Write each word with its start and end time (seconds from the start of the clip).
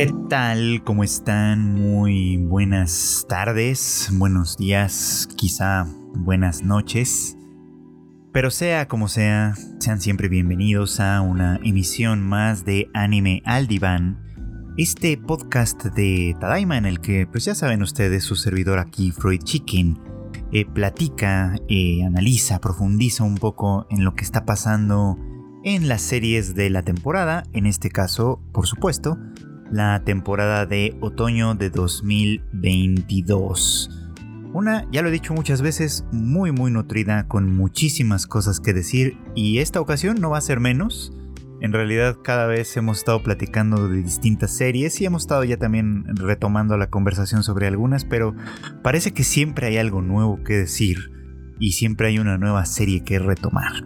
¿Qué 0.00 0.14
tal? 0.30 0.82
¿Cómo 0.82 1.04
están? 1.04 1.74
Muy 1.74 2.38
buenas 2.38 3.26
tardes, 3.28 4.08
buenos 4.14 4.56
días, 4.56 5.28
quizá 5.36 5.86
buenas 6.14 6.62
noches. 6.62 7.36
Pero 8.32 8.50
sea 8.50 8.88
como 8.88 9.08
sea, 9.08 9.52
sean 9.78 10.00
siempre 10.00 10.30
bienvenidos 10.30 11.00
a 11.00 11.20
una 11.20 11.60
emisión 11.62 12.22
más 12.22 12.64
de 12.64 12.88
Anime 12.94 13.42
al 13.44 13.66
Diván, 13.66 14.72
este 14.78 15.18
podcast 15.18 15.84
de 15.84 16.34
Tadaima 16.40 16.78
en 16.78 16.86
el 16.86 17.02
que, 17.02 17.26
pues 17.26 17.44
ya 17.44 17.54
saben 17.54 17.82
ustedes, 17.82 18.24
su 18.24 18.36
servidor 18.36 18.78
aquí, 18.78 19.12
Freud 19.12 19.42
Chicken, 19.42 19.98
eh, 20.50 20.64
platica, 20.64 21.56
eh, 21.68 22.04
analiza, 22.06 22.58
profundiza 22.58 23.22
un 23.24 23.34
poco 23.34 23.86
en 23.90 24.06
lo 24.06 24.14
que 24.14 24.24
está 24.24 24.46
pasando 24.46 25.18
en 25.62 25.88
las 25.88 26.00
series 26.00 26.54
de 26.54 26.70
la 26.70 26.80
temporada, 26.82 27.42
en 27.52 27.66
este 27.66 27.90
caso, 27.90 28.40
por 28.54 28.66
supuesto, 28.66 29.18
la 29.70 30.02
temporada 30.04 30.66
de 30.66 30.96
otoño 31.00 31.54
de 31.54 31.70
2022. 31.70 33.96
Una, 34.52 34.84
ya 34.90 35.02
lo 35.02 35.08
he 35.08 35.12
dicho 35.12 35.32
muchas 35.32 35.62
veces, 35.62 36.04
muy 36.10 36.50
muy 36.50 36.72
nutrida, 36.72 37.28
con 37.28 37.56
muchísimas 37.56 38.26
cosas 38.26 38.58
que 38.58 38.72
decir 38.72 39.16
y 39.36 39.58
esta 39.58 39.80
ocasión 39.80 40.20
no 40.20 40.30
va 40.30 40.38
a 40.38 40.42
ser 40.42 40.58
menos. 40.58 41.12
En 41.60 41.72
realidad 41.72 42.16
cada 42.24 42.46
vez 42.46 42.76
hemos 42.76 42.98
estado 42.98 43.22
platicando 43.22 43.86
de 43.86 44.02
distintas 44.02 44.56
series 44.56 45.00
y 45.00 45.04
hemos 45.04 45.22
estado 45.22 45.44
ya 45.44 45.56
también 45.56 46.04
retomando 46.16 46.76
la 46.76 46.88
conversación 46.88 47.44
sobre 47.44 47.68
algunas, 47.68 48.04
pero 48.04 48.34
parece 48.82 49.12
que 49.12 49.22
siempre 49.22 49.68
hay 49.68 49.76
algo 49.76 50.02
nuevo 50.02 50.42
que 50.42 50.54
decir 50.54 51.12
y 51.60 51.72
siempre 51.72 52.08
hay 52.08 52.18
una 52.18 52.38
nueva 52.38 52.64
serie 52.64 53.04
que 53.04 53.20
retomar. 53.20 53.84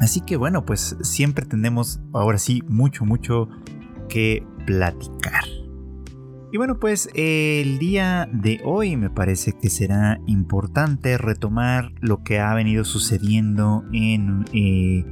Así 0.00 0.22
que 0.22 0.36
bueno, 0.36 0.64
pues 0.64 0.96
siempre 1.02 1.44
tenemos 1.44 2.00
ahora 2.14 2.38
sí 2.38 2.62
mucho, 2.68 3.04
mucho 3.04 3.50
platicar. 4.66 5.44
Y 6.52 6.56
bueno, 6.56 6.80
pues 6.80 7.08
el 7.14 7.78
día 7.78 8.28
de 8.32 8.60
hoy 8.64 8.96
me 8.96 9.08
parece 9.08 9.52
que 9.52 9.70
será 9.70 10.20
importante 10.26 11.16
retomar 11.16 11.92
lo 12.00 12.24
que 12.24 12.40
ha 12.40 12.52
venido 12.54 12.84
sucediendo 12.84 13.84
en 13.92 14.44
eh, 14.52 15.04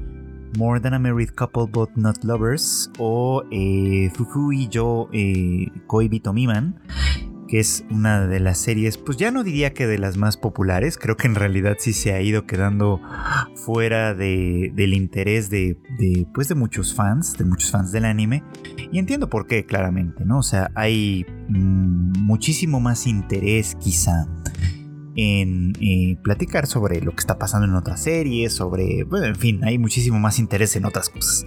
More 0.59 0.81
Than 0.81 0.95
a 0.95 0.99
Married 0.99 1.31
Couple 1.31 1.67
But 1.71 1.91
Not 1.95 2.25
Lovers 2.25 2.91
o 2.99 3.45
eh, 3.53 4.11
Fufu 4.15 4.53
y 4.53 4.67
yo 4.67 5.09
eh, 5.13 5.69
Koibito 5.87 6.33
Miman 6.33 6.81
que 7.49 7.59
es 7.59 7.85
una 7.91 8.27
de 8.27 8.41
las 8.41 8.59
series, 8.59 8.99
pues 8.99 9.17
ya 9.17 9.31
no 9.31 9.43
diría 9.43 9.73
que 9.73 9.87
de 9.87 9.99
las 9.99 10.17
más 10.17 10.37
populares, 10.37 10.99
creo 10.99 11.17
que 11.17 11.27
en 11.27 11.35
realidad 11.35 11.77
sí 11.79 11.93
se 11.93 12.13
ha 12.13 12.21
ido 12.21 12.47
quedando 12.47 13.01
fuera 13.55 14.15
del 14.15 14.95
interés 14.95 15.51
de, 15.51 15.77
pues 16.35 16.49
de 16.49 16.55
muchos 16.55 16.95
fans, 16.95 17.37
de 17.39 17.45
muchos 17.45 17.71
fans 17.71 17.91
del 17.91 18.05
anime, 18.05 18.45
y 18.93 18.99
entiendo 18.99 19.29
por 19.29 19.47
qué 19.47 19.65
claramente, 19.65 20.25
¿no? 20.25 20.39
O 20.39 20.43
sea, 20.43 20.71
hay 20.75 21.27
mm, 21.49 22.21
muchísimo 22.21 22.81
más 22.81 23.07
interés 23.07 23.77
quizá 23.81 24.27
en 25.17 25.73
eh, 25.81 26.17
platicar 26.23 26.67
sobre 26.67 27.01
lo 27.01 27.11
que 27.11 27.19
está 27.19 27.39
pasando 27.39 27.67
en 27.67 27.75
otras 27.75 28.01
series, 28.01 28.53
sobre, 28.53 29.03
bueno, 29.03 29.27
en 29.27 29.35
fin, 29.35 29.65
hay 29.65 29.77
muchísimo 29.77 30.21
más 30.21 30.39
interés 30.39 30.77
en 30.77 30.85
otras 30.85 31.09
cosas. 31.09 31.45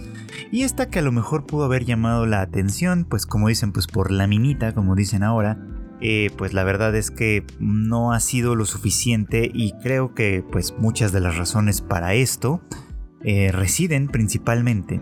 Y 0.50 0.64
esta 0.64 0.90
que 0.90 0.98
a 0.98 1.02
lo 1.02 1.10
mejor 1.10 1.46
pudo 1.46 1.64
haber 1.64 1.86
llamado 1.86 2.26
la 2.26 2.42
atención, 2.42 3.06
pues 3.08 3.24
como 3.24 3.48
dicen, 3.48 3.72
pues 3.72 3.86
por 3.86 4.10
la 4.10 4.26
minita, 4.26 4.74
como 4.74 4.94
dicen 4.94 5.22
ahora, 5.22 5.58
eh, 6.04 6.30
pues 6.36 6.52
la 6.52 6.64
verdad 6.64 6.96
es 6.96 7.12
que 7.12 7.46
no 7.60 8.12
ha 8.12 8.18
sido 8.18 8.56
lo 8.56 8.64
suficiente 8.64 9.48
y 9.54 9.72
creo 9.82 10.14
que 10.14 10.44
pues 10.50 10.74
muchas 10.76 11.12
de 11.12 11.20
las 11.20 11.36
razones 11.36 11.80
para 11.80 12.14
esto 12.14 12.60
eh, 13.22 13.52
residen 13.52 14.08
principalmente 14.08 15.00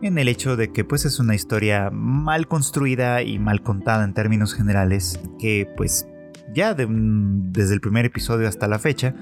en 0.00 0.16
el 0.16 0.26
hecho 0.26 0.56
de 0.56 0.72
que 0.72 0.84
pues 0.84 1.04
es 1.04 1.18
una 1.18 1.34
historia 1.34 1.90
mal 1.90 2.48
construida 2.48 3.20
y 3.20 3.38
mal 3.38 3.62
contada 3.62 4.04
en 4.04 4.14
términos 4.14 4.54
generales 4.54 5.20
que 5.38 5.68
pues 5.76 6.06
ya 6.54 6.72
desde 6.72 7.74
el 7.74 7.82
primer 7.82 8.06
episodio 8.06 8.48
hasta 8.48 8.68
la 8.68 8.78
fecha 8.78 9.14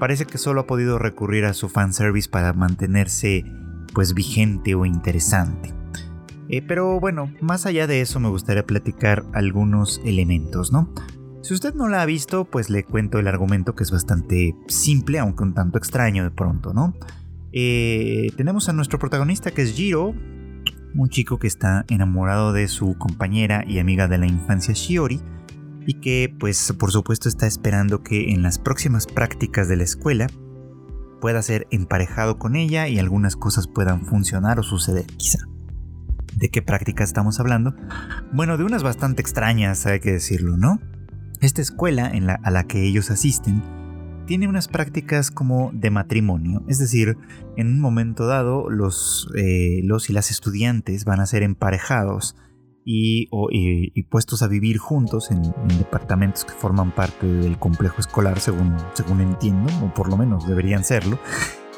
parece 0.00 0.24
que 0.24 0.36
solo 0.36 0.62
ha 0.62 0.66
podido 0.66 0.98
recurrir 0.98 1.44
a 1.44 1.54
su 1.54 1.68
fanservice 1.68 2.28
para 2.28 2.52
mantenerse 2.54 3.44
pues 3.94 4.14
vigente 4.14 4.74
o 4.74 4.84
interesante. 4.84 5.72
Eh, 6.48 6.62
pero 6.62 7.00
bueno, 7.00 7.32
más 7.40 7.66
allá 7.66 7.86
de 7.86 8.00
eso 8.00 8.20
me 8.20 8.28
gustaría 8.28 8.66
platicar 8.66 9.24
algunos 9.32 10.00
elementos, 10.04 10.72
¿no? 10.72 10.92
Si 11.42 11.54
usted 11.54 11.74
no 11.74 11.88
la 11.88 12.02
ha 12.02 12.06
visto, 12.06 12.44
pues 12.44 12.70
le 12.70 12.84
cuento 12.84 13.18
el 13.18 13.26
argumento 13.26 13.74
que 13.74 13.82
es 13.82 13.90
bastante 13.90 14.54
simple, 14.68 15.18
aunque 15.18 15.42
un 15.42 15.54
tanto 15.54 15.78
extraño 15.78 16.22
de 16.22 16.30
pronto, 16.30 16.72
¿no? 16.72 16.94
Eh, 17.52 18.30
tenemos 18.36 18.68
a 18.68 18.72
nuestro 18.72 18.98
protagonista 18.98 19.50
que 19.50 19.62
es 19.62 19.74
Jiro, 19.74 20.14
un 20.94 21.08
chico 21.08 21.38
que 21.38 21.46
está 21.46 21.84
enamorado 21.88 22.52
de 22.52 22.68
su 22.68 22.96
compañera 22.96 23.64
y 23.66 23.78
amiga 23.78 24.08
de 24.08 24.18
la 24.18 24.26
infancia 24.26 24.74
Shiori, 24.74 25.20
y 25.86 25.94
que 25.94 26.34
pues 26.38 26.72
por 26.78 26.92
supuesto 26.92 27.28
está 27.28 27.46
esperando 27.46 28.02
que 28.02 28.32
en 28.32 28.42
las 28.42 28.58
próximas 28.58 29.06
prácticas 29.06 29.68
de 29.68 29.76
la 29.76 29.84
escuela 29.84 30.28
pueda 31.20 31.42
ser 31.42 31.66
emparejado 31.70 32.38
con 32.38 32.56
ella 32.56 32.88
y 32.88 32.98
algunas 32.98 33.36
cosas 33.36 33.66
puedan 33.68 34.06
funcionar 34.06 34.58
o 34.58 34.62
suceder 34.62 35.06
quizá. 35.06 35.38
¿De 36.36 36.48
qué 36.48 36.62
práctica 36.62 37.04
estamos 37.04 37.40
hablando? 37.40 37.74
Bueno, 38.32 38.56
de 38.56 38.64
unas 38.64 38.82
bastante 38.82 39.22
extrañas, 39.22 39.86
hay 39.86 40.00
que 40.00 40.12
decirlo, 40.12 40.56
¿no? 40.56 40.80
Esta 41.40 41.60
escuela 41.60 42.12
a 42.42 42.50
la 42.50 42.64
que 42.64 42.84
ellos 42.84 43.10
asisten 43.10 43.62
tiene 44.26 44.48
unas 44.48 44.68
prácticas 44.68 45.30
como 45.30 45.70
de 45.74 45.90
matrimonio, 45.90 46.62
es 46.68 46.78
decir, 46.78 47.16
en 47.56 47.66
un 47.66 47.80
momento 47.80 48.26
dado 48.26 48.70
los, 48.70 49.28
eh, 49.36 49.80
los 49.82 50.08
y 50.10 50.12
las 50.12 50.30
estudiantes 50.30 51.04
van 51.04 51.20
a 51.20 51.26
ser 51.26 51.42
emparejados 51.42 52.36
y, 52.84 53.28
puestos 54.10 54.42
a 54.42 54.48
vivir 54.48 54.78
juntos 54.78 55.30
en, 55.30 55.44
en, 55.44 55.78
departamentos 55.78 56.44
que 56.44 56.52
forman 56.52 56.94
parte 56.94 57.26
del 57.26 57.58
complejo 57.58 58.00
escolar, 58.00 58.40
según, 58.40 58.76
según 58.94 59.20
entiendo, 59.20 59.70
o 59.84 59.92
por 59.94 60.08
lo 60.08 60.16
menos 60.16 60.46
deberían 60.46 60.84
serlo, 60.84 61.18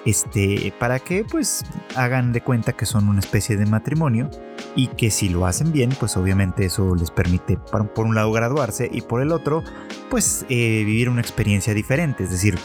este, 0.04 0.72
para 0.78 0.98
que 0.98 1.24
pues 1.24 1.64
hagan 1.96 2.32
de 2.32 2.40
cuenta 2.40 2.72
que 2.72 2.86
son 2.86 3.08
una 3.08 3.20
especie 3.20 3.56
de 3.56 3.66
matrimonio 3.66 4.30
y 4.76 4.88
que 4.88 5.10
si 5.10 5.28
lo 5.28 5.46
hacen 5.46 5.72
bien, 5.72 5.90
pues 5.98 6.16
obviamente 6.16 6.66
eso 6.66 6.94
les 6.94 7.10
permite 7.10 7.56
por 7.56 8.06
un 8.06 8.14
lado 8.14 8.32
graduarse 8.32 8.88
y 8.92 9.00
por 9.02 9.22
el 9.22 9.32
otro 9.32 9.62
pues 10.10 10.44
eh, 10.48 10.82
vivir 10.84 11.08
una 11.08 11.20
experiencia 11.20 11.74
diferente, 11.74 12.24
es 12.24 12.30
decir, 12.30 12.58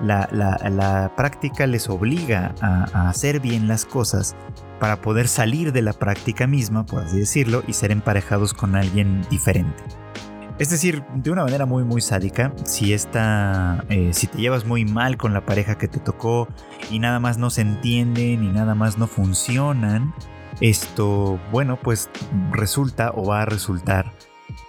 la, 0.00 1.12
práctica 1.16 1.66
les 1.66 1.88
obliga 1.88 2.54
a 2.60 3.08
hacer 3.08 3.40
bien 3.40 3.68
las 3.68 3.84
cosas 3.84 4.36
para 4.78 5.00
poder 5.00 5.28
salir 5.28 5.72
de 5.72 5.82
la 5.82 5.92
práctica 5.92 6.46
misma, 6.46 6.84
por 6.84 7.02
así 7.02 7.18
decirlo, 7.18 7.62
y 7.66 7.72
ser 7.72 7.92
emparejados 7.92 8.52
con 8.52 8.76
alguien 8.76 9.22
diferente. 9.30 9.82
Es 10.58 10.70
decir, 10.70 11.04
de 11.14 11.30
una 11.30 11.44
manera 11.44 11.66
muy 11.66 11.84
muy 11.84 12.00
sádica, 12.00 12.54
si 12.64 12.94
esta, 12.94 13.84
eh, 13.90 14.10
si 14.14 14.26
te 14.26 14.38
llevas 14.38 14.64
muy 14.64 14.86
mal 14.86 15.18
con 15.18 15.34
la 15.34 15.44
pareja 15.44 15.76
que 15.76 15.86
te 15.86 16.00
tocó 16.00 16.48
y 16.90 16.98
nada 16.98 17.20
más 17.20 17.36
no 17.36 17.50
se 17.50 17.60
entienden 17.60 18.42
y 18.42 18.48
nada 18.48 18.74
más 18.74 18.96
no 18.96 19.06
funcionan, 19.06 20.14
esto, 20.62 21.38
bueno, 21.52 21.78
pues 21.82 22.08
resulta 22.52 23.12
o 23.14 23.26
va 23.26 23.42
a 23.42 23.44
resultar 23.44 24.14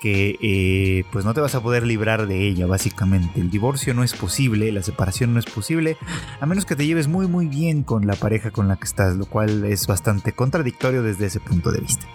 que 0.01 0.37
eh, 0.41 1.05
pues 1.13 1.23
no 1.23 1.33
te 1.33 1.39
vas 1.39 1.55
a 1.55 1.61
poder 1.61 1.87
librar 1.87 2.27
de 2.27 2.47
ella 2.47 2.67
básicamente. 2.67 3.39
El 3.39 3.49
divorcio 3.49 3.93
no 3.93 4.03
es 4.03 4.13
posible, 4.13 4.73
la 4.73 4.83
separación 4.83 5.33
no 5.33 5.39
es 5.39 5.45
posible, 5.45 5.95
a 6.41 6.45
menos 6.45 6.65
que 6.65 6.75
te 6.75 6.85
lleves 6.85 7.07
muy 7.07 7.27
muy 7.27 7.47
bien 7.47 7.83
con 7.83 8.05
la 8.05 8.15
pareja 8.15 8.51
con 8.51 8.67
la 8.67 8.75
que 8.75 8.85
estás, 8.85 9.15
lo 9.15 9.25
cual 9.25 9.63
es 9.63 9.87
bastante 9.87 10.33
contradictorio 10.33 11.01
desde 11.01 11.27
ese 11.27 11.39
punto 11.39 11.71
de 11.71 11.79
vista. 11.79 12.05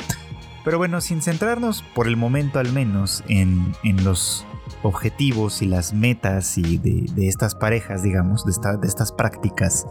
Pero 0.64 0.78
bueno, 0.78 1.00
sin 1.00 1.22
centrarnos 1.22 1.82
por 1.94 2.06
el 2.06 2.16
momento 2.16 2.58
al 2.58 2.72
menos 2.72 3.24
en, 3.28 3.74
los 4.04 4.46
objetivos 4.82 5.62
y 5.62 5.66
las 5.66 5.92
metas 5.92 6.56
y 6.58 6.78
de, 6.78 7.28
estas 7.28 7.54
parejas, 7.54 8.02
digamos, 8.02 8.44
de, 8.44 8.52
de 8.80 8.88
estas 8.88 9.12
prácticas, 9.12 9.86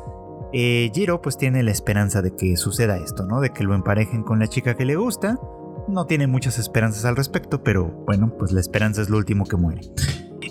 eh, 0.53 0.91
Jiro 0.93 1.21
pues 1.21 1.37
tiene 1.37 1.63
la 1.63 1.71
esperanza 1.71 2.21
de 2.21 2.35
que 2.35 2.57
suceda 2.57 2.97
esto, 2.97 3.25
¿no? 3.25 3.39
De 3.39 3.51
que 3.51 3.63
lo 3.63 3.73
emparejen 3.73 4.23
con 4.23 4.39
la 4.39 4.47
chica 4.47 4.75
que 4.75 4.85
le 4.85 4.95
gusta. 4.95 5.39
No 5.87 6.05
tiene 6.05 6.27
muchas 6.27 6.59
esperanzas 6.59 7.05
al 7.05 7.15
respecto, 7.15 7.63
pero 7.63 8.03
bueno, 8.05 8.35
pues 8.37 8.51
la 8.51 8.59
esperanza 8.59 9.01
es 9.01 9.09
lo 9.09 9.17
último 9.17 9.45
que 9.45 9.57
muere. 9.57 9.81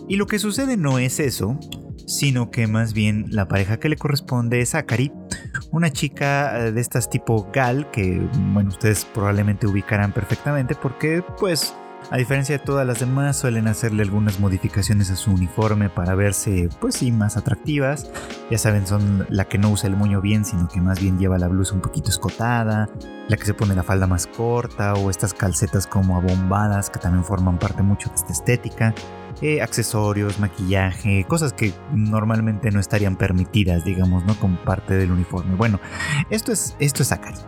Y 0.08 0.16
lo 0.16 0.26
que 0.26 0.38
sucede 0.38 0.76
no 0.76 0.98
es 0.98 1.20
eso, 1.20 1.58
sino 2.06 2.50
que 2.50 2.66
más 2.66 2.92
bien 2.92 3.26
la 3.30 3.48
pareja 3.48 3.78
que 3.78 3.88
le 3.88 3.96
corresponde 3.96 4.60
es 4.60 4.74
Akari, 4.74 5.12
una 5.70 5.90
chica 5.90 6.66
eh, 6.66 6.72
de 6.72 6.80
estas 6.80 7.10
tipo 7.10 7.48
Gal, 7.52 7.90
que 7.90 8.20
bueno, 8.52 8.70
ustedes 8.70 9.04
probablemente 9.04 9.66
ubicarán 9.66 10.12
perfectamente 10.12 10.74
porque 10.74 11.22
pues 11.38 11.74
a 12.10 12.16
diferencia 12.16 12.58
de 12.58 12.64
todas 12.64 12.86
las 12.86 13.00
demás, 13.00 13.36
suelen 13.36 13.68
hacerle 13.68 14.02
algunas 14.02 14.40
modificaciones 14.40 15.10
a 15.10 15.16
su 15.16 15.30
uniforme 15.32 15.90
para 15.90 16.14
verse, 16.14 16.68
pues 16.80 16.96
sí, 16.96 17.12
más 17.12 17.36
atractivas. 17.36 18.10
Ya 18.50 18.58
saben, 18.58 18.86
son 18.86 19.26
la 19.28 19.44
que 19.44 19.58
no 19.58 19.70
usa 19.70 19.88
el 19.88 19.96
moño 19.96 20.20
bien, 20.20 20.44
sino 20.44 20.66
que 20.66 20.80
más 20.80 21.00
bien 21.00 21.18
lleva 21.18 21.38
la 21.38 21.48
blusa 21.48 21.74
un 21.74 21.80
poquito 21.80 22.08
escotada, 22.08 22.88
la 23.28 23.36
que 23.36 23.44
se 23.44 23.54
pone 23.54 23.74
la 23.74 23.82
falda 23.82 24.06
más 24.06 24.26
corta, 24.26 24.94
o 24.94 25.10
estas 25.10 25.34
calcetas 25.34 25.86
como 25.86 26.16
abombadas, 26.16 26.90
que 26.90 26.98
también 26.98 27.24
forman 27.24 27.58
parte 27.58 27.82
mucho 27.82 28.08
de 28.08 28.16
esta 28.16 28.32
estética. 28.32 28.94
Eh, 29.42 29.62
accesorios, 29.62 30.38
maquillaje, 30.38 31.24
cosas 31.26 31.54
que 31.54 31.72
normalmente 31.94 32.70
no 32.70 32.78
estarían 32.78 33.16
permitidas, 33.16 33.84
digamos, 33.84 34.24
¿no? 34.26 34.34
Como 34.38 34.56
parte 34.64 34.94
del 34.94 35.10
uniforme. 35.10 35.54
Bueno, 35.56 35.80
esto 36.28 36.52
es, 36.52 36.76
esto 36.78 37.02
es 37.02 37.10
Akari. 37.10 37.38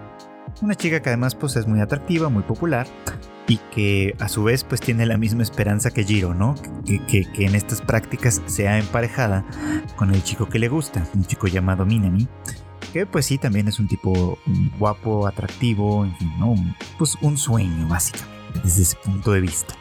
Una 0.62 0.74
chica 0.74 1.02
que 1.02 1.10
además 1.10 1.34
pues, 1.34 1.56
es 1.56 1.66
muy 1.66 1.80
atractiva, 1.80 2.30
muy 2.30 2.44
popular 2.44 2.86
y 3.46 3.58
que 3.74 4.14
a 4.20 4.28
su 4.28 4.44
vez 4.44 4.64
pues 4.64 4.80
tiene 4.80 5.04
la 5.04 5.18
misma 5.18 5.42
esperanza 5.42 5.90
que 5.90 6.04
Jiro, 6.04 6.34
¿no? 6.34 6.54
Que, 6.86 7.26
en 7.34 7.54
estas 7.54 7.82
prácticas 7.82 8.40
sea 8.46 8.78
emparejada 8.78 9.44
con 9.96 10.14
el 10.14 10.22
chico 10.22 10.48
que 10.48 10.58
le 10.58 10.68
gusta, 10.68 11.06
un 11.14 11.24
chico 11.24 11.46
llamado 11.46 11.84
Minami, 11.84 12.28
que 12.92 13.04
pues 13.06 13.26
sí 13.26 13.38
también 13.38 13.68
es 13.68 13.78
un 13.78 13.88
tipo 13.88 14.38
guapo, 14.78 15.26
atractivo, 15.26 16.04
en 16.04 16.16
fin, 16.16 16.32
¿no? 16.38 16.54
Pues 16.96 17.16
un 17.20 17.36
sueño 17.36 17.88
básicamente 17.88 18.32
desde 18.62 18.82
ese 18.82 18.96
punto 18.96 19.32
de 19.32 19.40
vista. 19.40 19.74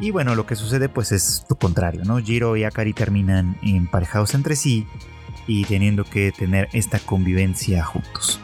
Y 0.00 0.10
bueno, 0.10 0.34
lo 0.34 0.46
que 0.46 0.56
sucede 0.56 0.88
pues 0.88 1.12
es 1.12 1.44
lo 1.50 1.56
contrario, 1.56 2.02
¿no? 2.04 2.18
Jiro 2.18 2.56
y 2.56 2.64
Akari 2.64 2.94
terminan 2.94 3.58
emparejados 3.62 4.34
entre 4.34 4.56
sí 4.56 4.86
y 5.46 5.64
teniendo 5.66 6.04
que 6.04 6.32
tener 6.32 6.68
esta 6.72 6.98
convivencia 6.98 7.84
juntos. 7.84 8.40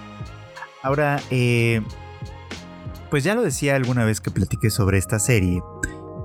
Ahora, 0.82 1.19
eh, 1.31 1.82
pues 3.11 3.25
ya 3.25 3.35
lo 3.35 3.43
decía 3.43 3.75
alguna 3.75 4.05
vez 4.05 4.20
que 4.20 4.31
platiqué 4.31 4.69
sobre 4.69 4.99
esta 4.99 5.19
serie, 5.19 5.62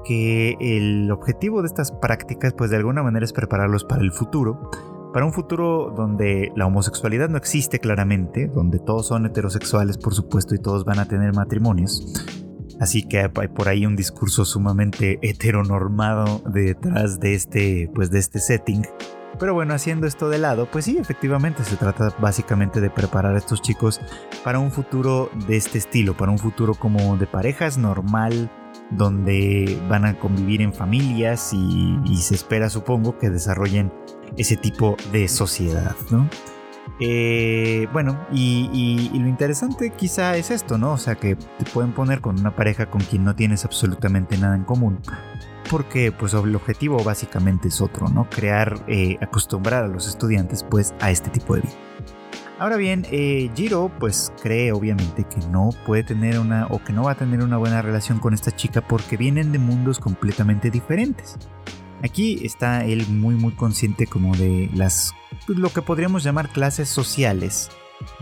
que 0.04 0.58
el 0.60 1.10
objetivo 1.12 1.62
de 1.62 1.68
estas 1.68 1.92
prácticas 1.92 2.54
pues 2.54 2.70
de 2.70 2.78
alguna 2.78 3.02
manera 3.02 3.24
es 3.24 3.32
prepararlos 3.32 3.86
para 3.86 4.02
el 4.02 4.12
futuro, 4.12 4.70
para 5.14 5.26
un 5.26 5.34
futuro 5.34 5.94
donde 5.96 6.52
la 6.56 6.66
homosexualidad 6.66 7.30
no 7.30 7.38
existe 7.38 7.80
claramente, 7.80 8.48
donde 8.48 8.80
todos 8.80 9.08
son 9.08 9.26
heterosexuales 9.26 9.98
por 9.98 10.14
supuesto 10.14 10.56
y 10.56 10.60
todos 10.60 10.84
van 10.84 11.00
a 11.00 11.08
tener 11.08 11.34
matrimonios. 11.34 12.41
Así 12.82 13.04
que 13.04 13.20
hay 13.20 13.48
por 13.48 13.70
ahí 13.70 13.86
un 13.86 13.96
discurso 13.96 14.44
sumamente 14.44 15.20
heteronormado 15.22 16.42
detrás 16.46 17.22
de 17.22 17.36
este, 17.36 17.90
pues 17.94 18.12
de 18.12 18.20
este 18.20 18.40
setting 18.40 18.86
pero 19.42 19.56
bueno, 19.56 19.74
haciendo 19.74 20.06
esto 20.06 20.30
de 20.30 20.38
lado, 20.38 20.68
pues 20.70 20.86
sí, 20.86 21.00
efectivamente 21.00 21.64
se 21.64 21.76
trata 21.76 22.16
básicamente 22.20 22.80
de 22.80 22.92
preparar 22.92 23.34
a 23.34 23.40
estos 23.40 23.60
chicos 23.60 24.00
para 24.44 24.60
un 24.60 24.72
futuro 24.72 25.32
de 25.48 25.58
este 25.58 25.80
estilo, 25.80 26.16
para 26.16 26.32
un 26.32 26.38
futuro 26.38 26.76
como 26.76 27.18
de 27.18 27.26
parejas 27.26 27.76
normal, 27.80 28.52
donde 28.92 29.82
van 29.90 30.06
a 30.06 30.20
convivir 30.20 30.62
en 30.62 30.74
familias 30.74 31.54
y, 31.54 32.18
se 32.18 32.36
espera, 32.36 32.70
supongo, 32.70 33.18
que 33.18 33.32
desarrollen 33.32 33.92
ese 34.38 34.58
tipo 34.58 34.96
de 35.12 35.28
sociedad, 35.28 35.96
¿no? 36.12 36.30
Eh, 37.00 37.88
bueno, 37.94 38.28
y, 38.32 39.10
lo 39.14 39.28
interesante 39.28 39.92
quizá 39.92 40.38
es 40.38 40.52
esto, 40.52 40.78
¿no? 40.78 40.94
O 40.94 40.98
sea, 40.98 41.16
que 41.16 41.36
te 41.36 41.66
pueden 41.74 41.94
poner 41.94 42.22
con 42.22 42.40
una 42.40 42.56
pareja 42.56 42.90
con 42.90 43.02
quien 43.02 43.24
no 43.24 43.36
tienes 43.36 43.66
absolutamente 43.66 44.38
nada 44.38 44.56
en 44.56 44.64
común, 44.64 45.00
porque 45.70 46.12
pues 46.12 46.34
el 46.34 46.56
objetivo 46.56 47.04
básicamente 47.04 47.70
es 47.70 47.82
otro, 47.82 48.08
¿no? 48.08 48.30
Crear, 48.30 48.84
eh, 48.88 49.18
acostumbrar 49.22 49.86
a 49.86 49.88
los 49.88 50.08
estudiantes 50.08 50.64
pues 50.64 50.94
a 51.00 51.10
este 51.10 51.32
tipo 51.32 51.56
de 51.56 51.62
vida. 51.62 51.74
Ahora 52.60 52.78
bien, 52.78 53.08
eh, 53.10 53.50
Jiro 53.56 53.92
pues 54.00 54.32
cree 54.40 54.72
obviamente 54.72 55.24
que 55.24 55.40
no 55.48 55.72
puede 55.88 56.04
tener 56.04 56.38
una 56.38 56.68
o 56.68 56.84
que 56.84 56.94
no 56.94 57.06
va 57.06 57.14
a 57.14 57.16
tener 57.16 57.42
una 57.42 57.58
buena 57.58 57.82
relación 57.82 58.20
con 58.20 58.36
esta 58.36 58.52
chica 58.52 58.82
porque 58.82 59.18
vienen 59.18 59.52
de 59.52 59.58
mundos 59.58 59.98
completamente 59.98 60.70
diferentes. 60.70 61.40
Aquí 62.04 62.40
está 62.44 62.84
él 62.86 63.06
muy 63.08 63.36
muy 63.36 63.54
consciente 63.54 64.08
como 64.08 64.36
de 64.36 64.70
las 64.74 65.14
lo 65.48 65.70
que 65.70 65.82
podríamos 65.82 66.24
llamar 66.24 66.50
clases 66.50 66.90
sociales 66.90 67.70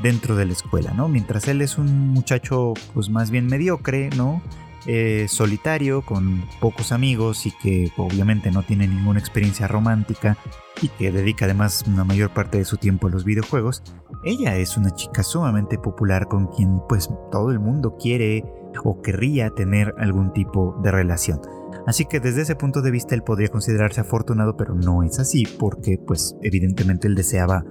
dentro 0.01 0.35
de 0.35 0.45
la 0.45 0.53
escuela, 0.53 0.93
¿no? 0.93 1.07
Mientras 1.07 1.47
él 1.47 1.61
es 1.61 1.77
un 1.77 2.09
muchacho 2.09 2.73
pues 2.93 3.09
más 3.09 3.31
bien 3.31 3.47
mediocre, 3.47 4.09
¿no? 4.15 4.41
Eh, 4.85 5.27
solitario, 5.27 6.01
con 6.01 6.45
pocos 6.61 6.93
amigos 6.93 7.45
y 7.45 7.51
que 7.51 7.91
obviamente 7.97 8.49
no 8.49 8.63
tiene 8.63 8.87
ninguna 8.87 9.19
experiencia 9.19 9.67
romántica 9.67 10.37
y 10.81 10.87
que 10.87 11.11
dedica 11.11 11.45
además 11.45 11.83
una 11.85 12.05
mayor 12.05 12.29
parte 12.29 12.57
de 12.57 12.65
su 12.65 12.77
tiempo 12.77 13.07
a 13.07 13.09
los 13.09 13.25
videojuegos, 13.25 13.83
ella 14.23 14.55
es 14.55 14.77
una 14.77 14.91
chica 14.91 15.21
sumamente 15.23 15.77
popular 15.77 16.27
con 16.27 16.47
quien 16.47 16.79
pues 16.87 17.09
todo 17.29 17.51
el 17.51 17.59
mundo 17.59 17.97
quiere 17.97 18.43
o 18.83 19.01
querría 19.01 19.49
tener 19.51 19.93
algún 19.97 20.33
tipo 20.33 20.79
de 20.83 20.91
relación. 20.91 21.39
Así 21.87 22.05
que 22.05 22.19
desde 22.19 22.41
ese 22.41 22.55
punto 22.55 22.81
de 22.81 22.91
vista 22.91 23.15
él 23.15 23.23
podría 23.23 23.49
considerarse 23.49 24.01
afortunado, 24.01 24.55
pero 24.57 24.75
no 24.75 25.03
es 25.03 25.19
así 25.19 25.45
porque 25.59 25.97
pues 25.97 26.35
evidentemente 26.43 27.07
él 27.07 27.15
deseaba 27.15 27.63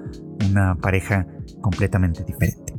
una 0.48 0.74
pareja 0.76 1.26
completamente 1.60 2.24
diferente. 2.24 2.74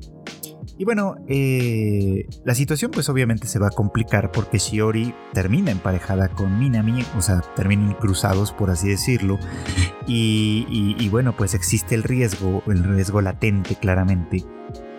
Y 0.80 0.86
bueno, 0.86 1.18
eh, 1.28 2.26
la 2.46 2.56
situación 2.56 2.92
pues 2.92 3.10
obviamente 3.10 3.48
se 3.48 3.60
va 3.60 3.68
a 3.68 3.72
complicar 3.72 4.32
porque 4.32 4.60
Shiori 4.60 5.14
termina 5.34 5.72
emparejada 5.72 6.30
con 6.30 6.58
Minami, 6.58 7.04
o 7.18 7.22
sea, 7.22 7.42
terminan 7.54 7.96
cruzados 7.96 8.54
por 8.54 8.70
así 8.70 8.88
decirlo. 8.88 9.38
Y, 10.08 11.10
bueno, 11.10 11.36
pues 11.36 11.54
existe 11.54 11.96
el 11.96 12.04
riesgo, 12.04 12.64
el 12.68 12.84
riesgo 12.84 13.20
latente 13.20 13.76
claramente, 13.76 14.46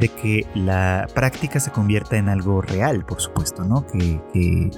de 0.00 0.08
que 0.08 0.46
la 0.54 1.06
práctica 1.14 1.60
se 1.60 1.70
convierta 1.70 2.16
en 2.16 2.28
algo 2.28 2.62
real, 2.62 3.04
por 3.04 3.20
supuesto, 3.20 3.64
¿no? 3.64 3.86
que 3.86 4.70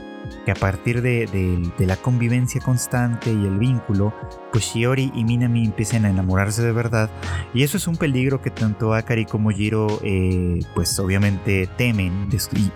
que 0.44 0.50
a 0.50 0.54
partir 0.54 1.02
de, 1.02 1.72
la 1.78 1.96
convivencia 1.96 2.60
constante 2.60 3.32
y 3.32 3.46
el 3.46 3.58
vínculo, 3.58 4.12
pues 4.50 4.64
Shiori 4.64 5.12
y 5.14 5.24
Minami 5.24 5.64
empiecen 5.64 6.04
a 6.04 6.10
enamorarse 6.10 6.62
de 6.62 6.72
verdad. 6.72 7.10
Y 7.54 7.62
eso 7.62 7.76
es 7.76 7.86
un 7.86 7.96
peligro 7.96 8.40
que 8.40 8.50
tanto 8.50 8.94
Akari 8.94 9.24
como 9.24 9.50
Jiro, 9.50 10.00
eh, 10.02 10.60
pues 10.74 10.98
obviamente 10.98 11.68
temen 11.76 12.28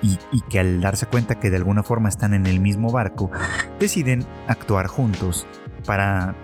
y, 0.02 0.18
y, 0.32 0.40
que 0.48 0.60
al 0.60 0.80
darse 0.80 1.06
cuenta 1.06 1.38
que 1.38 1.50
de 1.50 1.56
alguna 1.56 1.82
forma 1.82 2.08
están 2.08 2.34
en 2.34 2.46
el 2.46 2.60
mismo 2.60 2.90
barco, 2.90 3.30
deciden 3.80 4.24
actuar 4.46 4.86
juntos 4.86 5.46
para 5.84 6.34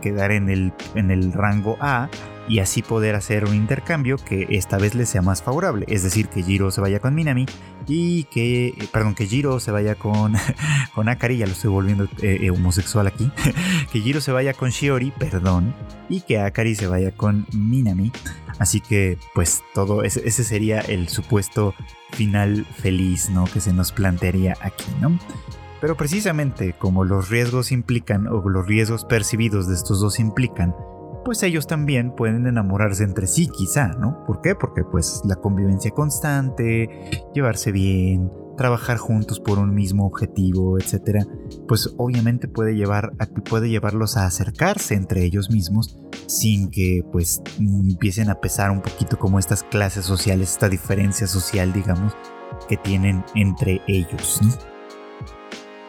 quedar 0.00 0.30
en 0.30 0.48
el, 0.48 0.72
en 0.94 1.10
el 1.10 1.32
rango 1.32 1.76
A 1.80 2.08
y 2.48 2.60
así 2.60 2.82
poder 2.82 3.14
hacer 3.14 3.44
un 3.44 3.54
intercambio 3.54 4.16
que 4.16 4.46
esta 4.50 4.78
vez 4.78 4.94
les 4.94 5.08
sea 5.08 5.22
más 5.22 5.42
favorable. 5.42 5.86
Es 5.88 6.02
decir, 6.02 6.28
que 6.28 6.42
Jiro 6.42 6.70
se 6.70 6.80
vaya 6.80 7.00
con 7.00 7.14
Minami 7.14 7.46
y 7.86 8.24
que, 8.24 8.68
eh, 8.68 8.88
perdón, 8.92 9.14
que 9.14 9.26
Jiro 9.26 9.60
se 9.60 9.70
vaya 9.70 9.94
con, 9.94 10.34
con 10.94 11.08
Akari, 11.08 11.38
ya 11.38 11.46
lo 11.46 11.52
estoy 11.52 11.70
volviendo 11.70 12.04
eh, 12.22 12.38
eh, 12.42 12.50
homosexual 12.50 13.06
aquí, 13.06 13.30
que 13.92 14.00
Jiro 14.00 14.20
se 14.20 14.32
vaya 14.32 14.54
con 14.54 14.70
Shiori, 14.70 15.12
perdón, 15.12 15.74
y 16.08 16.20
que 16.20 16.38
Akari 16.38 16.74
se 16.74 16.86
vaya 16.86 17.12
con 17.12 17.46
Minami. 17.52 18.12
Así 18.58 18.80
que, 18.80 19.18
pues 19.34 19.62
todo, 19.74 20.02
ese, 20.02 20.26
ese 20.26 20.42
sería 20.42 20.80
el 20.80 21.08
supuesto 21.08 21.74
final 22.12 22.64
feliz, 22.64 23.28
¿no? 23.28 23.44
Que 23.44 23.60
se 23.60 23.72
nos 23.72 23.92
plantearía 23.92 24.56
aquí, 24.62 24.86
¿no? 25.00 25.18
Pero 25.80 25.94
precisamente 25.94 26.72
como 26.72 27.04
los 27.04 27.28
riesgos 27.28 27.70
implican, 27.70 28.26
o 28.28 28.48
los 28.48 28.66
riesgos 28.66 29.04
percibidos 29.04 29.68
de 29.68 29.74
estos 29.74 30.00
dos 30.00 30.18
implican, 30.18 30.74
pues 31.26 31.42
ellos 31.42 31.66
también 31.66 32.14
pueden 32.14 32.46
enamorarse 32.46 33.02
entre 33.02 33.26
sí 33.26 33.48
quizá, 33.48 33.88
¿no? 33.88 34.24
¿Por 34.26 34.40
qué? 34.42 34.54
Porque 34.54 34.84
pues 34.84 35.22
la 35.24 35.34
convivencia 35.34 35.90
constante, 35.90 36.88
llevarse 37.34 37.72
bien, 37.72 38.30
trabajar 38.56 38.96
juntos 38.96 39.40
por 39.40 39.58
un 39.58 39.74
mismo 39.74 40.06
objetivo, 40.06 40.78
etcétera, 40.78 41.26
pues 41.66 41.92
obviamente 41.96 42.46
puede 42.46 42.76
llevar 42.76 43.12
a, 43.18 43.26
puede 43.26 43.68
llevarlos 43.68 44.16
a 44.16 44.24
acercarse 44.24 44.94
entre 44.94 45.24
ellos 45.24 45.50
mismos 45.50 45.98
sin 46.28 46.70
que 46.70 47.04
pues 47.10 47.42
empiecen 47.58 48.30
a 48.30 48.36
pesar 48.36 48.70
un 48.70 48.80
poquito 48.80 49.18
como 49.18 49.40
estas 49.40 49.64
clases 49.64 50.04
sociales, 50.04 50.52
esta 50.52 50.68
diferencia 50.68 51.26
social, 51.26 51.72
digamos, 51.72 52.16
que 52.68 52.76
tienen 52.76 53.24
entre 53.34 53.82
ellos. 53.88 54.40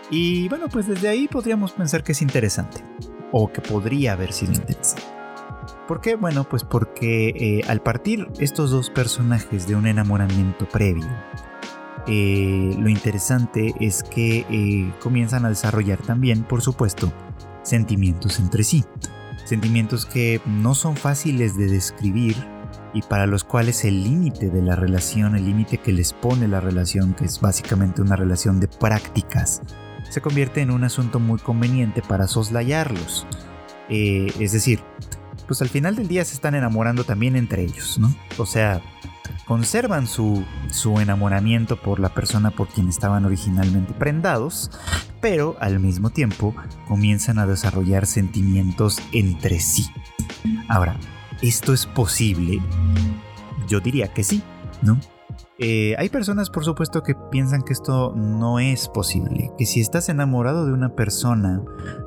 Y 0.10 0.50
bueno, 0.50 0.67
pues 0.67 0.88
desde 0.88 1.10
ahí 1.10 1.27
podríamos 1.27 1.74
pensar 1.74 2.03
que 2.03 2.13
es 2.13 2.24
interesante 2.24 2.84
o 3.32 3.53
que 3.53 3.62
podría 3.62 4.13
haber 4.13 4.34
sido 4.34 4.53
interesante. 4.53 5.16
¿Por 5.88 6.01
qué? 6.01 6.15
Bueno, 6.15 6.44
pues 6.44 6.65
porque 6.65 7.29
eh, 7.29 7.62
al 7.70 7.82
partir 7.82 8.27
estos 8.39 8.72
dos 8.72 8.89
personajes 8.89 9.67
de 9.67 9.75
un 9.75 9.88
enamoramiento 9.88 10.67
previo, 10.67 11.08
eh, 12.08 12.75
lo 12.77 12.89
interesante 12.89 13.74
es 13.79 14.03
que 14.03 14.46
eh, 14.50 14.94
comienzan 15.01 15.46
a 15.46 15.50
desarrollar 15.50 16.00
también, 16.00 16.44
por 16.44 16.62
supuesto, 16.62 17.13
sentimientos 17.63 18.39
entre 18.39 18.65
sí. 18.65 18.84
Sentimientos 19.46 20.06
que 20.06 20.41
no 20.46 20.75
son 20.75 20.98
fáciles 20.98 21.56
de 21.56 21.67
describir 21.67 22.36
y 22.94 23.01
para 23.01 23.25
los 23.25 23.46
cuales 23.46 23.86
el 23.86 24.03
límite 24.03 24.50
de 24.50 24.62
la 24.62 24.75
relación, 24.75 25.38
el 25.38 25.46
límite 25.46 25.77
que 25.77 25.94
les 25.94 26.12
pone 26.12 26.50
la 26.50 26.60
relación, 26.60 27.13
que 27.13 27.24
es 27.24 27.39
básicamente 27.39 28.01
una 28.01 28.17
relación 28.17 28.60
de 28.60 28.67
prácticas, 28.67 29.62
se 30.10 30.20
convierte 30.20 30.60
en 30.60 30.72
un 30.72 30.84
asunto 30.84 31.22
muy 31.22 31.39
conveniente 31.39 32.01
para 32.01 32.27
soslayarlos. 32.27 33.25
es 33.89 34.51
decir, 34.51 34.82
pues 35.48 35.62
al 35.62 35.70
final 35.70 35.96
del 35.96 36.08
día 36.08 36.25
se 36.25 36.34
están 36.34 36.56
enamorando 36.56 37.04
también 37.04 37.36
entre 37.36 37.63
ellos, 37.63 37.98
¿no? 37.98 38.13
O 38.38 38.46
sea, 38.46 38.82
conservan 39.46 40.08
su, 40.08 40.44
su 40.70 41.00
enamoramiento 41.00 41.77
por 41.77 42.00
la 42.00 42.10
persona 42.10 42.51
por 42.51 42.68
quien 42.68 42.89
estaban 42.89 43.25
originalmente 43.25 43.94
prendados, 43.94 44.72
pero 45.22 45.56
al 45.60 45.80
mismo 45.80 46.10
tiempo 46.10 46.54
comienzan 46.88 47.39
a 47.39 47.48
desarrollar 47.48 48.06
sentimientos 48.06 49.00
entre 49.13 49.60
sí. 49.60 49.88
Ahora, 50.68 50.98
¿esto 51.42 51.74
es 51.74 51.86
posible? 51.86 52.60
Yo 53.68 53.80
diría 53.80 54.13
que 54.13 54.24
sí, 54.24 54.44
¿no? 54.82 55.00
Eh, 55.60 55.96
hay 55.98 56.10
personas, 56.10 56.52
por 56.52 56.64
supuesto, 56.64 57.02
que 57.02 57.16
piensan 57.32 57.64
que 57.64 57.74
esto 57.74 58.14
no 58.16 58.60
es 58.60 58.88
posible, 58.90 59.52
que 59.58 59.66
si 59.66 59.82
estás 59.82 60.08
enamorado 60.10 60.68
de 60.68 60.74
una 60.74 60.96
persona, 60.96 61.64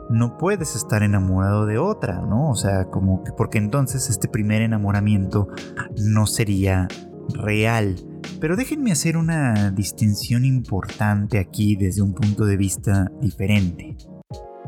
no 0.08 0.38
puedes 0.38 0.76
estar 0.76 1.02
enamorado 1.02 1.66
de 1.66 1.78
otra, 1.78 2.20
¿no? 2.20 2.48
O 2.50 2.54
sea, 2.54 2.84
como 2.84 3.24
que 3.24 3.32
porque 3.32 3.58
entonces 3.58 4.08
este 4.08 4.28
primer 4.28 4.62
enamoramiento 4.62 5.48
no 5.96 6.26
sería 6.26 6.86
real. 7.34 7.96
Pero 8.40 8.56
déjenme 8.56 8.92
hacer 8.92 9.16
una 9.16 9.72
distinción 9.72 10.44
importante 10.44 11.38
aquí 11.38 11.74
desde 11.74 12.02
un 12.02 12.14
punto 12.14 12.44
de 12.44 12.56
vista 12.56 13.10
diferente. 13.20 13.96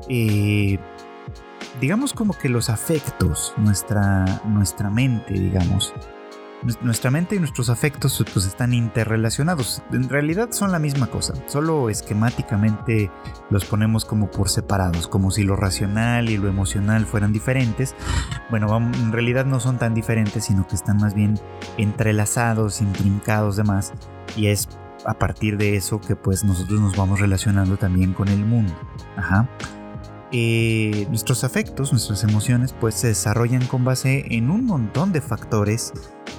Eh, 0.08 0.78
digamos 1.80 2.12
como 2.12 2.34
que 2.36 2.48
los 2.48 2.68
afectos, 2.68 3.54
nuestra, 3.56 4.24
nuestra 4.46 4.90
mente, 4.90 5.34
digamos, 5.34 5.94
nuestra 6.82 7.10
mente 7.10 7.36
y 7.36 7.38
nuestros 7.38 7.68
afectos 7.70 8.22
pues 8.32 8.46
están 8.46 8.72
interrelacionados. 8.72 9.82
En 9.92 10.08
realidad 10.08 10.50
son 10.52 10.72
la 10.72 10.78
misma 10.78 11.08
cosa, 11.08 11.34
solo 11.46 11.90
esquemáticamente 11.90 13.10
los 13.50 13.64
ponemos 13.64 14.04
como 14.04 14.30
por 14.30 14.48
separados, 14.48 15.08
como 15.08 15.30
si 15.30 15.42
lo 15.42 15.56
racional 15.56 16.28
y 16.28 16.38
lo 16.38 16.48
emocional 16.48 17.06
fueran 17.06 17.32
diferentes. 17.32 17.94
Bueno, 18.50 18.76
en 18.76 19.12
realidad 19.12 19.44
no 19.44 19.60
son 19.60 19.78
tan 19.78 19.94
diferentes, 19.94 20.44
sino 20.44 20.66
que 20.66 20.76
están 20.76 20.98
más 20.98 21.14
bien 21.14 21.38
entrelazados, 21.78 22.80
intrincados 22.80 23.56
demás, 23.56 23.92
y 24.36 24.46
es 24.46 24.68
a 25.04 25.14
partir 25.14 25.56
de 25.56 25.76
eso 25.76 26.00
que 26.00 26.16
pues 26.16 26.44
nosotros 26.44 26.80
nos 26.80 26.96
vamos 26.96 27.20
relacionando 27.20 27.76
también 27.76 28.12
con 28.12 28.28
el 28.28 28.44
mundo. 28.44 28.72
Ajá. 29.16 29.48
Eh, 30.34 31.06
nuestros 31.10 31.44
afectos, 31.44 31.92
nuestras 31.92 32.24
emociones, 32.24 32.72
pues 32.72 32.94
se 32.94 33.08
desarrollan 33.08 33.66
con 33.66 33.84
base 33.84 34.24
en 34.30 34.50
un 34.50 34.64
montón 34.64 35.12
de 35.12 35.20
factores 35.20 35.92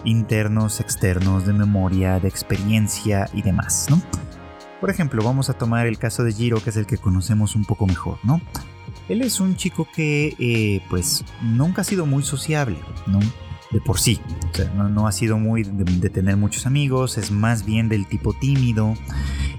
internos, 0.03 0.79
externos, 0.79 1.45
de 1.45 1.53
memoria, 1.53 2.19
de 2.19 2.27
experiencia 2.27 3.29
y 3.33 3.43
demás, 3.43 3.87
¿no? 3.91 4.01
Por 4.81 4.89
ejemplo, 4.89 5.23
vamos 5.23 5.49
a 5.51 5.53
tomar 5.53 5.85
el 5.85 5.99
caso 5.99 6.23
de 6.23 6.33
Jiro, 6.33 6.61
que 6.61 6.71
es 6.71 6.77
el 6.77 6.87
que 6.87 6.97
conocemos 6.97 7.55
un 7.55 7.65
poco 7.65 7.85
mejor, 7.85 8.17
¿no? 8.23 8.41
Él 9.09 9.21
es 9.21 9.39
un 9.39 9.55
chico 9.55 9.87
que, 9.93 10.35
eh, 10.39 10.81
pues, 10.89 11.23
nunca 11.41 11.81
ha 11.81 11.85
sido 11.85 12.05
muy 12.07 12.23
sociable, 12.23 12.79
¿no? 13.05 13.19
De 13.73 13.81
por 13.81 13.99
sí. 13.99 14.21
O 14.51 14.55
sea, 14.55 14.71
no, 14.73 15.07
ha 15.07 15.11
sido 15.11 15.37
muy 15.37 15.63
de, 15.63 16.09
tener 16.09 16.37
muchos 16.37 16.65
amigos, 16.65 17.17
es 17.17 17.31
más 17.31 17.65
bien 17.65 17.89
del 17.89 18.07
tipo 18.07 18.33
tímido. 18.33 18.93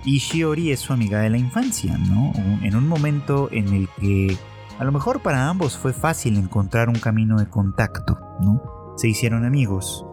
Y 0.05 0.19
Shiori 0.19 0.71
es 0.71 0.81
su 0.81 0.93
amiga 0.93 1.21
de 1.21 1.31
la 1.31 1.39
infancia, 1.39 1.99
¿no? 1.99 2.33
En 2.63 2.77
un 2.77 2.87
momento 2.87 3.49
en 3.51 3.69
el 3.75 3.89
que 4.01 4.37
a 4.79 4.85
lo 4.85 4.93
mejor 4.93 5.21
para 5.21 5.49
ambos 5.49 5.77
fue 5.77 5.93
fácil 5.93 6.37
encontrar 6.37 6.89
un 6.89 6.97
camino 6.97 7.39
de 7.39 7.49
contacto, 7.49 8.19
¿no? 8.41 8.63
Se 8.97 9.09
hicieron 9.09 9.45
amigos 9.45 10.05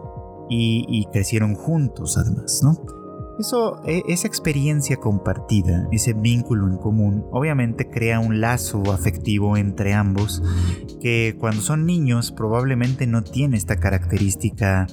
y, 0.48 1.06
crecieron 1.12 1.54
juntos 1.54 2.18
además, 2.18 2.60
¿no? 2.62 2.76
E, 3.84 4.02
esa 4.08 4.28
experiencia 4.28 4.96
compartida, 4.96 5.88
ese 5.90 6.12
vínculo 6.12 6.68
en 6.68 6.76
común, 6.76 7.26
obviamente 7.32 7.90
crea 7.90 8.20
un 8.20 8.40
lazo 8.40 8.92
afectivo 8.92 9.56
entre 9.56 9.94
ambos 9.94 10.42
que 11.00 11.36
cuando 11.38 11.60
son 11.60 11.84
niños 11.84 12.30
probablemente 12.30 13.06
no 13.06 13.22
tiene 13.22 13.56
esta 13.56 13.76
característica 13.76 14.86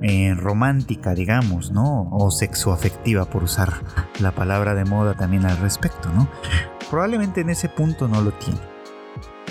eh, 0.00 0.34
romántica, 0.34 1.14
digamos, 1.14 1.72
¿no? 1.72 2.08
O 2.10 2.30
sexoafectiva, 2.30 3.26
por 3.26 3.44
usar 3.44 3.82
la 4.20 4.34
palabra 4.34 4.74
de 4.74 4.84
moda 4.84 5.14
también 5.14 5.44
al 5.44 5.58
respecto, 5.58 6.08
¿no? 6.14 6.28
Probablemente 6.88 7.42
en 7.42 7.50
ese 7.50 7.68
punto 7.68 8.08
no 8.08 8.22
lo 8.22 8.32
tiene 8.32 8.69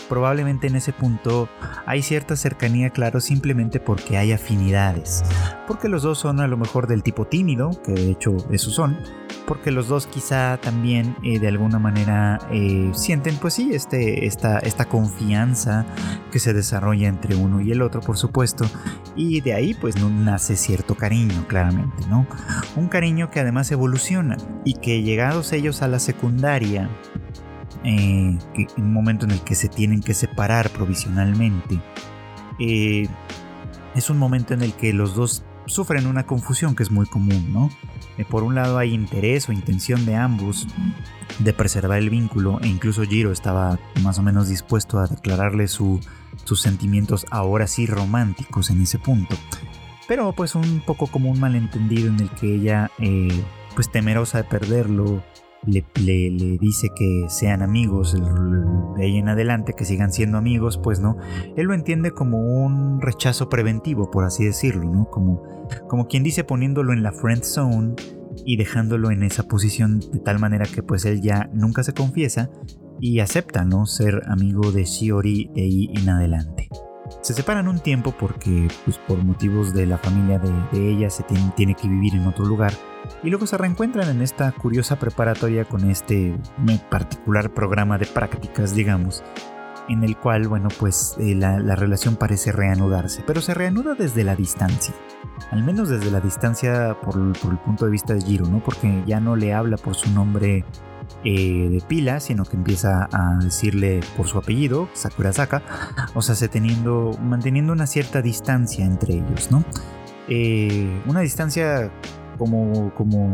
probablemente 0.09 0.67
en 0.67 0.75
ese 0.75 0.91
punto 0.91 1.47
hay 1.85 2.01
cierta 2.01 2.35
cercanía, 2.35 2.89
claro, 2.89 3.21
simplemente 3.21 3.79
porque 3.79 4.17
hay 4.17 4.33
afinidades. 4.33 5.23
Porque 5.67 5.87
los 5.87 6.03
dos 6.03 6.17
son 6.17 6.41
a 6.41 6.47
lo 6.47 6.57
mejor 6.57 6.87
del 6.87 7.03
tipo 7.03 7.25
tímido, 7.25 7.71
que 7.85 7.93
de 7.93 8.11
hecho 8.11 8.35
esos 8.51 8.73
son, 8.73 8.97
porque 9.45 9.71
los 9.71 9.87
dos 9.87 10.07
quizá 10.07 10.57
también 10.57 11.15
eh, 11.23 11.39
de 11.39 11.47
alguna 11.47 11.79
manera 11.79 12.39
eh, 12.51 12.91
sienten 12.93 13.37
pues 13.37 13.53
sí 13.53 13.71
este, 13.73 14.25
esta, 14.25 14.59
esta 14.59 14.85
confianza 14.85 15.85
que 16.31 16.39
se 16.39 16.53
desarrolla 16.53 17.07
entre 17.07 17.35
uno 17.35 17.61
y 17.61 17.71
el 17.71 17.81
otro 17.81 18.01
por 18.01 18.17
supuesto. 18.17 18.65
Y 19.15 19.41
de 19.41 19.53
ahí 19.53 19.73
pues 19.73 19.95
nace 20.01 20.55
cierto 20.55 20.95
cariño 20.95 21.45
claramente 21.47 22.05
no 22.07 22.27
un 22.75 22.87
cariño 22.87 23.29
que 23.29 23.39
además 23.39 23.71
evoluciona 23.71 24.37
y 24.65 24.73
que 24.75 25.01
llegados 25.01 25.51
ellos 25.53 25.81
a 25.81 25.87
la 25.87 25.99
secundaria 25.99 26.89
eh, 27.83 28.37
un 28.77 28.93
momento 28.93 29.25
en 29.25 29.31
el 29.31 29.41
que 29.41 29.55
se 29.55 29.69
tienen 29.69 30.01
que 30.01 30.13
separar 30.13 30.69
provisionalmente, 30.69 31.79
eh, 32.59 33.07
es 33.95 34.09
un 34.09 34.17
momento 34.17 34.53
en 34.53 34.61
el 34.61 34.73
que 34.73 34.93
los 34.93 35.15
dos 35.15 35.43
sufren 35.65 36.07
una 36.07 36.25
confusión 36.25 36.75
que 36.75 36.83
es 36.83 36.91
muy 36.91 37.05
común, 37.05 37.53
¿no? 37.53 37.69
Eh, 38.17 38.25
por 38.25 38.43
un 38.43 38.55
lado 38.55 38.77
hay 38.77 38.93
interés 38.93 39.47
o 39.47 39.53
intención 39.53 40.05
de 40.05 40.15
ambos 40.15 40.67
de 41.39 41.53
preservar 41.53 41.99
el 41.99 42.09
vínculo 42.09 42.59
e 42.61 42.67
incluso 42.67 43.03
Jiro 43.03 43.31
estaba 43.31 43.79
más 44.03 44.19
o 44.19 44.23
menos 44.23 44.49
dispuesto 44.49 44.99
a 44.99 45.07
declararle 45.07 45.67
sus 45.67 46.01
sentimientos 46.55 47.25
ahora 47.29 47.67
sí 47.67 47.85
románticos 47.85 48.71
en 48.71 48.81
ese 48.81 48.99
punto. 48.99 49.37
Pero 50.07 50.33
pues 50.33 50.55
un 50.55 50.81
poco 50.85 51.07
como 51.07 51.29
un 51.29 51.39
malentendido 51.39 52.07
en 52.07 52.19
el 52.19 52.29
que 52.31 52.55
ella, 52.55 52.89
pues 53.75 53.91
temerosa 53.91 54.39
de 54.39 54.43
perderlo, 54.45 55.23
le, 55.65 56.57
dice 56.59 56.89
que 56.95 57.25
sean 57.27 57.61
amigos 57.61 58.13
de 58.97 59.03
ahí 59.03 59.17
en 59.17 59.29
adelante, 59.29 59.73
que 59.73 59.85
sigan 59.85 60.11
siendo 60.11 60.37
amigos, 60.37 60.79
pues 60.81 60.99
no, 60.99 61.17
él 61.55 61.67
lo 61.67 61.73
entiende 61.73 62.11
como 62.11 62.39
un 62.39 63.01
rechazo 63.01 63.49
preventivo, 63.49 64.09
por 64.11 64.23
así 64.23 64.45
decirlo, 64.45 64.85
¿no? 64.85 65.09
Como, 65.09 65.43
como 65.87 66.07
quien 66.07 66.23
dice 66.23 66.43
poniéndolo 66.43 66.93
en 66.93 67.03
la 67.03 67.11
friend 67.11 67.43
zone 67.43 67.95
y 68.45 68.57
dejándolo 68.57 69.11
en 69.11 69.23
esa 69.23 69.43
posición 69.43 69.99
de 69.99 70.19
tal 70.19 70.39
manera 70.39 70.65
que 70.65 70.83
pues 70.83 71.05
él 71.05 71.21
ya 71.21 71.49
nunca 71.53 71.83
se 71.83 71.93
confiesa 71.93 72.49
y 72.99 73.19
acepta, 73.19 73.65
¿no? 73.65 73.85
Ser 73.85 74.21
amigo 74.27 74.71
de 74.71 74.85
Shiori 74.85 75.49
de 75.53 75.61
ahí 75.61 75.89
en 75.95 76.09
adelante. 76.09 76.69
Se 77.21 77.33
separan 77.33 77.67
un 77.67 77.79
tiempo 77.79 78.13
porque, 78.17 78.69
pues, 78.85 78.97
por 78.97 79.23
motivos 79.23 79.73
de 79.73 79.85
la 79.85 79.97
familia 79.97 80.39
de, 80.39 80.89
ella, 80.89 81.09
se 81.09 81.23
tiene, 81.23 81.51
tiene, 81.55 81.75
que 81.75 81.87
vivir 81.87 82.15
en 82.15 82.25
otro 82.25 82.45
lugar. 82.45 82.73
Y 83.23 83.29
luego 83.29 83.45
se 83.45 83.57
reencuentran 83.57 84.09
en 84.09 84.21
esta 84.21 84.51
curiosa 84.53 84.97
preparatoria 84.97 85.65
con 85.65 85.89
este 85.89 86.37
particular 86.89 87.53
programa 87.53 87.97
de 87.97 88.05
prácticas, 88.05 88.73
digamos, 88.73 89.23
en 89.89 90.03
el 90.03 90.15
cual, 90.15 90.47
bueno, 90.47 90.69
pues 90.79 91.17
eh, 91.19 91.35
la, 91.35 91.75
relación 91.75 92.15
parece 92.15 92.51
reanudarse, 92.51 93.23
pero 93.25 93.41
se 93.41 93.53
reanuda 93.53 93.95
desde 93.95 94.23
la 94.23 94.35
distancia. 94.35 94.93
Al 95.51 95.63
menos 95.63 95.89
desde 95.89 96.11
la 96.11 96.21
distancia 96.21 96.95
por, 97.01 97.15
por 97.39 97.51
el 97.51 97.57
punto 97.59 97.85
de 97.85 97.91
vista 97.91 98.13
de 98.13 98.21
Jiro, 98.21 98.45
¿no? 98.45 98.63
Porque 98.63 99.03
ya 99.05 99.19
no 99.19 99.35
le 99.35 99.53
habla 99.53 99.77
por 99.77 99.95
su 99.95 100.09
nombre 100.11 100.63
eh, 101.23 101.67
de 101.69 101.81
pila, 101.81 102.19
sino 102.19 102.45
que 102.45 102.55
empieza 102.55 103.09
a 103.11 103.37
decirle 103.43 103.99
por 104.15 104.27
su 104.27 104.37
apellido, 104.37 104.87
Sakurasaka, 104.93 105.61
o 106.13 106.21
sea, 106.21 106.35
se 106.35 106.47
teniendo, 106.47 107.11
manteniendo 107.21 107.73
una 107.73 107.87
cierta 107.87 108.21
distancia 108.21 108.85
entre 108.85 109.15
ellos, 109.15 109.51
¿no? 109.51 109.65
Eh, 110.29 111.01
una 111.07 111.19
distancia 111.19 111.91
como, 112.37 112.93
como, 112.95 113.33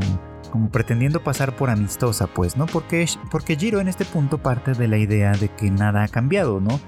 como 0.50 0.70
pretendiendo 0.70 1.24
pasar 1.24 1.56
por 1.56 1.70
amistosa, 1.70 2.26
pues, 2.26 2.58
¿no? 2.58 2.66
Porque, 2.66 3.06
porque 3.30 3.56
Jiro 3.56 3.80
en 3.80 3.88
este 3.88 4.04
punto 4.04 4.40
parte 4.40 4.72
de 4.72 4.88
la 4.88 4.98
idea 4.98 5.34
de 5.34 5.50
que 5.50 5.70
nada 5.70 6.04
ha 6.04 6.08
cambiado, 6.08 6.60
¿no? 6.60 6.80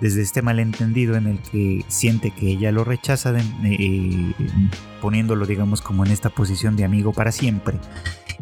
Desde 0.00 0.22
este 0.22 0.40
malentendido 0.40 1.16
en 1.16 1.26
el 1.26 1.40
que 1.40 1.84
siente 1.88 2.30
que 2.30 2.48
ella 2.48 2.72
lo 2.72 2.84
rechaza, 2.84 3.34
eh, 3.64 4.32
poniéndolo, 5.02 5.44
digamos, 5.44 5.82
como 5.82 6.06
en 6.06 6.12
esta 6.12 6.30
posición 6.30 6.76
de 6.76 6.84
amigo 6.84 7.12
para 7.12 7.30
siempre. 7.30 7.78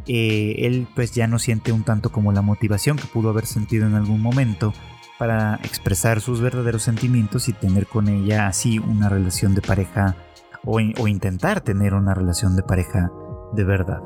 Eh, 0.07 0.67
él 0.67 0.87
pues 0.95 1.13
ya 1.13 1.27
no 1.27 1.39
siente 1.39 1.73
un 1.73 1.85
tanto 1.85 2.11
como 2.11 2.33
la 2.33 2.43
motivación 2.43 2.97
que 2.97 3.07
pudo 3.07 3.31
haber 3.31 3.47
sentido 3.47 3.87
en 3.87 3.95
algún 3.95 4.21
momento 4.21 4.73
para 5.19 5.57
expresar 5.63 6.21
sus 6.21 6.41
verdaderos 6.41 6.83
sentimientos 6.83 7.49
y 7.49 7.53
tener 7.53 7.87
con 7.87 8.09
ella 8.09 8.47
así 8.47 8.79
una 8.79 9.09
relación 9.09 9.55
de 9.55 9.63
pareja 9.63 10.17
o, 10.65 10.81
intentar 10.81 11.61
tener 11.61 11.95
una 11.95 12.15
relación 12.15 12.57
de 12.57 12.63
pareja 12.63 13.11
de 13.53 13.65
verdad. 13.65 14.01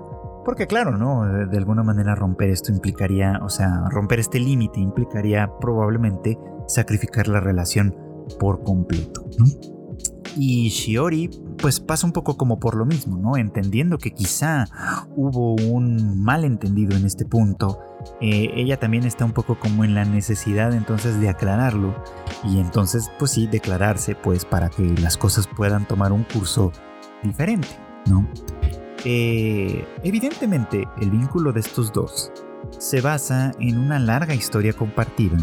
Porque 0.44 0.66
claro, 0.66 0.96
¿no? 0.96 1.24
De, 1.46 1.56
alguna 1.56 1.82
manera 1.82 2.14
romper 2.14 2.50
esto 2.50 2.72
implicaría, 2.72 3.38
o 3.42 3.48
sea, 3.48 3.84
romper 3.90 4.18
este 4.18 4.40
límite 4.40 4.80
implicaría 4.80 5.50
probablemente 5.60 6.38
sacrificar 6.66 7.28
la 7.28 7.40
relación 7.40 7.94
por 8.38 8.62
completo. 8.62 9.24
Y 10.40 10.68
Shiori 10.68 11.30
pues 11.58 11.80
pasa 11.80 12.06
un 12.06 12.12
poco 12.12 12.36
como 12.36 12.60
por 12.60 12.76
lo 12.76 12.86
mismo, 12.86 13.18
¿no? 13.18 13.36
Entendiendo 13.36 13.98
que 13.98 14.12
quizá 14.12 14.66
hubo 15.16 15.54
un 15.54 16.22
malentendido 16.22 16.96
en 16.96 17.04
este 17.04 17.24
punto, 17.24 17.80
eh, 18.20 18.52
ella 18.54 18.78
también 18.78 19.04
está 19.04 19.24
un 19.24 19.32
poco 19.32 19.58
como 19.58 19.84
en 19.84 19.96
la 19.96 20.04
necesidad 20.04 20.72
entonces 20.72 21.20
de 21.20 21.28
aclararlo 21.28 22.04
y 22.44 22.60
entonces 22.60 23.10
pues 23.18 23.32
sí 23.32 23.48
declararse 23.48 24.14
pues 24.14 24.44
para 24.44 24.70
que 24.70 24.84
las 25.02 25.16
cosas 25.16 25.48
puedan 25.56 25.88
tomar 25.88 26.12
un 26.12 26.22
curso 26.22 26.70
diferente, 27.24 27.68
¿no? 28.06 28.28
Eh, 29.04 29.84
evidentemente 30.04 30.86
el 31.00 31.10
vínculo 31.10 31.52
de 31.52 31.60
estos 31.60 31.92
dos 31.92 32.30
se 32.78 33.00
basa 33.00 33.50
en 33.58 33.78
una 33.78 33.98
larga 33.98 34.34
historia 34.34 34.72
compartida, 34.72 35.38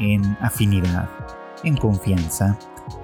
en 0.00 0.24
afinidad, 0.40 1.08
en 1.62 1.76
confianza, 1.76 2.58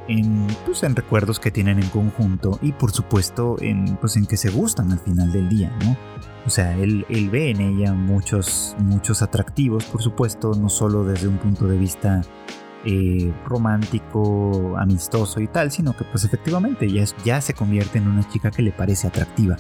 en, 0.09 0.47
pues, 0.67 0.83
en 0.83 0.97
recuerdos 0.97 1.39
que 1.41 1.51
tienen 1.51 1.79
en 1.79 1.89
conjunto 1.89 2.59
y 2.63 2.73
por 2.73 2.93
supuesto 2.93 3.57
en, 3.61 3.97
pues, 3.97 4.17
en 4.17 4.27
que 4.27 4.37
se 4.37 4.51
gustan 4.51 4.93
al 4.93 4.99
final 4.99 5.33
del 5.33 5.49
día, 5.49 5.77
¿no? 5.85 5.97
O 6.45 6.51
sea, 6.51 6.77
él, 6.77 7.07
él, 7.09 7.31
ve 7.31 7.51
en 7.51 7.61
ella 7.61 7.93
muchos, 7.93 8.75
muchos 8.79 9.23
atractivos, 9.23 9.85
por 9.85 10.03
supuesto, 10.03 10.55
no 10.55 10.69
solo 10.69 11.05
desde 11.05 11.29
un 11.29 11.39
punto 11.39 11.67
de 11.69 11.79
vista 11.79 12.23
eh, 12.85 13.33
romántico, 13.47 14.75
amistoso 14.77 15.41
y 15.41 15.47
tal, 15.47 15.71
sino 15.71 15.97
que 15.97 16.03
pues 16.03 16.25
efectivamente 16.25 16.91
ya, 16.91 17.05
ya 17.25 17.41
se 17.41 17.55
convierte 17.55 17.99
en 17.99 18.09
una 18.09 18.29
chica 18.29 18.51
que 18.51 18.63
le 18.63 18.73
parece 18.73 19.07
atractiva. 19.07 19.57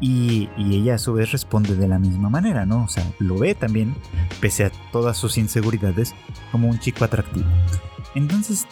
Y, 0.00 0.48
ella 0.56 0.94
a 0.94 0.98
su 0.98 1.12
vez 1.12 1.30
responde 1.30 1.76
de 1.76 1.86
la 1.86 1.98
misma 1.98 2.30
manera, 2.30 2.64
¿no? 2.64 2.84
O 2.84 2.88
sea, 2.88 3.04
lo 3.18 3.38
ve 3.38 3.54
también, 3.54 3.94
pese 4.40 4.64
a 4.64 4.72
todas 4.92 5.18
sus 5.18 5.36
inseguridades, 5.36 6.14
como 6.50 6.68
un 6.68 6.78
chico 6.78 7.04
atractivo. 7.04 7.46
Entonces, 8.14 8.66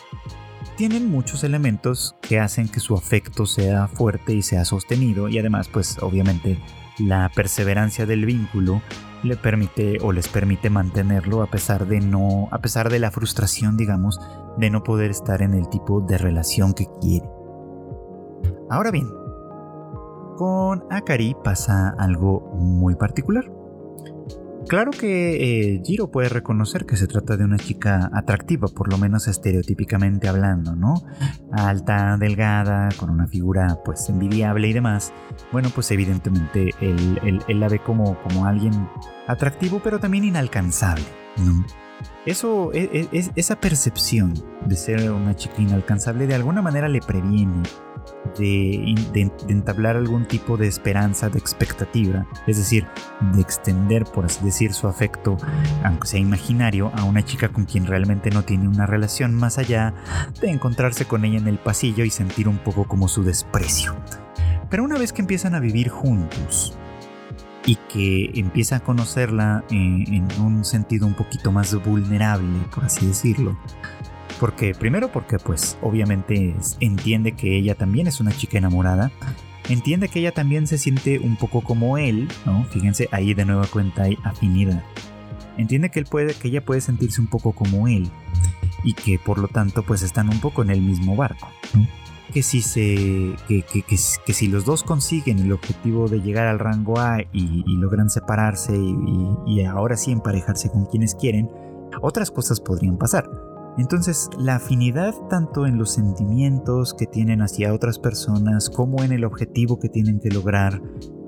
tienen 0.83 1.13
muchos 1.13 1.45
elementos 1.45 2.17
que 2.21 2.41
hacen 2.41 2.67
que 2.67 2.81
su 2.81 2.97
afecto 2.97 3.47
sea 3.47 3.87
fuerte 3.87 4.35
y 4.35 4.43
sea 4.43 4.65
sostenido 4.65 5.29
y 5.29 5.39
además, 5.39 5.69
pues 5.69 6.03
obviamente, 6.03 6.59
la 6.99 7.31
perseverancia 7.33 8.05
del 8.05 8.27
vínculo 8.27 8.83
le 9.23 9.37
permite 9.37 9.99
o 10.03 10.11
les 10.11 10.27
permite 10.27 10.71
mantenerlo 10.71 11.41
a 11.45 11.47
pesar 11.47 11.87
de 11.87 12.01
no, 12.01 12.49
a 12.51 12.59
pesar 12.59 12.91
de 12.91 12.99
la 12.99 13.13
frustración, 13.13 13.77
digamos, 13.77 14.19
de 14.57 14.71
no 14.71 14.83
poder 14.83 15.13
estar 15.13 15.41
en 15.41 15.55
el 15.55 15.69
tipo 15.69 16.01
de 16.01 16.19
relación 16.19 16.75
que 16.75 16.89
quiere. 17.01 17.31
Ahora 18.69 18.91
bien, 18.91 19.09
con 20.37 20.83
Akari 20.91 21.37
pasa 21.45 21.95
algo 21.97 22.41
muy 22.57 22.97
particular. 22.97 23.49
Claro 24.69 24.91
que 24.91 25.75
eh, 25.75 25.83
Jiro 25.85 26.11
puede 26.11 26.29
reconocer 26.29 26.87
que 26.87 26.97
se 26.97 27.07
trata 27.07 27.37
de 27.37 27.45
una 27.45 27.59
chica 27.59 28.11
atractiva, 28.13 28.69
por 28.69 28.91
lo 28.91 28.97
menos 28.97 29.29
estereotípicamente 29.29 30.29
hablando, 30.29 30.75
¿no? 30.75 30.95
Alta, 31.53 32.17
delgada, 32.17 32.89
con 32.97 33.11
una 33.11 33.27
figura 33.27 33.79
pues 33.85 34.09
envidiable 34.09 34.69
y 34.69 34.73
demás. 34.73 35.13
Bueno, 35.51 35.71
pues 35.75 35.91
evidentemente 35.91 36.71
él, 36.81 37.41
la 37.49 37.69
ve 37.69 37.81
como, 37.81 38.19
como 38.23 38.47
alguien 38.47 38.89
atractivo, 39.27 39.81
pero 39.83 39.99
también 39.99 40.25
inalcanzable, 40.25 41.05
¿no? 41.39 41.65
Eso, 42.25 42.73
e, 42.73 43.09
e, 43.13 43.31
esa 43.35 43.57
percepción 43.57 44.35
de 44.67 44.77
ser 44.77 45.11
una 45.11 45.35
chica 45.35 45.61
inalcanzable 45.61 46.27
de 46.27 46.35
alguna 46.35 46.63
manera 46.63 46.89
le 46.89 47.01
previene 47.01 47.63
de, 48.39 48.95
entablar 49.49 49.97
algún 49.97 50.27
tipo 50.27 50.57
de 50.57 50.67
esperanza, 50.67 51.29
de 51.29 51.39
expectativa, 51.39 52.27
es 52.47 52.59
decir, 52.59 52.87
de 53.35 53.41
extender, 53.41 54.05
por 54.05 54.25
así 54.25 54.45
decir, 54.45 54.73
su 54.73 54.89
afecto, 54.89 55.37
aunque 55.85 56.09
sea 56.09 56.21
imaginario, 56.21 56.91
a 56.95 57.05
una 57.05 57.25
chica 57.25 57.49
con 57.49 57.65
quien 57.65 57.87
realmente 57.87 58.31
no 58.31 58.43
tiene 58.43 58.69
una 58.69 58.87
relación 58.87 59.35
más 59.35 59.59
allá 59.59 59.95
de 60.41 60.51
encontrarse 60.51 61.05
con 61.05 61.25
ella 61.25 61.39
en 61.39 61.49
el 61.49 61.59
pasillo 61.59 62.05
y 62.05 62.11
sentir 62.11 62.49
un 62.49 62.59
poco 62.59 62.85
como 62.85 63.09
su 63.09 63.23
desprecio. 63.23 63.97
Pero 64.71 64.85
una 64.85 64.99
vez 64.99 65.13
que 65.13 65.23
empiezan 65.23 65.55
a 65.55 65.61
vivir 65.61 65.89
juntos, 65.89 66.77
y 67.65 67.77
que 67.77 68.31
empieza 68.35 68.77
a 68.77 68.81
conocerla 68.81 69.65
eh, 69.71 69.75
en, 69.75 70.29
un 70.41 70.65
sentido 70.65 71.07
un 71.07 71.15
poquito 71.15 71.53
más 71.53 71.75
vulnerable, 71.85 72.59
por 72.75 72.85
así 72.85 73.07
decirlo, 73.07 73.57
porque, 74.43 74.75
primero 74.75 75.13
porque 75.13 75.39
pues 75.39 75.79
obviamente 75.83 76.57
entiende 76.81 77.31
que 77.31 77.57
ella 77.57 77.77
también 77.77 78.09
es 78.09 78.19
una 78.19 78.33
chica 78.33 78.59
enamorada. 78.59 79.13
Entiende 79.69 80.09
que 80.09 80.19
ella 80.19 80.33
también 80.33 80.67
se 80.67 80.79
siente 80.79 81.21
un 81.21 81.37
poco 81.37 81.61
como 81.61 81.97
él, 81.97 82.27
¿no? 82.45 82.65
Fíjense, 82.65 83.09
ahí 83.13 83.35
de 83.35 83.45
nueva 83.45 83.69
cuenta 83.69 84.03
hay 84.03 84.19
afinidad. 84.25 84.83
Entiende 85.59 85.91
que, 85.91 86.01
él 86.01 86.07
puede, 86.11 86.35
que 86.35 86.49
ella 86.49 86.61
puede 86.65 86.81
sentirse 86.81 87.21
un 87.21 87.29
poco 87.29 87.53
como 87.53 87.87
él 87.87 88.11
y 88.83 88.95
que 88.95 89.17
por 89.17 89.39
lo 89.39 89.47
tanto 89.47 89.85
pues 89.85 90.03
están 90.03 90.29
un 90.29 90.41
poco 90.41 90.63
en 90.63 90.71
el 90.71 90.81
mismo 90.81 91.15
barco, 91.15 91.47
Que 92.33 92.43
si, 92.43 92.63
se, 92.63 93.37
que, 93.47 93.63
que, 93.63 93.97
si 93.97 94.49
los 94.49 94.65
dos 94.65 94.83
consiguen 94.83 95.39
el 95.39 95.53
objetivo 95.53 96.09
de 96.09 96.21
llegar 96.21 96.49
al 96.49 96.59
rango 96.59 96.99
A 96.99 97.21
y, 97.33 97.63
logran 97.77 98.11
separarse 98.11 98.77
y 98.77 99.65
ahora 99.65 99.97
sí 99.97 100.11
emparejarse 100.11 100.69
con 100.69 100.87
quienes 100.87 101.15
quieren, 101.15 101.49
otras 102.01 102.33
cosas 102.33 102.61
podrían 102.61 102.99
pasar. 102.99 103.52
Entonces, 103.79 104.29
la 104.39 104.57
afinidad 104.57 105.15
tanto 105.31 105.67
en 105.67 105.79
los 105.79 105.95
sentimientos 105.95 106.95
que 106.95 107.07
tienen 107.07 107.41
hacia 107.41 107.73
otras 107.73 107.99
personas 107.99 108.69
como 108.69 109.03
en 109.03 109.13
el 109.13 109.25
objetivo 109.25 109.79
que 109.79 109.89
tienen 109.89 110.21
que 110.21 110.29
lograr, 110.29 110.83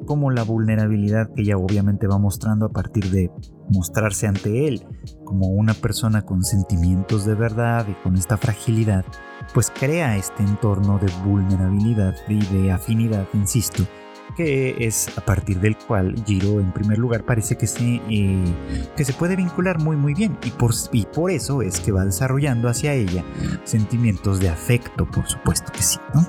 como 0.05 0.31
la 0.31 0.43
vulnerabilidad 0.43 1.31
que 1.33 1.43
ella 1.43 1.57
obviamente 1.57 2.07
va 2.07 2.19
mostrando 2.19 2.67
a 2.67 2.73
partir 2.73 3.11
de 3.11 3.31
mostrarse 3.71 4.27
ante 4.27 4.69
él 4.69 4.87
como 5.25 5.49
una 5.49 5.73
persona 5.73 6.23
con 6.23 6.43
sentimientos 6.45 7.25
de 7.25 7.35
verdad 7.35 7.87
y 7.89 7.95
con 8.03 8.17
esta 8.17 8.37
fragilidad, 8.37 9.05
pues 9.55 9.71
crea 9.71 10.17
este 10.17 10.43
entorno 10.43 10.99
de 10.99 11.11
vulnerabilidad 11.25 12.15
y 12.29 12.45
de 12.45 12.73
afinidad, 12.73 13.27
insisto, 13.33 13.85
que 14.37 14.77
es 14.81 15.17
a 15.17 15.21
partir 15.21 15.61
del 15.61 15.77
cual 15.77 16.15
Giro 16.27 16.61
en 16.61 16.73
primer 16.73 16.99
lugar 16.99 17.25
parece 17.25 17.57
que 17.57 17.67
se, 17.67 18.01
eh, 18.09 18.45
que 18.97 19.05
se 19.05 19.13
puede 19.13 19.37
vincular 19.37 19.79
muy 19.79 19.97
muy 19.97 20.15
bien 20.15 20.37
y 20.45 20.51
por, 20.51 20.73
y 20.93 21.07
por 21.07 21.31
eso 21.31 21.63
es 21.63 21.81
que 21.81 21.93
va 21.93 22.05
desarrollando 22.05 22.69
hacia 22.69 22.93
ella 22.95 23.25
sentimientos 23.65 24.41
de 24.41 24.49
afecto, 24.49 25.07
por 25.07 25.27
supuesto 25.27 25.73
que 25.73 25.83
sí, 25.83 25.99
¿no? 26.15 26.27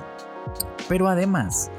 Pero 0.88 1.08
además, 1.08 1.70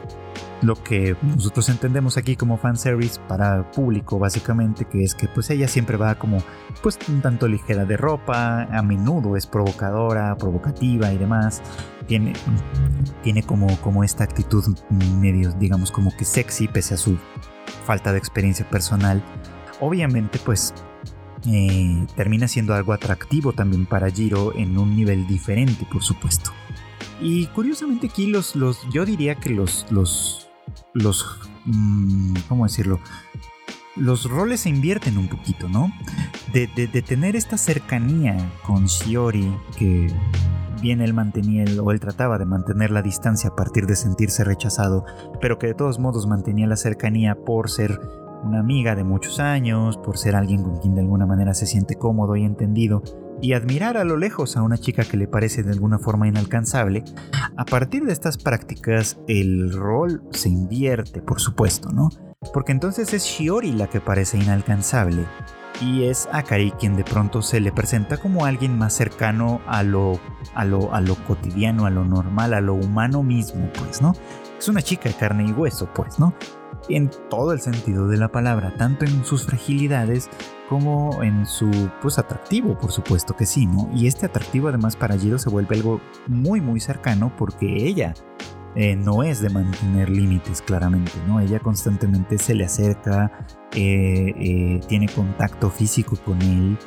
lo 0.62 0.76
que 0.82 1.16
nosotros 1.22 1.70
entendemos 1.70 2.18
aquí 2.18 2.36
como 2.36 2.58
fanservice 2.58 3.20
para 3.28 3.70
público 3.72 4.18
básicamente 4.18 4.86
que 4.86 5.04
es 5.04 5.14
que 5.14 5.28
pues 5.28 5.50
ella 5.50 5.68
siempre 5.68 5.98
va 5.98 6.16
como 6.16 6.40
pues 6.82 6.98
un 7.10 7.22
tanto 7.22 7.48
ligera 7.48 7.86
de 7.86 7.98
ropa 7.98 8.64
a 8.64 8.82
menudo 8.82 9.36
es 9.36 9.46
provocadora 9.46 10.36
provocativa 10.38 11.12
y 11.12 11.18
demás. 11.18 11.62
Tiene, 12.08 12.34
tiene 13.22 13.44
como, 13.44 13.68
como 13.82 14.04
esta 14.04 14.24
actitud 14.24 14.64
medio 15.20 15.52
digamos 15.52 15.92
como 15.92 16.16
que 16.16 16.24
sexy 16.24 16.68
pese 16.68 16.94
a 16.94 16.98
su 16.98 17.18
falta 17.86 18.12
de 18.12 18.18
experiencia 18.18 18.68
personal. 18.70 19.24
Obviamente 19.80 20.40
pues 20.44 20.74
eh, 21.46 22.06
termina 22.16 22.48
siendo 22.48 22.74
algo 22.74 22.94
atractivo 22.94 23.54
también 23.54 23.86
para 23.86 24.10
Jiro 24.10 24.56
en 24.56 24.78
un 24.78 24.96
nivel 24.96 25.28
diferente 25.28 25.86
por 25.92 26.02
supuesto. 26.02 26.52
Y 27.20 27.48
curiosamente 27.48 28.08
aquí 28.08 28.28
los, 28.28 28.56
los 28.56 28.88
yo 28.90 29.06
diría 29.06 29.36
que 29.36 29.50
los, 29.50 29.86
los 29.90 30.47
los, 30.94 31.26
mm, 31.66 32.36
¿cómo 32.48 32.66
decirlo? 32.66 33.00
Los 33.96 34.30
roles 34.30 34.62
se 34.62 34.70
invierten 34.70 35.18
un 35.18 35.28
poquito, 35.28 35.68
¿no? 35.68 35.92
De, 36.54 36.68
tener 37.02 37.36
esta 37.36 37.58
cercanía 37.58 38.38
con 38.66 38.86
Shiori, 38.86 39.52
que 39.78 40.08
bien 40.82 41.02
él 41.02 41.14
mantenía, 41.14 41.66
o 41.82 41.92
él 41.92 42.00
trataba 42.00 42.38
de 42.38 42.46
mantener 42.46 42.92
la 42.92 43.02
distancia 43.02 43.50
a 43.50 43.56
partir 43.56 43.88
de 43.88 43.96
sentirse 43.96 44.44
rechazado, 44.44 45.04
pero 45.42 45.58
que 45.58 45.68
de 45.68 45.74
todos 45.74 46.00
modos 46.00 46.28
mantenía 46.28 46.68
la 46.68 46.78
cercanía 46.78 47.36
por 47.36 47.72
ser 47.72 48.00
una 48.44 48.60
amiga 48.60 48.96
de 48.96 49.04
muchos 49.04 49.40
años, 49.40 49.98
por 49.98 50.18
ser 50.18 50.36
alguien 50.36 50.64
con 50.64 50.80
quien 50.80 50.94
de 50.94 51.02
alguna 51.02 51.26
manera 51.26 51.54
se 51.56 51.66
siente 51.66 51.96
cómodo 51.96 52.36
y 52.36 52.44
entendido, 52.44 53.02
y 53.42 53.54
admirar 53.54 53.98
a 53.98 54.04
lo 54.04 54.18
lejos 54.18 54.58
a 54.58 54.62
una 54.62 54.78
chica 54.78 55.04
que 55.04 55.18
le 55.18 55.28
parece 55.28 55.64
de 55.64 55.72
alguna 55.72 56.00
forma 56.00 56.28
inalcanzable, 56.28 57.04
a 57.56 57.66
partir 57.66 58.06
de 58.06 58.14
estas 58.14 58.38
prácticas 58.38 59.18
el 59.28 59.72
rol 59.74 60.24
se 60.32 60.50
invierte, 60.50 61.22
por 61.22 61.40
supuesto, 61.40 61.90
¿no? 61.92 62.10
Porque 62.54 62.72
entonces 62.72 63.14
es 63.14 63.24
Shiori 63.24 63.72
la 63.72 63.88
que 63.88 64.00
parece 64.00 64.38
inalcanzable 64.38 65.26
y 65.82 66.06
es 66.06 66.28
Akari 66.32 66.72
quien 66.72 66.96
de 66.96 67.04
pronto 67.04 67.42
se 67.42 67.60
le 67.60 67.72
presenta 67.72 68.18
como 68.18 68.46
alguien 68.46 68.78
más 68.78 68.94
cercano 68.94 69.62
a 69.68 69.84
lo, 69.84 70.20
a 70.56 70.66
lo, 70.66 70.94
a 70.94 71.02
lo 71.02 71.16
cotidiano, 71.26 71.86
a 71.86 71.90
lo 71.90 72.04
normal, 72.04 72.54
a 72.54 72.62
lo 72.62 72.74
humano 72.74 73.24
mismo, 73.24 73.70
pues, 73.80 74.02
¿no? 74.02 74.14
Es 74.58 74.68
una 74.68 74.82
chica 74.82 75.10
de 75.10 75.16
carne 75.16 75.46
y 75.48 75.52
hueso, 75.52 75.90
pues, 75.94 76.20
¿no? 76.20 76.34
En 76.90 77.10
todo 77.30 77.52
el 77.52 77.60
sentido 77.60 78.08
de 78.08 78.18
la 78.18 78.30
palabra, 78.30 78.74
tanto 78.78 79.06
en 79.06 79.26
sus 79.26 79.46
fragilidades 79.46 80.30
como 80.70 81.24
en 81.24 81.46
su 81.46 81.70
pues 82.02 82.18
atractivo, 82.18 82.78
por 82.78 82.92
supuesto 82.92 83.36
que 83.36 83.46
sí, 83.46 83.66
¿no? 83.66 83.90
Y 83.94 84.08
este 84.08 84.26
atractivo 84.26 84.68
además 84.68 84.96
para 84.96 85.18
Jiro 85.18 85.38
se 85.38 85.50
vuelve 85.50 85.76
algo 85.76 86.02
muy 86.28 86.62
muy 86.62 86.80
cercano 86.80 87.32
porque 87.38 87.88
ella 87.88 88.14
eh, 88.76 88.96
no 88.96 89.24
es 89.24 89.42
de 89.42 89.50
mantener 89.50 90.10
límites 90.10 90.62
claramente, 90.62 91.14
¿no? 91.28 91.40
Ella 91.40 91.60
constantemente 91.60 92.38
se 92.38 92.54
le 92.54 92.66
acerca, 92.66 93.48
eh, 93.74 94.34
eh, 94.38 94.82
tiene 94.88 95.08
contacto 95.08 95.72
físico 95.72 96.16
con 96.24 96.40
él, 96.42 96.78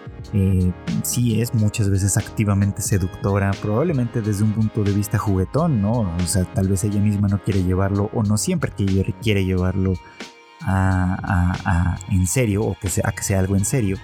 sí 1.02 1.40
es 1.40 1.54
muchas 1.54 1.90
veces 1.90 2.16
activamente 2.16 2.82
seductora, 2.82 3.50
probablemente 3.60 4.20
desde 4.20 4.44
un 4.44 4.52
punto 4.52 4.84
de 4.84 4.92
vista 4.92 5.18
juguetón, 5.18 5.82
¿no? 5.82 6.00
O 6.00 6.26
sea, 6.26 6.44
tal 6.44 6.68
vez 6.68 6.84
ella 6.84 7.00
misma 7.00 7.28
no 7.28 7.42
quiere 7.42 7.62
llevarlo 7.62 8.10
o 8.12 8.22
no 8.22 8.36
siempre 8.36 8.72
quiere 9.20 9.44
llevarlo 9.44 9.94
a, 10.62 11.96
en 12.10 12.26
serio 12.26 12.62
o 12.62 12.76
que 12.80 12.88
sea, 12.88 13.12
que 13.12 13.22
sea 13.22 13.40
algo 13.40 13.56
en 13.56 13.64
serio. 13.64 13.96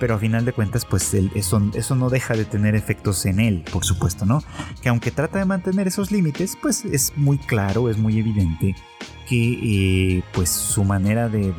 Pero 0.00 0.14
a 0.14 0.18
final 0.18 0.44
de 0.44 0.52
cuentas, 0.52 0.84
pues 0.84 1.12
eso, 1.12 1.60
eso 1.74 1.94
no 1.96 2.08
deja 2.08 2.34
de 2.34 2.44
tener 2.44 2.76
efectos 2.76 3.26
en 3.26 3.40
él, 3.40 3.64
por 3.72 3.84
supuesto, 3.84 4.26
¿no? 4.26 4.42
Que 4.80 4.90
aunque 4.90 5.10
trata 5.10 5.40
de 5.40 5.44
mantener 5.44 5.88
esos 5.88 6.12
límites, 6.12 6.56
pues 6.60 6.84
es 6.84 7.12
muy 7.16 7.38
claro, 7.38 7.90
es 7.90 7.98
muy 7.98 8.18
evidente 8.18 8.76
que 9.28 10.18
eh, 10.18 10.22
pues 10.32 10.50
su 10.50 10.84
manera 10.84 11.28
de, 11.28 11.52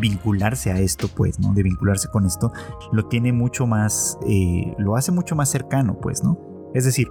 vincularse 0.00 0.70
a 0.72 0.78
esto, 0.78 1.08
pues, 1.08 1.40
¿no? 1.40 1.52
De 1.54 1.62
vincularse 1.62 2.08
con 2.08 2.26
esto, 2.26 2.52
lo 2.92 3.06
tiene 3.06 3.32
mucho 3.32 3.66
más, 3.66 4.18
eh, 4.28 4.74
lo 4.78 4.96
hace 4.96 5.12
mucho 5.12 5.36
más 5.36 5.50
cercano, 5.50 5.98
pues, 6.00 6.22
¿no? 6.22 6.38
Es 6.74 6.84
decir, 6.84 7.08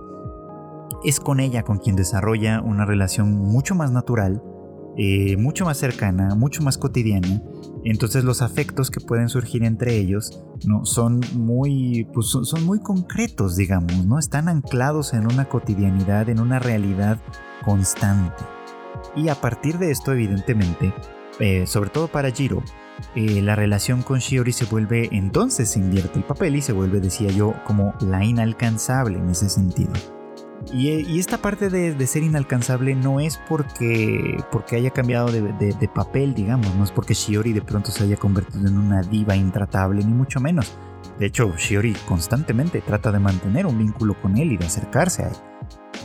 es 1.04 1.20
con 1.20 1.40
ella 1.40 1.64
con 1.64 1.78
quien 1.80 1.96
desarrolla 1.96 2.62
una 2.62 2.86
relación 2.86 3.34
mucho 3.34 3.76
más 3.76 3.92
natural, 3.92 4.42
eh, 4.96 5.38
mucho 5.38 5.66
más 5.66 5.78
cercana, 5.78 6.36
mucho 6.36 6.62
más 6.62 6.78
cotidiana. 6.78 7.42
Entonces 7.84 8.24
los 8.24 8.42
afectos 8.42 8.92
que 8.92 9.00
pueden 9.00 9.28
surgir 9.28 9.64
entre 9.64 9.96
ellos 9.98 10.44
¿no? 10.66 10.86
son, 10.86 11.20
muy, 11.36 12.08
pues, 12.14 12.28
son, 12.28 12.64
muy 12.64 12.80
concretos, 12.80 13.56
digamos, 13.56 14.06
¿no? 14.06 14.20
Están 14.20 14.48
anclados 14.48 15.14
en 15.14 15.26
una 15.26 15.46
cotidianidad, 15.46 16.30
en 16.30 16.40
una 16.40 16.60
realidad 16.60 17.20
constante. 17.66 18.44
Y 19.16 19.30
a 19.30 19.36
partir 19.36 19.80
de 19.80 19.92
esto, 19.92 20.14
evidentemente, 20.14 20.94
eh, 21.40 21.66
sobre 21.68 21.90
todo 21.90 22.08
para 22.08 22.32
Jiro, 22.32 22.64
eh, 23.16 23.42
la 23.42 23.56
relación 23.56 24.02
con 24.02 24.20
Shiori 24.20 24.52
se 24.52 24.66
vuelve, 24.66 25.10
entonces 25.12 25.70
se 25.70 25.80
invierte 25.80 26.20
el 26.20 26.26
papel 26.26 26.56
y 26.56 26.62
se 26.62 26.74
vuelve, 26.74 27.00
decía 27.00 27.30
yo, 27.30 27.54
como 27.66 27.94
la 28.02 28.24
inalcanzable 28.24 29.18
en 29.20 29.30
ese 29.30 29.50
sentido. 29.50 29.94
Y, 30.72 31.20
esta 31.20 31.40
parte 31.40 31.70
de, 31.70 32.08
ser 32.08 32.24
inalcanzable 32.24 32.96
no 32.96 33.20
es 33.20 33.38
porque, 33.50 34.42
porque 34.52 34.78
haya 34.78 34.92
cambiado 34.92 35.30
de, 35.30 35.90
papel, 35.94 36.34
digamos, 36.34 36.74
no 36.76 36.84
es 36.84 36.92
porque 36.92 37.14
Shiori 37.14 37.52
de 37.52 37.62
pronto 37.62 37.92
se 37.92 38.04
haya 38.04 38.16
convertido 38.16 38.68
en 38.68 38.78
una 38.78 39.02
diva 39.02 39.36
intratable, 39.36 40.04
ni 40.04 40.14
mucho 40.14 40.40
menos. 40.40 40.78
De 41.20 41.26
hecho, 41.26 41.54
Shiori 41.58 41.94
constantemente 42.08 42.82
trata 42.82 43.12
de 43.12 43.20
mantener 43.20 43.66
un 43.66 43.78
vínculo 43.78 44.20
con 44.22 44.38
él 44.38 44.54
y 44.54 44.58
de 44.58 44.66
acercarse 44.66 45.24
a 45.24 45.28
él. 45.28 45.36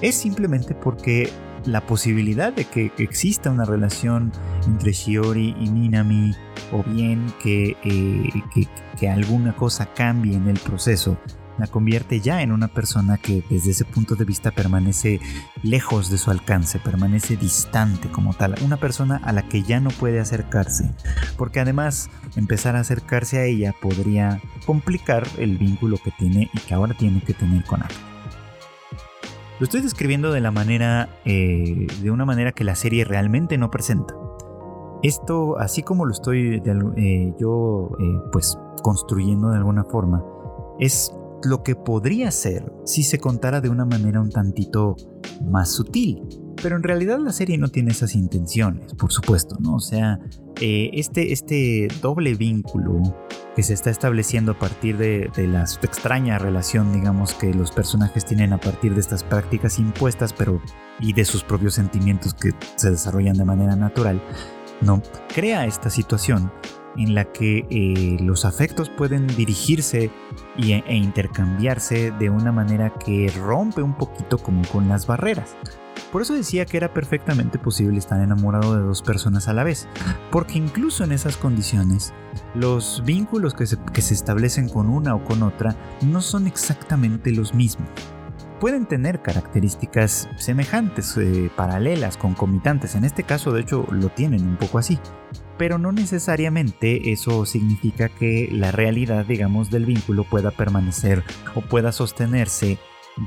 Es 0.02 0.16
simplemente 0.16 0.74
porque 0.74 1.30
la 1.64 1.86
posibilidad 1.86 2.52
de 2.52 2.64
que 2.64 2.92
exista 2.98 3.50
una 3.50 3.64
relación 3.64 4.32
entre 4.66 4.92
Shiori 4.92 5.54
y 5.58 5.70
Minami 5.70 6.34
o 6.72 6.82
bien 6.82 7.26
que, 7.42 7.76
eh, 7.84 8.66
que, 8.98 9.08
alguna 9.08 9.54
cosa 9.54 9.86
cambie 9.94 10.36
en 10.36 10.48
el 10.48 10.58
proceso 10.58 11.18
la 11.58 11.66
convierte 11.66 12.20
ya 12.20 12.42
en 12.42 12.52
una 12.52 12.68
persona 12.68 13.18
que 13.18 13.42
desde 13.50 13.72
ese 13.72 13.84
punto 13.84 14.14
de 14.14 14.24
vista 14.24 14.52
permanece 14.52 15.20
lejos 15.62 16.08
de 16.08 16.16
su 16.16 16.30
alcance, 16.30 16.78
permanece 16.78 17.36
distante 17.36 18.08
como 18.08 18.32
tal, 18.32 18.54
una 18.62 18.76
persona 18.76 19.20
a 19.24 19.32
la 19.32 19.42
que 19.48 19.62
ya 19.62 19.80
no 19.80 19.90
puede 19.90 20.20
acercarse, 20.20 20.92
porque 21.36 21.58
además 21.58 22.10
empezar 22.36 22.76
a 22.76 22.80
acercarse 22.80 23.38
a 23.38 23.44
ella 23.44 23.74
podría 23.80 24.40
complicar 24.66 25.26
el 25.36 25.58
vínculo 25.58 25.98
que 25.98 26.12
tiene 26.12 26.48
y 26.54 26.60
que 26.60 26.74
ahora 26.74 26.94
tiene 26.94 27.22
que 27.22 27.34
tener 27.34 27.64
con 27.64 27.82
Aki. 27.82 28.17
Lo 29.58 29.64
estoy 29.64 29.80
describiendo 29.80 30.30
de 30.30 30.40
la 30.40 30.52
manera, 30.52 31.08
eh, 31.24 31.88
de 32.00 32.10
una 32.12 32.24
manera 32.24 32.52
que 32.52 32.62
la 32.62 32.76
serie 32.76 33.04
realmente 33.04 33.58
no 33.58 33.72
presenta. 33.72 34.14
Esto, 35.02 35.58
así 35.58 35.82
como 35.82 36.04
lo 36.04 36.12
estoy 36.12 36.62
eh, 36.64 37.34
yo, 37.40 37.90
eh, 37.98 38.20
pues, 38.30 38.56
construyendo 38.82 39.50
de 39.50 39.56
alguna 39.56 39.82
forma, 39.82 40.24
es 40.78 41.12
lo 41.44 41.62
que 41.62 41.74
podría 41.74 42.30
ser 42.30 42.72
si 42.84 43.02
se 43.02 43.18
contara 43.18 43.60
de 43.60 43.68
una 43.68 43.84
manera 43.84 44.20
un 44.20 44.30
tantito 44.30 44.96
más 45.44 45.72
sutil. 45.72 46.22
Pero 46.60 46.76
en 46.76 46.82
realidad 46.82 47.20
la 47.20 47.32
serie 47.32 47.56
no 47.56 47.68
tiene 47.68 47.92
esas 47.92 48.16
intenciones, 48.16 48.94
por 48.94 49.12
supuesto, 49.12 49.56
¿no? 49.60 49.76
O 49.76 49.80
sea, 49.80 50.18
eh, 50.60 50.90
este, 50.94 51.32
este 51.32 51.86
doble 52.02 52.34
vínculo 52.34 53.00
que 53.54 53.62
se 53.62 53.74
está 53.74 53.90
estableciendo 53.90 54.52
a 54.52 54.58
partir 54.58 54.96
de, 54.96 55.30
la 55.36 55.62
extraña 55.62 56.38
relación, 56.38 56.92
digamos, 56.92 57.34
que 57.34 57.54
los 57.54 57.70
personajes 57.70 58.24
tienen 58.24 58.52
a 58.52 58.58
partir 58.58 58.94
de 58.94 59.00
estas 59.00 59.22
prácticas 59.22 59.78
impuestas, 59.78 60.32
pero 60.32 60.60
y 61.00 61.12
de 61.12 61.24
sus 61.24 61.44
propios 61.44 61.74
sentimientos 61.74 62.34
que 62.34 62.52
se 62.74 62.90
desarrollan 62.90 63.36
de 63.36 63.44
manera 63.44 63.76
natural, 63.76 64.20
¿no? 64.80 65.00
Crea 65.32 65.64
esta 65.66 65.90
situación 65.90 66.50
en 66.96 67.14
la 67.14 67.24
que 67.32 67.66
eh, 67.70 68.16
los 68.20 68.44
afectos 68.44 68.90
pueden 68.90 69.26
dirigirse 69.28 70.10
e 70.58 70.96
intercambiarse 70.96 72.10
de 72.10 72.30
una 72.30 72.52
manera 72.52 72.92
que 72.92 73.32
rompe 73.36 73.80
un 73.80 73.94
poquito 73.94 74.38
con 74.38 74.88
las 74.88 75.06
barreras. 75.06 75.56
Por 76.12 76.22
eso 76.22 76.34
decía 76.34 76.64
que 76.64 76.78
era 76.78 76.94
perfectamente 76.94 77.58
posible 77.58 77.98
estar 77.98 78.20
enamorado 78.20 78.74
de 78.74 78.82
dos 78.82 79.02
personas 79.02 79.46
a 79.46 79.52
la 79.52 79.62
vez, 79.62 79.86
porque 80.30 80.56
incluso 80.56 81.04
en 81.04 81.12
esas 81.12 81.36
condiciones, 81.36 82.14
los 82.54 83.02
vínculos 83.04 83.54
que 83.54 83.66
se, 83.66 84.14
establecen 84.14 84.68
con 84.68 84.88
una 84.88 85.14
o 85.14 85.24
con 85.24 85.42
otra 85.42 85.76
no 86.02 86.22
son 86.22 86.46
exactamente 86.46 87.30
los 87.30 87.54
mismos. 87.54 87.88
Pueden 88.60 88.86
tener 88.86 89.22
características 89.22 90.28
semejantes, 90.36 91.16
eh, 91.16 91.48
paralelas, 91.54 92.16
concomitantes, 92.16 92.96
en 92.96 93.04
este 93.04 93.22
caso 93.22 93.52
de 93.52 93.60
hecho 93.60 93.86
lo 93.92 94.08
tienen 94.08 94.44
un 94.48 94.56
poco 94.56 94.78
así, 94.78 94.98
pero 95.56 95.78
no 95.78 95.92
necesariamente 95.92 97.12
eso 97.12 97.46
significa 97.46 98.08
que 98.08 98.48
la 98.50 98.72
realidad, 98.72 99.24
digamos, 99.26 99.70
del 99.70 99.86
vínculo 99.86 100.24
pueda 100.24 100.50
permanecer 100.50 101.22
o 101.54 101.60
pueda 101.60 101.92
sostenerse 101.92 102.78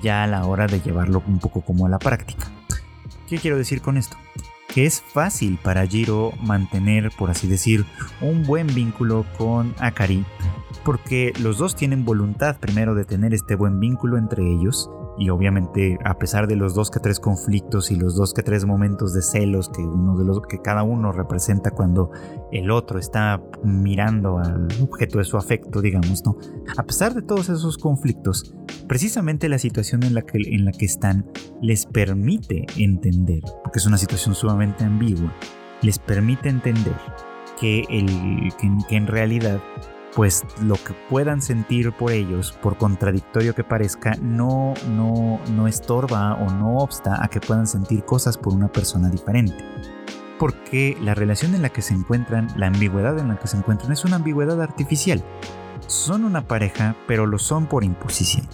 ya 0.01 0.23
a 0.23 0.27
la 0.27 0.45
hora 0.45 0.67
de 0.67 0.81
llevarlo 0.81 1.23
un 1.25 1.39
poco 1.39 1.61
como 1.61 1.85
a 1.85 1.89
la 1.89 1.99
práctica. 1.99 2.51
¿Qué 3.29 3.37
quiero 3.37 3.57
decir 3.57 3.81
con 3.81 3.95
esto? 3.95 4.17
Que 4.67 4.85
es 4.85 5.01
fácil 5.01 5.57
para 5.63 5.87
Jiro 5.87 6.33
mantener, 6.41 7.09
por 7.17 7.29
así 7.29 7.47
decir, 7.47 7.85
un 8.19 8.45
buen 8.45 8.67
vínculo 8.67 9.25
con 9.37 9.73
Akari, 9.79 10.25
porque 10.83 11.31
los 11.39 11.57
dos 11.57 11.75
tienen 11.75 12.03
voluntad 12.03 12.57
primero 12.57 12.95
de 12.95 13.05
tener 13.05 13.33
este 13.33 13.55
buen 13.55 13.79
vínculo 13.79 14.17
entre 14.17 14.43
ellos, 14.45 14.89
y 15.17 15.29
obviamente 15.29 15.97
a 16.03 16.17
pesar 16.17 16.47
de 16.47 16.55
los 16.55 16.73
dos 16.73 16.89
que 16.89 16.99
tres 16.99 17.19
conflictos 17.19 17.91
y 17.91 17.95
los 17.95 18.15
dos 18.15 18.33
que 18.33 18.43
tres 18.43 18.65
momentos 18.65 19.13
de 19.13 19.21
celos 19.21 19.69
que 19.69 19.81
uno 19.81 20.17
de 20.17 20.25
los 20.25 20.41
que 20.41 20.61
cada 20.61 20.83
uno 20.83 21.11
representa 21.11 21.71
cuando 21.71 22.11
el 22.51 22.71
otro 22.71 22.99
está 22.99 23.41
mirando 23.63 24.37
al 24.37 24.67
objeto 24.81 25.19
de 25.19 25.23
su 25.23 25.37
afecto 25.37 25.81
digamos 25.81 26.23
no 26.25 26.37
a 26.77 26.83
pesar 26.83 27.13
de 27.13 27.21
todos 27.21 27.49
esos 27.49 27.77
conflictos 27.77 28.55
precisamente 28.87 29.49
la 29.49 29.59
situación 29.59 30.03
en 30.03 30.13
la 30.13 30.21
que 30.21 30.37
en 30.37 30.65
la 30.65 30.71
que 30.71 30.85
están 30.85 31.29
les 31.61 31.85
permite 31.85 32.65
entender 32.77 33.41
porque 33.63 33.79
es 33.79 33.85
una 33.85 33.97
situación 33.97 34.35
sumamente 34.35 34.83
ambigua 34.83 35.33
les 35.81 35.99
permite 35.99 36.49
entender 36.49 36.95
que, 37.59 37.85
el, 37.89 38.51
que 38.87 38.95
en 38.95 39.07
realidad 39.07 39.61
pues 40.15 40.43
lo 40.61 40.75
que 40.75 40.93
puedan 41.09 41.41
sentir 41.41 41.91
por 41.93 42.11
ellos, 42.11 42.51
por 42.61 42.77
contradictorio 42.77 43.55
que 43.55 43.63
parezca, 43.63 44.15
no, 44.21 44.73
no, 44.89 45.39
no 45.51 45.67
estorba 45.67 46.35
o 46.35 46.51
no 46.51 46.77
obsta 46.77 47.23
a 47.23 47.29
que 47.29 47.39
puedan 47.39 47.67
sentir 47.67 48.03
cosas 48.03 48.37
por 48.37 48.53
una 48.53 48.67
persona 48.67 49.09
diferente. 49.09 49.63
Porque 50.37 50.97
la 51.01 51.13
relación 51.13 51.55
en 51.55 51.61
la 51.61 51.69
que 51.69 51.81
se 51.81 51.93
encuentran, 51.93 52.47
la 52.55 52.67
ambigüedad 52.67 53.17
en 53.19 53.29
la 53.29 53.37
que 53.37 53.47
se 53.47 53.57
encuentran 53.57 53.91
es 53.91 54.03
una 54.03 54.17
ambigüedad 54.17 54.61
artificial. 54.61 55.23
Son 55.87 56.25
una 56.25 56.41
pareja, 56.47 56.95
pero 57.07 57.25
lo 57.25 57.37
son 57.37 57.67
por 57.67 57.83
imposición. 57.83 58.47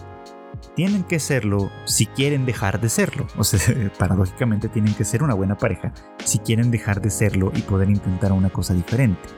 Tienen 0.76 1.04
que 1.04 1.20
serlo 1.20 1.72
si 1.86 2.06
quieren 2.06 2.46
dejar 2.46 2.80
de 2.80 2.90
serlo. 2.90 3.26
O 3.38 3.44
sea, 3.44 3.92
paradójicamente 3.98 4.70
tienen 4.70 4.94
que 4.94 5.06
ser 5.06 5.24
una 5.24 5.34
buena 5.34 5.58
pareja 5.58 5.92
si 6.24 6.40
quieren 6.40 6.72
dejar 6.72 7.02
de 7.02 7.10
serlo 7.10 7.52
y 7.56 7.62
poder 7.62 7.90
intentar 7.90 8.32
una 8.32 8.50
cosa 8.50 8.74
diferente. 8.74 9.30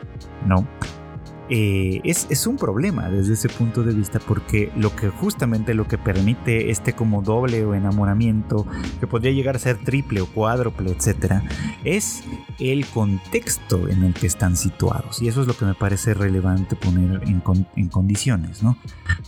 ¿No? 0.45 0.67
Eh, 1.51 2.01
es, 2.03 2.45
un 2.45 2.57
problema 2.57 3.09
desde 3.09 3.33
ese 3.33 3.49
punto 3.49 3.81
de 3.81 3.91
vista 3.93 4.19
porque 4.19 4.71
lo 4.75 4.95
que 4.95 5.09
justamente 5.09 5.73
lo 5.73 5.87
que 5.87 5.97
permite 5.97 6.69
este 6.69 6.93
como 6.93 7.23
doble 7.23 7.65
o 7.65 7.73
enamoramiento 7.73 8.67
que 8.99 9.07
podría 9.07 9.31
llegar 9.31 9.55
a 9.55 9.59
ser 9.59 9.77
triple 9.83 10.21
o 10.21 10.27
cuádruple 10.27 10.91
etcétera 10.91 11.43
es 11.83 12.23
el 12.59 12.85
contexto 12.85 13.89
en 13.89 14.03
el 14.03 14.13
que 14.13 14.27
están 14.27 14.55
situados. 14.55 15.21
Y 15.23 15.27
eso 15.27 15.41
es 15.41 15.47
lo 15.47 15.57
que 15.57 15.65
me 15.65 15.73
parece 15.73 16.13
relevante 16.13 16.75
poner 16.75 17.21
en, 17.23 17.89
condiciones 17.89 18.61
no 18.61 18.77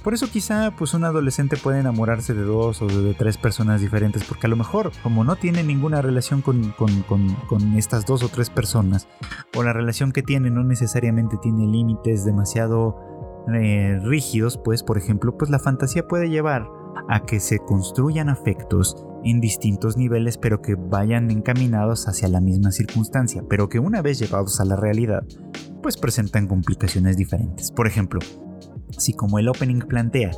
por 0.04 0.14
eso 0.14 0.30
quizá 0.30 0.72
pues 0.72 0.94
un 0.94 1.04
adolescente 1.04 1.58
puede 1.58 1.80
enamorarse 1.80 2.36
de 2.36 2.44
dos 2.44 2.84
o 2.84 2.88
de 2.88 3.16
tres 3.16 3.38
personas 3.38 3.82
diferentes 3.82 4.24
porque 4.24 4.46
a 4.46 4.50
lo 4.50 4.56
mejor 4.56 4.92
como 5.02 5.24
no 5.24 5.38
tiene 5.38 5.64
ninguna 5.64 6.02
relación 6.04 6.42
con, 6.42 6.72
con 6.72 7.78
estas 7.78 8.06
dos 8.06 8.22
o 8.22 8.30
tres 8.30 8.52
personas 8.52 9.08
o 9.56 9.64
la 9.64 9.74
relación 9.74 10.12
que 10.12 10.22
tiene 10.22 10.52
no 10.52 10.64
necesariamente 10.64 11.38
tiene 11.38 11.66
límites 11.66 12.11
demasiado 12.26 12.96
eh, 13.54 14.00
rígidos, 14.04 14.58
pues 14.64 14.84
por 14.84 14.98
ejemplo, 14.98 15.38
pues 15.38 15.50
la 15.50 15.60
fantasía 15.60 16.08
puede 16.08 16.30
llevar 16.30 16.68
a 17.10 17.26
que 17.26 17.40
se 17.40 17.60
construyan 17.60 18.30
afectos 18.30 18.96
en 19.24 19.40
distintos 19.40 19.98
niveles, 19.98 20.38
pero 20.38 20.62
que 20.62 20.76
vayan 20.76 21.32
encaminados 21.32 22.08
hacia 22.08 22.28
la 22.28 22.42
misma 22.42 22.72
circunstancia, 22.72 23.44
pero 23.50 23.70
que 23.70 23.80
una 23.80 24.02
vez 24.02 24.20
llevados 24.20 24.60
a 24.60 24.66
la 24.66 24.76
realidad, 24.76 25.24
pues 25.82 25.98
presentan 25.98 26.48
complicaciones 26.48 27.18
diferentes. 27.18 27.72
Por 27.72 27.88
ejemplo, 27.88 28.20
si 28.98 29.14
como 29.14 29.40
el 29.40 29.48
opening 29.48 29.80
plantea, 29.80 30.32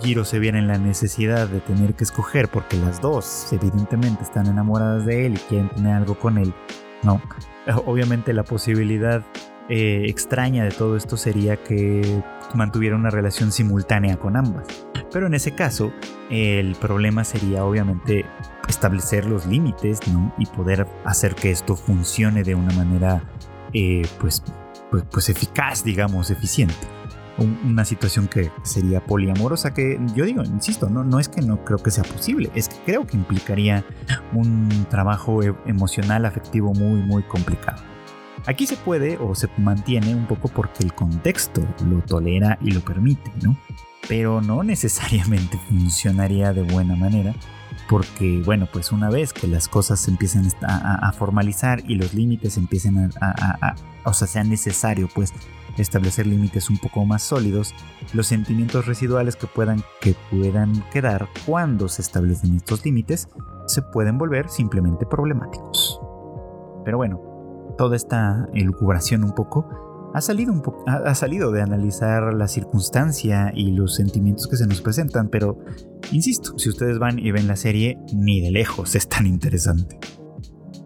Giro 0.00 0.24
se 0.24 0.38
viene 0.38 0.58
en 0.58 0.68
la 0.68 0.78
necesidad 0.78 1.48
de 1.48 1.60
tener 1.60 1.94
que 1.94 2.04
escoger 2.04 2.48
porque 2.48 2.76
las 2.76 3.00
dos 3.00 3.52
evidentemente 3.52 4.22
están 4.24 4.46
enamoradas 4.46 5.04
de 5.06 5.26
él 5.26 5.34
y 5.34 5.48
quieren 5.48 5.70
tener 5.70 5.94
algo 5.94 6.18
con 6.18 6.38
él, 6.38 6.54
no, 7.02 7.20
obviamente 7.86 8.32
la 8.32 8.44
posibilidad 8.44 9.24
eh, 9.70 10.06
extraña 10.08 10.64
de 10.64 10.72
todo 10.72 10.96
esto 10.96 11.16
sería 11.16 11.56
que 11.56 12.22
mantuviera 12.54 12.96
una 12.96 13.08
relación 13.08 13.52
simultánea 13.52 14.16
con 14.18 14.36
ambas. 14.36 14.66
Pero 15.12 15.28
en 15.28 15.34
ese 15.34 15.52
caso, 15.54 15.92
el 16.28 16.74
problema 16.74 17.22
sería 17.22 17.64
obviamente 17.64 18.24
establecer 18.68 19.26
los 19.26 19.46
límites 19.46 20.00
y 20.38 20.46
poder 20.46 20.88
hacer 21.04 21.36
que 21.36 21.52
esto 21.52 21.76
funcione 21.76 22.42
de 22.42 22.56
una 22.56 22.74
manera 22.74 23.22
eh, 23.72 24.02
pues, 24.18 24.42
pues, 24.90 25.04
pues, 25.10 25.28
eficaz, 25.28 25.84
digamos, 25.84 26.30
eficiente. 26.30 26.74
una 27.38 27.84
situación 27.84 28.26
que 28.26 28.50
sería 28.64 29.00
poliamorosa, 29.00 29.72
que 29.72 29.98
yo 30.14 30.24
digo, 30.24 30.42
insisto, 30.42 30.90
no, 30.90 31.04
no 31.04 31.20
es 31.20 31.28
que 31.28 31.42
no 31.42 31.64
creo 31.64 31.78
que 31.78 31.90
sea 31.90 32.04
posible, 32.04 32.50
es 32.54 32.68
que 32.68 32.76
creo 32.84 33.06
que 33.06 33.16
implicaría 33.16 33.84
un 34.32 34.68
trabajo 34.90 35.42
e, 35.42 35.54
emocional, 35.66 36.26
afectivo 36.26 36.74
muy, 36.74 37.00
muy 37.00 37.22
complicado. 37.22 37.89
Aquí 38.46 38.66
se 38.66 38.76
puede 38.76 39.18
o 39.18 39.34
se 39.34 39.48
mantiene 39.58 40.14
un 40.14 40.26
poco 40.26 40.48
porque 40.48 40.84
el 40.84 40.94
contexto 40.94 41.62
lo 41.88 42.00
tolera 42.00 42.58
y 42.60 42.70
lo 42.70 42.80
permite, 42.80 43.30
¿no? 43.42 43.56
Pero 44.08 44.40
no 44.40 44.62
necesariamente 44.64 45.58
funcionaría 45.68 46.52
de 46.52 46.62
buena 46.62 46.96
manera 46.96 47.34
porque 47.88 48.40
bueno, 48.44 48.68
pues 48.72 48.92
una 48.92 49.10
vez 49.10 49.32
que 49.32 49.48
las 49.48 49.66
cosas 49.66 49.98
se 49.98 50.12
empiecen 50.12 50.48
a, 50.62 51.12
formalizar 51.12 51.82
y 51.88 51.96
los 51.96 52.14
límites 52.14 52.56
empiecen 52.56 53.10
a, 53.20 53.74
o 54.04 54.12
sea, 54.12 54.28
sea 54.28 54.44
necesario 54.44 55.08
pues 55.12 55.32
establecer 55.76 56.26
límites 56.26 56.70
un 56.70 56.78
poco 56.78 57.04
más 57.04 57.22
sólidos, 57.22 57.74
los 58.12 58.28
sentimientos 58.28 58.86
residuales 58.86 59.34
que 59.34 59.48
puedan, 59.48 59.82
que 60.00 60.14
puedan 60.30 60.84
quedar 60.90 61.28
cuando 61.46 61.88
se 61.88 62.02
establecen 62.02 62.54
estos 62.54 62.84
límites 62.84 63.28
se 63.66 63.82
pueden 63.82 64.18
volver 64.18 64.48
simplemente 64.48 65.04
problemáticos. 65.06 66.00
Pero 66.84 66.96
bueno, 66.96 67.29
toda 67.80 67.96
esta 67.96 68.46
elucubración 68.52 69.24
un 69.24 69.34
poco 69.34 69.66
ha 70.12 70.20
salido, 70.20 70.52
ha, 70.86 71.14
salido 71.14 71.50
de 71.50 71.62
analizar 71.62 72.34
la 72.34 72.46
circunstancia 72.46 73.52
y 73.54 73.70
los 73.70 73.94
sentimientos 73.94 74.48
que 74.48 74.58
se 74.58 74.66
nos 74.66 74.82
presentan, 74.82 75.30
pero 75.30 75.58
insisto, 76.12 76.58
si 76.58 76.68
ustedes 76.68 76.98
van 76.98 77.18
y 77.18 77.30
ven 77.30 77.48
la 77.48 77.56
serie, 77.56 77.96
ni 78.12 78.42
de 78.42 78.50
lejos 78.50 78.94
es 78.96 79.08
tan 79.08 79.26
interesante. 79.26 79.98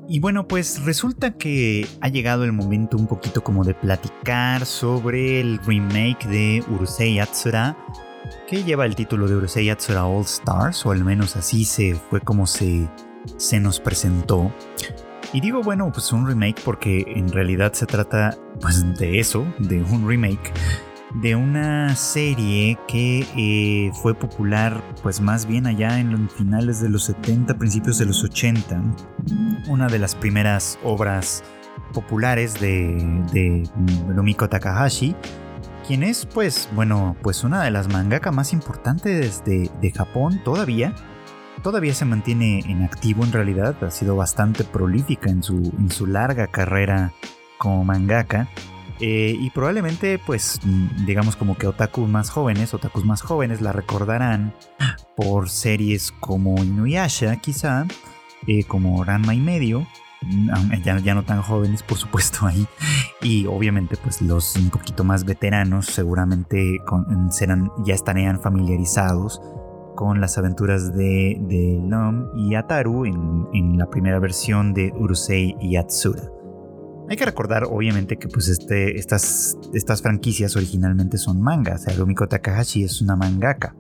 Y 0.09 0.21
bueno, 0.21 0.47
pues 0.47 0.85
resulta 0.85 1.33
que 1.33 1.85
ha 2.01 2.11
llegado 2.11 2.45
el 2.45 2.53
momento 2.53 2.97
un 2.97 3.09
poquito 3.09 3.43
como 3.43 3.65
de 3.65 3.75
platicar 3.75 4.65
sobre 4.65 5.41
el 5.41 5.59
remake 5.67 6.29
de 6.29 6.63
Urusei 6.73 7.17
Yatsura, 7.17 7.77
que 8.47 8.63
lleva 8.63 8.87
el 8.87 8.95
título 8.95 9.27
de 9.27 9.35
Urusei 9.35 9.65
Yatsura 9.65 10.07
All 10.07 10.23
Stars, 10.23 10.87
o 10.87 10.93
al 10.93 11.05
menos 11.05 11.35
así 11.35 11.65
se 11.65 11.97
fue 11.97 12.21
como 12.21 12.47
se, 12.47 12.89
se 13.37 13.59
nos 13.59 13.81
presentó. 13.81 14.53
Y 15.35 15.41
digo, 15.41 15.63
bueno, 15.63 15.91
pues 15.93 16.13
un 16.13 16.29
remake 16.29 16.63
porque 16.65 17.05
en 17.09 17.31
realidad 17.31 17.73
se 17.73 17.87
trata 17.87 18.39
pues 18.61 18.97
de 18.99 19.19
eso, 19.19 19.45
de 19.59 19.83
un 19.83 20.09
remake 20.09 20.53
de 21.15 21.35
una 21.35 21.95
serie 21.97 22.79
que 22.87 23.27
eh, 23.37 23.91
fue 24.01 24.15
popular 24.15 24.81
pues 25.03 25.21
más 25.21 25.47
bien 25.47 25.67
allá 25.67 25.99
en 25.99 26.13
los 26.13 26.33
finales 26.33 26.81
de 26.81 26.89
los 26.89 27.05
70, 27.05 27.59
principios 27.59 27.99
de 27.99 28.07
los 28.07 28.23
80. 28.23 28.81
Una 29.67 29.89
de 29.89 29.99
las 29.99 30.15
primeras 30.15 30.79
obras 30.85 31.43
populares 31.93 32.61
de, 32.61 32.97
de 33.33 34.49
Takahashi, 34.49 35.17
quien 35.85 36.05
es 36.05 36.27
pues 36.27 36.69
bueno 36.75 37.17
pues 37.23 37.43
una 37.43 37.65
de 37.65 37.73
las 37.73 37.89
mangaka 37.89 38.31
más 38.31 38.53
importantes 38.53 39.45
de, 39.45 39.69
de 39.81 39.91
Japón 39.91 40.41
todavía 40.45 40.95
todavía 41.65 41.95
se 41.95 42.05
mantiene 42.05 42.61
en 42.69 42.83
activo 42.83 43.25
en 43.25 43.33
realidad, 43.33 43.83
ha 43.83 43.91
sido 43.91 44.15
bastante 44.17 44.65
prolífica 44.65 45.31
en 45.31 45.43
su, 45.43 46.07
larga 46.07 46.47
carrera 46.49 47.13
como 47.59 47.85
mangaka. 47.85 48.49
Eh, 49.01 49.35
y 49.41 49.51
probablemente, 49.51 50.21
pues, 50.25 50.61
digamos 51.07 51.37
como 51.37 51.57
que 51.57 51.67
otakus 51.67 52.07
más 52.09 52.29
jóvenes, 52.29 52.75
otakus 52.75 53.05
más 53.07 53.23
jóvenes 53.23 53.63
la 53.63 53.73
recordarán 53.73 54.55
por 55.17 55.49
series 55.49 56.13
como 56.13 56.63
Inuyasha, 56.63 57.37
quizá, 57.37 57.87
eh, 58.47 58.65
como 58.65 59.03
Ranma 59.03 59.35
y 59.35 59.41
medio, 59.41 59.87
mm, 60.21 60.83
ya, 60.85 60.99
ya, 60.99 61.15
no 61.15 61.25
tan 61.25 61.41
jóvenes, 61.41 61.83
por 61.83 61.97
supuesto, 61.97 62.47
ahí. 62.47 62.69
Y 63.23 63.47
obviamente, 63.47 63.97
pues 63.97 64.21
los 64.21 64.55
un 64.57 64.69
poquito 64.69 65.03
más 65.03 65.25
veteranos 65.25 65.87
seguramente 65.87 66.79
serán, 67.31 67.73
ya 67.87 67.95
estarían 67.95 68.39
familiarizados 68.39 69.41
con 69.95 70.21
las 70.21 70.39
aventuras 70.39 70.95
de, 70.95 71.39
de 71.41 71.81
y 72.37 72.55
Ataru 72.55 73.07
en, 73.07 73.79
la 73.79 73.89
primera 73.91 74.19
versión 74.19 74.75
de 74.75 74.93
Urusei 74.95 75.57
Yatsura. 75.61 76.31
Hay 77.09 77.17
que 77.17 77.25
recordar, 77.25 77.65
obviamente, 77.65 78.17
que 78.17 78.29
pues 78.29 78.49
este, 78.49 78.99
estas, 78.99 79.57
franquicias 80.03 80.57
originalmente 80.57 81.19
son 81.19 81.41
mangas. 81.41 81.85
Rumiko 81.97 82.27
Takahashi 82.29 82.85
es 82.85 83.03
una 83.03 83.15
mangaka. 83.15 83.77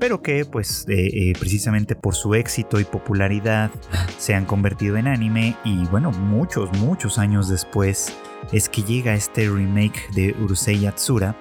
Pero 0.00 0.22
que, 0.22 0.44
pues, 0.46 0.86
eh, 0.88 0.94
eh, 1.12 1.32
precisamente 1.38 1.94
por 1.94 2.14
su 2.14 2.34
éxito 2.34 2.80
y 2.80 2.84
popularidad, 2.84 3.70
se 4.18 4.34
han 4.34 4.46
convertido 4.46 4.96
en 4.96 5.06
anime. 5.06 5.56
Y 5.64 5.84
bueno, 5.86 6.10
muchos, 6.10 6.70
muchos 6.78 7.18
años 7.18 7.48
después, 7.48 8.12
es 8.52 8.68
que 8.68 8.82
llega 8.82 9.14
este 9.14 9.48
remake 9.48 10.00
de 10.14 10.34
Urusei 10.42 10.80
Yatsura 10.80 11.36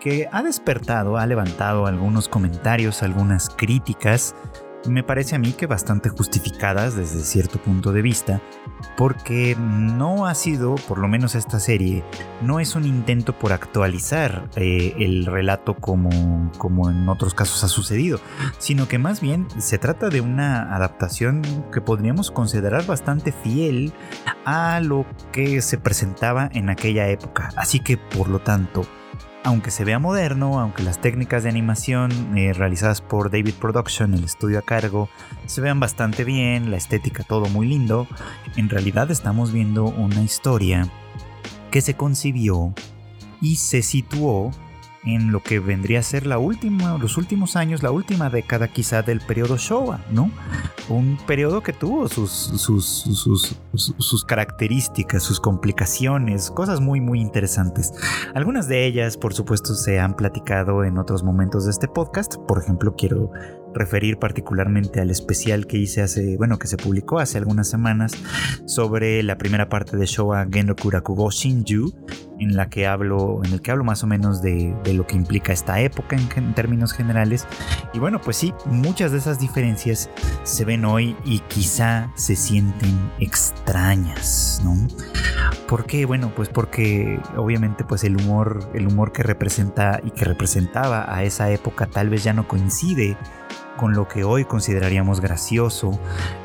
que 0.00 0.28
ha 0.32 0.42
despertado, 0.42 1.16
ha 1.16 1.26
levantado 1.26 1.86
algunos 1.86 2.28
comentarios, 2.28 3.02
algunas 3.02 3.48
críticas, 3.48 4.34
me 4.86 5.02
parece 5.02 5.34
a 5.34 5.38
mí 5.38 5.52
que 5.52 5.66
bastante 5.66 6.08
justificadas 6.08 6.94
desde 6.94 7.20
cierto 7.20 7.58
punto 7.58 7.92
de 7.92 8.02
vista, 8.02 8.40
porque 8.96 9.56
no 9.58 10.26
ha 10.26 10.34
sido, 10.34 10.74
por 10.74 10.98
lo 10.98 11.08
menos 11.08 11.34
esta 11.34 11.58
serie, 11.58 12.04
no 12.42 12.60
es 12.60 12.74
un 12.74 12.84
intento 12.84 13.32
por 13.32 13.52
actualizar 13.52 14.48
eh, 14.56 14.94
el 14.98 15.26
relato 15.26 15.74
como, 15.74 16.50
como 16.58 16.90
en 16.90 17.08
otros 17.08 17.34
casos 17.34 17.64
ha 17.64 17.68
sucedido, 17.68 18.20
sino 18.58 18.86
que 18.86 18.98
más 18.98 19.20
bien 19.20 19.46
se 19.58 19.78
trata 19.78 20.08
de 20.08 20.20
una 20.20 20.74
adaptación 20.74 21.42
que 21.72 21.80
podríamos 21.80 22.30
considerar 22.30 22.84
bastante 22.86 23.32
fiel 23.32 23.92
a 24.44 24.80
lo 24.80 25.06
que 25.32 25.62
se 25.62 25.78
presentaba 25.78 26.50
en 26.52 26.68
aquella 26.68 27.08
época. 27.08 27.50
Así 27.56 27.80
que, 27.80 27.96
por 27.96 28.28
lo 28.28 28.40
tanto, 28.40 28.86
aunque 29.44 29.70
se 29.70 29.84
vea 29.84 29.98
moderno, 29.98 30.58
aunque 30.58 30.82
las 30.82 31.00
técnicas 31.00 31.42
de 31.42 31.50
animación 31.50 32.36
eh, 32.36 32.52
realizadas 32.54 33.02
por 33.02 33.30
David 33.30 33.54
Production, 33.60 34.14
el 34.14 34.24
estudio 34.24 34.58
a 34.58 34.62
cargo, 34.62 35.08
se 35.46 35.60
vean 35.60 35.78
bastante 35.78 36.24
bien, 36.24 36.70
la 36.70 36.78
estética 36.78 37.22
todo 37.22 37.46
muy 37.46 37.68
lindo, 37.68 38.08
en 38.56 38.70
realidad 38.70 39.10
estamos 39.10 39.52
viendo 39.52 39.84
una 39.84 40.22
historia 40.22 40.88
que 41.70 41.82
se 41.82 41.94
concibió 41.94 42.72
y 43.42 43.56
se 43.56 43.82
situó 43.82 44.50
en 45.06 45.32
lo 45.32 45.42
que 45.42 45.58
vendría 45.58 46.00
a 46.00 46.02
ser 46.02 46.26
la 46.26 46.38
última, 46.38 46.96
los 46.98 47.16
últimos 47.16 47.56
años, 47.56 47.82
la 47.82 47.90
última 47.90 48.30
década 48.30 48.68
quizá 48.68 49.02
del 49.02 49.20
periodo 49.20 49.56
Showa, 49.56 50.00
¿no? 50.10 50.30
Un 50.88 51.18
periodo 51.26 51.62
que 51.62 51.72
tuvo 51.72 52.08
sus, 52.08 52.30
sus, 52.30 52.84
sus, 52.84 53.56
sus, 53.74 54.24
características, 54.24 55.22
sus 55.22 55.40
complicaciones, 55.40 56.50
cosas 56.50 56.80
muy, 56.80 57.00
muy 57.00 57.20
interesantes. 57.20 57.92
Algunas 58.34 58.68
de 58.68 58.86
ellas, 58.86 59.16
por 59.16 59.34
supuesto, 59.34 59.74
se 59.74 59.98
han 59.98 60.14
platicado 60.14 60.84
en 60.84 60.98
otros 60.98 61.22
momentos 61.22 61.64
de 61.64 61.70
este 61.70 61.88
podcast. 61.88 62.36
Por 62.46 62.62
ejemplo, 62.62 62.94
quiero 62.96 63.30
referir 63.74 64.18
particularmente 64.18 65.00
al 65.00 65.10
especial 65.10 65.66
que 65.66 65.76
hice 65.76 66.02
hace, 66.02 66.36
bueno, 66.36 66.58
que 66.58 66.66
se 66.66 66.76
publicó 66.76 67.18
hace 67.18 67.38
algunas 67.38 67.68
semanas 67.68 68.12
sobre 68.66 69.22
la 69.22 69.36
primera 69.36 69.68
parte 69.68 69.96
de 69.96 70.06
Showa 70.06 70.46
Gendo 70.50 70.76
Kurakugo 70.76 71.30
Shinju, 71.30 71.92
en 72.38 72.56
la 72.56 72.68
que 72.68 72.86
hablo, 72.86 73.40
en 73.44 73.52
el 73.52 73.60
que 73.60 73.70
hablo 73.70 73.84
más 73.84 74.02
o 74.02 74.06
menos 74.06 74.42
de, 74.42 74.74
lo 74.92 75.06
que 75.06 75.16
implica 75.16 75.52
esta 75.52 75.80
época 75.80 76.16
en, 76.16 76.54
términos 76.54 76.92
generales. 76.92 77.46
Y 77.92 77.98
bueno, 77.98 78.20
pues 78.20 78.36
sí, 78.36 78.54
muchas 78.66 79.12
de 79.12 79.18
esas 79.18 79.38
diferencias 79.38 80.10
se 80.42 80.64
ven 80.64 80.84
hoy 80.84 81.16
y 81.24 81.40
quizá 81.40 82.12
se 82.14 82.36
sienten 82.36 83.10
extrañas, 83.18 84.60
¿no? 84.64 84.74
¿Por 85.68 85.86
qué? 85.86 86.04
Bueno, 86.04 86.32
pues 86.34 86.48
porque 86.48 87.20
obviamente 87.36 87.84
pues 87.84 88.04
el 88.04 88.16
humor, 88.16 88.70
el 88.74 88.86
humor 88.86 89.12
que 89.12 89.22
representa 89.22 90.00
y 90.04 90.10
que 90.10 90.24
representaba 90.24 91.12
a 91.12 91.24
esa 91.24 91.50
época 91.50 91.86
tal 91.86 92.10
vez 92.10 92.24
ya 92.24 92.32
no 92.32 92.46
coincide 92.46 93.16
con 93.76 93.94
lo 93.94 94.08
que 94.08 94.24
hoy 94.24 94.44
consideraríamos 94.44 95.20
gracioso, 95.20 95.98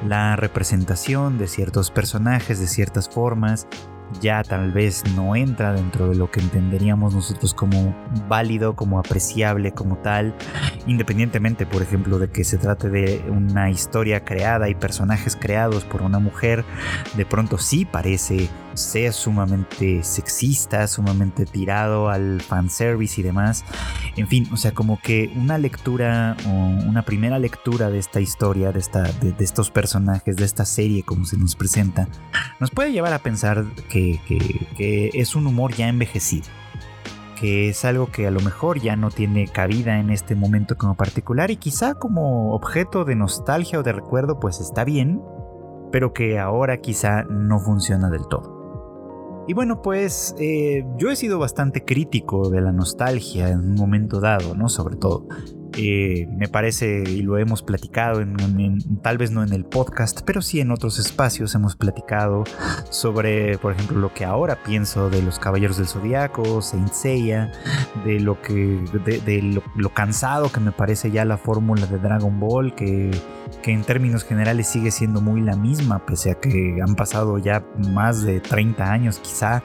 la 0.05 0.35
representación 0.35 1.37
de 1.37 1.47
ciertos 1.47 1.91
personajes 1.91 2.59
de 2.59 2.67
ciertas 2.67 3.09
formas, 3.09 3.67
ya 4.21 4.43
tal 4.43 4.71
vez 4.71 5.03
no 5.15 5.35
entra 5.35 5.73
dentro 5.73 6.09
de 6.09 6.15
lo 6.15 6.29
que 6.31 6.39
entenderíamos 6.39 7.13
nosotros 7.13 7.53
como 7.53 7.95
válido, 8.27 8.75
como 8.75 8.99
apreciable, 8.99 9.71
como 9.71 9.97
tal, 9.97 10.35
independientemente, 10.87 11.65
por 11.65 11.81
ejemplo, 11.81 12.19
de 12.19 12.29
que 12.29 12.43
se 12.43 12.57
trate 12.57 12.89
de 12.89 13.23
una 13.29 13.69
historia 13.69 14.23
creada 14.23 14.69
y 14.69 14.75
personajes 14.75 15.35
creados 15.35 15.83
por 15.83 16.01
una 16.01 16.19
mujer, 16.19 16.65
de 17.15 17.25
pronto 17.25 17.57
sí 17.57 17.85
parece 17.85 18.49
ser 18.73 19.13
sumamente 19.13 20.03
sexista, 20.03 20.87
sumamente 20.87 21.45
tirado 21.45 22.09
al 22.09 22.41
fanservice 22.41 23.19
y 23.19 23.23
demás. 23.23 23.65
En 24.15 24.27
fin, 24.27 24.47
o 24.51 24.57
sea, 24.57 24.73
como 24.73 24.99
que 25.01 25.31
una 25.35 25.57
lectura 25.57 26.37
o 26.45 26.49
una 26.49 27.03
primera 27.03 27.39
lectura 27.39 27.89
de 27.89 27.99
esta 27.99 28.21
historia, 28.21 28.71
de, 28.71 28.79
esta, 28.79 29.03
de 29.03 29.35
estos 29.39 29.69
personajes, 29.69 30.35
de 30.35 30.45
esta 30.45 30.65
serie 30.65 31.03
como 31.03 31.25
se 31.25 31.37
nos 31.37 31.55
presenta, 31.55 32.07
nos 32.59 32.71
puede 32.71 32.91
llevar 32.91 33.13
a 33.13 33.19
pensar 33.19 33.65
que 33.89 33.98
que, 34.77 35.09
es 35.13 35.35
un 35.35 35.47
humor 35.47 35.73
ya 35.73 35.87
envejecido 35.87 36.47
que 37.39 37.69
es 37.69 37.85
algo 37.85 38.07
que 38.07 38.27
a 38.27 38.31
lo 38.31 38.41
mejor 38.41 38.81
ya 38.81 38.97
no 38.97 39.11
tiene 39.11 39.47
cabida 39.47 39.97
en 39.97 40.09
este 40.09 40.35
momento 40.35 40.77
como 40.77 40.95
particular 40.95 41.51
y 41.51 41.55
quizá 41.55 41.93
como 41.93 42.53
objeto 42.53 43.05
de 43.05 43.15
nostalgia 43.15 43.79
o 43.79 43.83
de 43.83 43.93
recuerdo 43.93 44.41
pues 44.41 44.59
está 44.59 44.83
bien, 44.83 45.21
pero 45.89 46.11
que 46.11 46.37
ahora 46.37 46.81
quizá 46.81 47.23
no 47.23 47.61
funciona 47.61 48.09
del 48.09 48.27
todo. 48.27 49.45
Y 49.47 49.53
bueno 49.53 49.81
pues 49.81 50.35
eh, 50.37 50.85
yo 50.97 51.11
he 51.11 51.15
sido 51.15 51.39
bastante 51.39 51.85
crítico 51.85 52.49
de 52.49 52.59
la 52.59 52.73
nostalgia 52.73 53.47
en 53.47 53.59
un 53.59 53.75
momento 53.75 54.19
dado, 54.19 54.53
¿no? 54.53 54.67
Sobre 54.67 54.97
todo 54.97 55.25
Eh, 55.77 56.27
me 56.35 56.47
parece, 56.47 57.03
y 57.07 57.21
lo 57.21 57.37
hemos 57.37 57.61
platicado, 57.61 58.21
en, 58.21 58.35
tal 59.01 59.17
vez 59.17 59.31
no 59.31 59.43
en 59.43 59.53
el 59.53 59.65
podcast, 59.65 60.21
pero 60.25 60.41
sí 60.41 60.59
en 60.59 60.71
otros 60.71 60.99
espacios 60.99 61.53
hemos 61.55 61.75
platicado 61.75 62.43
sobre, 62.89 63.57
por 63.59 63.73
ejemplo, 63.73 63.99
lo 63.99 64.13
que 64.13 64.25
ahora 64.25 64.61
pienso 64.63 65.09
de 65.09 65.21
los 65.21 65.39
Caballeros 65.39 65.77
del 65.77 65.87
Zodiaco, 65.87 66.61
Saint 66.61 66.91
Seiya, 66.91 67.51
de 68.05 68.19
lo 68.19 68.41
que, 68.41 68.79
de, 69.05 69.61
lo, 69.75 69.89
cansado 69.93 70.51
que 70.51 70.59
me 70.59 70.71
parece 70.71 71.11
ya 71.11 71.25
la 71.25 71.37
fórmula 71.37 71.85
de 71.85 71.97
Dragon 71.97 72.39
Ball, 72.39 72.75
que, 72.75 73.11
que 73.61 73.71
en 73.71 73.83
términos 73.83 74.23
generales 74.23 74.67
sigue 74.67 74.91
siendo 74.91 75.21
muy 75.21 75.41
la 75.41 75.55
misma, 75.55 76.05
pese 76.05 76.31
a 76.31 76.35
que 76.35 76.79
han 76.81 76.95
pasado 76.95 77.37
ya 77.37 77.63
más 77.91 78.23
de 78.23 78.39
30 78.39 78.91
años 78.91 79.19
quizá 79.19 79.63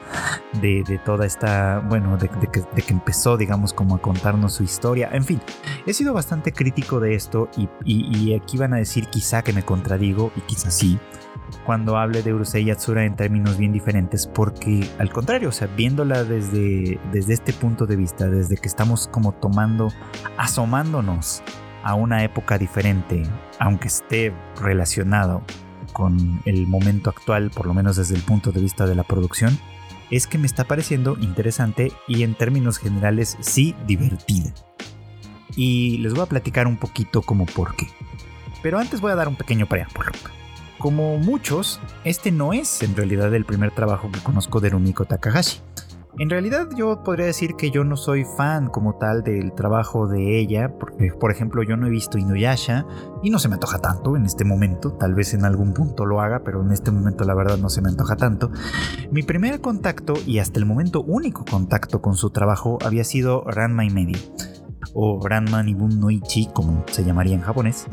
de, 0.61 0.83
toda 1.03 1.25
esta, 1.25 1.79
bueno, 1.87 2.17
de, 2.17 2.29
que, 2.29 2.61
de 2.61 2.83
empezó, 2.95 3.37
digamos, 3.37 3.73
como 3.73 3.95
a 3.95 4.01
contarnos 4.01 4.53
su 4.53 4.63
historia. 4.63 5.09
En 5.11 5.23
fin, 5.23 5.41
he 5.85 5.93
sido 6.05 6.13
bastante 6.13 6.51
crítico 6.51 6.99
de 6.99 7.15
esto 7.15 7.49
y, 7.83 8.35
aquí 8.35 8.57
van 8.59 8.75
a 8.75 8.77
decir 8.77 9.07
quizá 9.07 9.41
que 9.41 9.53
me 9.53 9.63
contradigo 9.63 10.31
y 10.35 10.41
quizá 10.41 10.69
sí 10.69 10.99
cuando 11.65 11.97
hable 11.97 12.21
de 12.21 12.31
Urusei 12.31 12.63
Yatsura 12.63 13.05
en 13.05 13.15
términos 13.15 13.57
bien 13.57 13.73
diferentes 13.73 14.27
porque 14.27 14.87
al 14.99 15.09
contrario, 15.09 15.49
o 15.49 15.51
sea, 15.51 15.67
viéndola 15.75 16.23
desde, 16.23 16.99
desde 17.11 17.33
este 17.33 17.53
punto 17.53 17.87
de 17.87 17.95
vista, 17.95 18.27
desde 18.27 18.55
que 18.55 18.67
estamos 18.67 19.07
como 19.07 19.31
tomando, 19.31 19.91
asomándonos 20.37 21.41
a 21.83 21.95
una 21.95 22.23
época 22.23 22.59
diferente, 22.59 23.23
aunque 23.57 23.87
esté 23.87 24.31
relacionado 24.61 25.41
con 25.91 26.39
el 26.45 26.67
momento 26.67 27.09
actual, 27.09 27.49
por 27.49 27.65
lo 27.65 27.73
menos 27.73 27.95
desde 27.95 28.13
el 28.13 28.21
punto 28.21 28.51
de 28.51 28.61
vista 28.61 28.85
de 28.85 28.93
la 28.93 29.03
producción, 29.03 29.57
es 30.11 30.27
que 30.27 30.37
me 30.37 30.45
está 30.45 30.65
pareciendo 30.65 31.17
interesante 31.19 31.91
y 32.07 32.21
en 32.21 32.35
términos 32.35 32.77
generales 32.77 33.37
sí 33.39 33.73
divertida 33.87 34.53
y 35.55 35.97
les 35.99 36.13
voy 36.13 36.23
a 36.23 36.27
platicar 36.27 36.67
un 36.67 36.77
poquito 36.77 37.21
como 37.21 37.45
por 37.45 37.75
qué. 37.75 37.87
Pero 38.61 38.79
antes 38.79 39.01
voy 39.01 39.11
a 39.11 39.15
dar 39.15 39.27
un 39.27 39.35
pequeño 39.35 39.67
preámbulo. 39.67 40.11
Como 40.79 41.17
muchos, 41.17 41.79
este 42.03 42.31
no 42.31 42.53
es 42.53 42.83
en 42.83 42.95
realidad 42.95 43.33
el 43.33 43.45
primer 43.45 43.71
trabajo 43.71 44.11
que 44.11 44.19
conozco 44.19 44.59
de 44.59 44.69
Rumiko 44.69 45.05
Takahashi. 45.05 45.59
En 46.17 46.29
realidad 46.29 46.69
yo 46.77 47.03
podría 47.03 47.25
decir 47.25 47.55
que 47.55 47.71
yo 47.71 47.83
no 47.83 47.97
soy 47.97 48.23
fan 48.37 48.69
como 48.69 48.95
tal 48.95 49.21
del 49.21 49.53
trabajo 49.53 50.07
de 50.07 50.39
ella, 50.39 50.71
porque 50.79 51.11
por 51.11 51.29
ejemplo 51.29 51.61
yo 51.61 51.75
no 51.75 51.87
he 51.87 51.89
visto 51.89 52.17
Inuyasha 52.17 52.85
y 53.21 53.29
no 53.29 53.37
se 53.37 53.49
me 53.49 53.55
antoja 53.55 53.79
tanto 53.79 54.15
en 54.15 54.25
este 54.25 54.45
momento, 54.45 54.93
tal 54.93 55.13
vez 55.13 55.33
en 55.33 55.43
algún 55.43 55.73
punto 55.73 56.05
lo 56.05 56.21
haga, 56.21 56.43
pero 56.45 56.61
en 56.61 56.71
este 56.71 56.89
momento 56.89 57.25
la 57.25 57.35
verdad 57.35 57.57
no 57.57 57.69
se 57.69 57.81
me 57.81 57.89
antoja 57.89 58.15
tanto. 58.15 58.49
Mi 59.11 59.23
primer 59.23 59.59
contacto 59.59 60.13
y 60.25 60.39
hasta 60.39 60.57
el 60.57 60.65
momento 60.65 61.01
único 61.01 61.43
contacto 61.43 62.01
con 62.01 62.15
su 62.15 62.29
trabajo 62.29 62.77
había 62.85 63.03
sido 63.03 63.43
Ranma 63.43 63.83
y 63.83 63.89
medio 63.89 64.17
o 64.95 65.19
Ranma 65.21 65.61
Nibun 65.61 65.99
no 65.99 66.09
Ichi, 66.09 66.47
como 66.47 66.83
se 66.89 67.03
llamaría 67.03 67.35
en 67.35 67.41
japonés, 67.41 67.85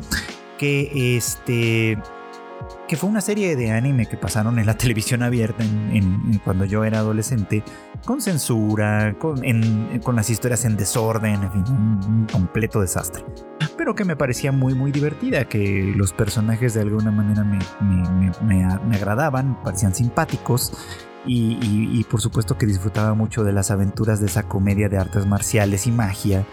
que 0.57 1.17
este 1.17 1.99
que 2.87 2.95
fue 2.95 3.09
una 3.09 3.21
serie 3.21 3.55
de 3.57 3.71
anime 3.71 4.05
que 4.05 4.17
pasaron 4.17 4.57
en 4.57 4.65
la 4.65 4.77
televisión 4.77 5.21
abierta 5.21 5.63
en, 5.63 6.39
cuando 6.43 6.65
yo 6.65 6.83
era 6.83 6.99
adolescente, 6.99 7.63
con 8.05 8.21
censura, 8.21 9.15
con, 9.19 9.41
con, 10.01 10.15
las 10.15 10.29
historias 10.29 10.65
en 10.65 10.77
desorden, 10.77 11.43
en 11.43 11.51
fin, 11.51 11.63
un, 11.69 12.27
completo 12.31 12.81
desastre. 12.81 13.23
Pero 13.77 13.95
que 13.95 14.05
me 14.05 14.15
parecía 14.15 14.51
muy, 14.51 14.73
muy 14.73 14.91
divertida, 14.91 15.45
que 15.45 15.93
los 15.95 16.13
personajes 16.13 16.73
de 16.73 16.81
alguna 16.81 17.11
manera 17.11 17.43
me, 17.43 17.59
me, 17.81 18.31
me, 18.41 18.79
me 18.87 18.95
agradaban, 18.95 19.61
parecían 19.63 19.93
simpáticos. 19.93 20.73
Y, 21.25 21.57
y, 21.61 22.03
por 22.03 22.19
supuesto 22.19 22.57
que 22.57 22.65
disfrutaba 22.65 23.13
mucho 23.13 23.45
de 23.45 23.53
las 23.53 23.71
aventuras 23.71 24.19
de 24.19 24.25
esa 24.25 24.43
comedia 24.43 24.89
de 24.89 24.97
artes 24.97 25.25
marciales 25.25 25.87
y 25.87 25.91
magia 25.91 26.45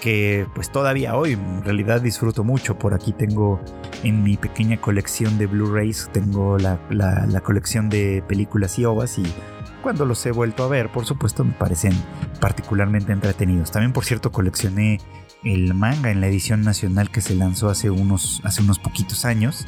que 0.00 0.46
pues 0.54 0.70
todavía 0.70 1.14
hoy 1.16 1.32
en 1.34 1.62
realidad 1.62 2.00
disfruto 2.00 2.42
mucho. 2.42 2.78
Por 2.78 2.94
aquí 2.94 3.12
tengo 3.12 3.60
en 4.02 4.22
mi 4.22 4.36
pequeña 4.36 4.80
colección 4.80 5.38
de 5.38 5.46
Blu-rays, 5.46 6.10
tengo 6.12 6.58
la, 6.58 6.78
colección 7.44 7.88
de 7.88 8.24
películas 8.26 8.78
y 8.78 8.84
ovas 8.84 9.18
y 9.18 9.24
cuando 9.82 10.04
los 10.04 10.24
he 10.26 10.32
vuelto 10.32 10.64
a 10.64 10.68
ver, 10.68 10.90
por 10.90 11.06
supuesto, 11.06 11.44
me 11.44 11.52
parecen 11.52 11.92
particularmente 12.40 13.12
entretenidos. 13.12 13.70
También, 13.70 13.92
por 13.92 14.04
cierto, 14.04 14.30
coleccioné 14.32 14.98
el 15.42 15.72
manga 15.72 16.10
en 16.10 16.20
la 16.20 16.26
edición 16.26 16.62
nacional 16.62 17.10
que 17.10 17.20
se 17.22 17.34
lanzó 17.34 17.70
hace 17.70 17.88
unos, 17.90 18.42
hace 18.44 18.62
unos 18.62 18.78
poquitos 18.78 19.24
años 19.24 19.66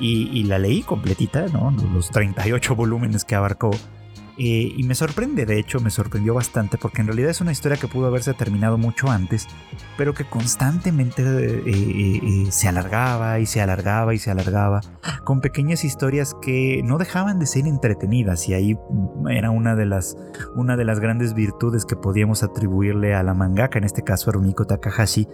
y, 0.00 0.28
y 0.36 0.44
la 0.44 0.58
leí 0.58 0.82
completita, 0.82 1.46
¿no? 1.46 1.70
Los 1.92 2.10
38 2.10 2.74
volúmenes 2.74 3.24
que 3.24 3.36
abarcó 3.36 3.70
eh, 4.38 4.72
y 4.76 4.82
me 4.84 4.94
sorprende, 4.94 5.44
de 5.44 5.58
hecho, 5.58 5.80
me 5.80 5.90
sorprendió 5.90 6.34
bastante 6.34 6.78
porque 6.78 7.02
en 7.02 7.08
realidad 7.08 7.30
es 7.30 7.40
una 7.40 7.52
historia 7.52 7.76
que 7.76 7.88
pudo 7.88 8.06
haberse 8.06 8.32
terminado 8.32 8.78
mucho 8.78 9.10
antes, 9.10 9.46
pero 9.98 10.14
que 10.14 10.24
constantemente 10.24 11.22
eh, 11.22 11.62
eh, 11.66 12.46
se 12.50 12.68
alargaba 12.68 13.40
y 13.40 13.46
se 13.46 13.60
alargaba 13.60 14.14
y 14.14 14.18
se 14.18 14.30
alargaba, 14.30 14.80
con 15.24 15.40
pequeñas 15.40 15.84
historias 15.84 16.34
que 16.40 16.80
no 16.84 16.96
dejaban 16.98 17.38
de 17.38 17.46
ser 17.46 17.66
entretenidas 17.66 18.48
y 18.48 18.54
ahí 18.54 18.78
era 19.30 19.50
una 19.50 19.76
de 19.76 19.86
las, 19.86 20.16
una 20.54 20.76
de 20.76 20.84
las 20.84 20.98
grandes 20.98 21.34
virtudes 21.34 21.84
que 21.84 21.96
podíamos 21.96 22.42
atribuirle 22.42 23.14
a 23.14 23.22
la 23.22 23.34
mangaka, 23.34 23.78
en 23.78 23.84
este 23.84 24.02
caso 24.02 24.30
a 24.30 24.32
Rumiko 24.32 24.64
Takahashi, 24.64 25.28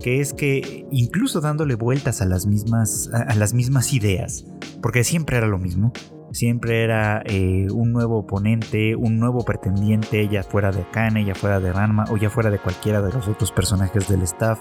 que 0.00 0.20
es 0.20 0.32
que 0.32 0.86
incluso 0.90 1.40
dándole 1.40 1.74
vueltas 1.74 2.20
a 2.20 2.26
las 2.26 2.46
mismas, 2.46 3.10
a 3.12 3.34
las 3.34 3.52
mismas 3.52 3.92
ideas, 3.92 4.44
porque 4.80 5.02
siempre 5.02 5.38
era 5.38 5.46
lo 5.46 5.58
mismo, 5.58 5.92
Siempre 6.34 6.82
era 6.82 7.22
eh, 7.26 7.68
un 7.72 7.92
nuevo 7.92 8.18
oponente, 8.18 8.96
un 8.96 9.20
nuevo 9.20 9.44
pretendiente, 9.44 10.26
ya 10.26 10.42
fuera 10.42 10.72
de 10.72 10.82
Akane, 10.82 11.24
ya 11.24 11.32
fuera 11.36 11.60
de 11.60 11.72
Ranma 11.72 12.06
o 12.10 12.16
ya 12.16 12.28
fuera 12.28 12.50
de 12.50 12.58
cualquiera 12.58 13.00
de 13.00 13.12
los 13.12 13.28
otros 13.28 13.52
personajes 13.52 14.08
del 14.08 14.22
staff, 14.22 14.58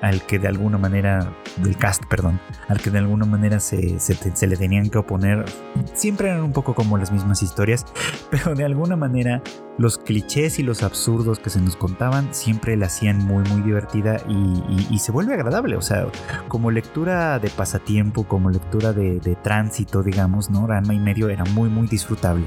al 0.00 0.22
que 0.22 0.38
de 0.38 0.48
alguna 0.48 0.78
manera, 0.78 1.30
del 1.58 1.76
cast, 1.76 2.02
perdón, 2.06 2.40
al 2.68 2.80
que 2.80 2.88
de 2.88 2.96
alguna 2.96 3.26
manera 3.26 3.60
se, 3.60 4.00
se 4.00 4.46
le 4.46 4.56
tenían 4.56 4.88
que 4.88 4.96
oponer. 4.96 5.44
Siempre 5.92 6.30
eran 6.30 6.44
un 6.44 6.52
poco 6.52 6.74
como 6.74 6.96
las 6.96 7.12
mismas 7.12 7.42
historias, 7.42 7.84
pero 8.30 8.54
de 8.54 8.64
alguna 8.64 8.96
manera 8.96 9.42
los 9.78 9.98
clichés 9.98 10.58
y 10.58 10.62
los 10.62 10.82
absurdos 10.82 11.38
que 11.38 11.50
se 11.50 11.60
nos 11.60 11.76
contaban 11.76 12.34
siempre 12.34 12.76
la 12.76 12.86
hacían 12.86 13.18
muy 13.18 13.42
muy 13.44 13.62
divertida 13.62 14.22
y, 14.28 14.98
se 14.98 15.10
vuelve 15.10 15.34
agradable, 15.34 15.76
o 15.76 15.82
sea, 15.82 16.06
como 16.46 16.70
lectura 16.70 17.38
de 17.40 17.50
pasatiempo, 17.50 18.24
como 18.24 18.50
lectura 18.50 18.92
de, 18.92 19.36
tránsito, 19.42 20.02
digamos, 20.02 20.50
¿no? 20.50 20.66
Ranma 20.66 20.94
y 20.94 21.00
medio 21.00 21.28
era 21.28 21.44
muy 21.44 21.68
muy 21.68 21.88
disfrutable. 21.88 22.46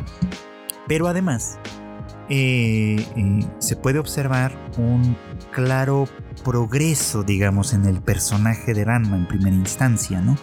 Pero 0.87 1.07
además, 1.07 1.59
eh, 2.29 3.05
eh, 3.15 3.39
se 3.57 3.75
puede 3.75 3.99
observar 3.99 4.55
un 4.77 5.17
claro 5.51 6.07
progreso, 6.43 7.23
digamos, 7.23 7.73
en 7.73 7.85
el 7.85 8.01
personaje 8.01 8.73
de 8.73 8.85
Ranma 8.85 9.17
en 9.17 9.27
primera 9.27 9.55
instancia, 9.55 10.21
¿no? 10.21 10.37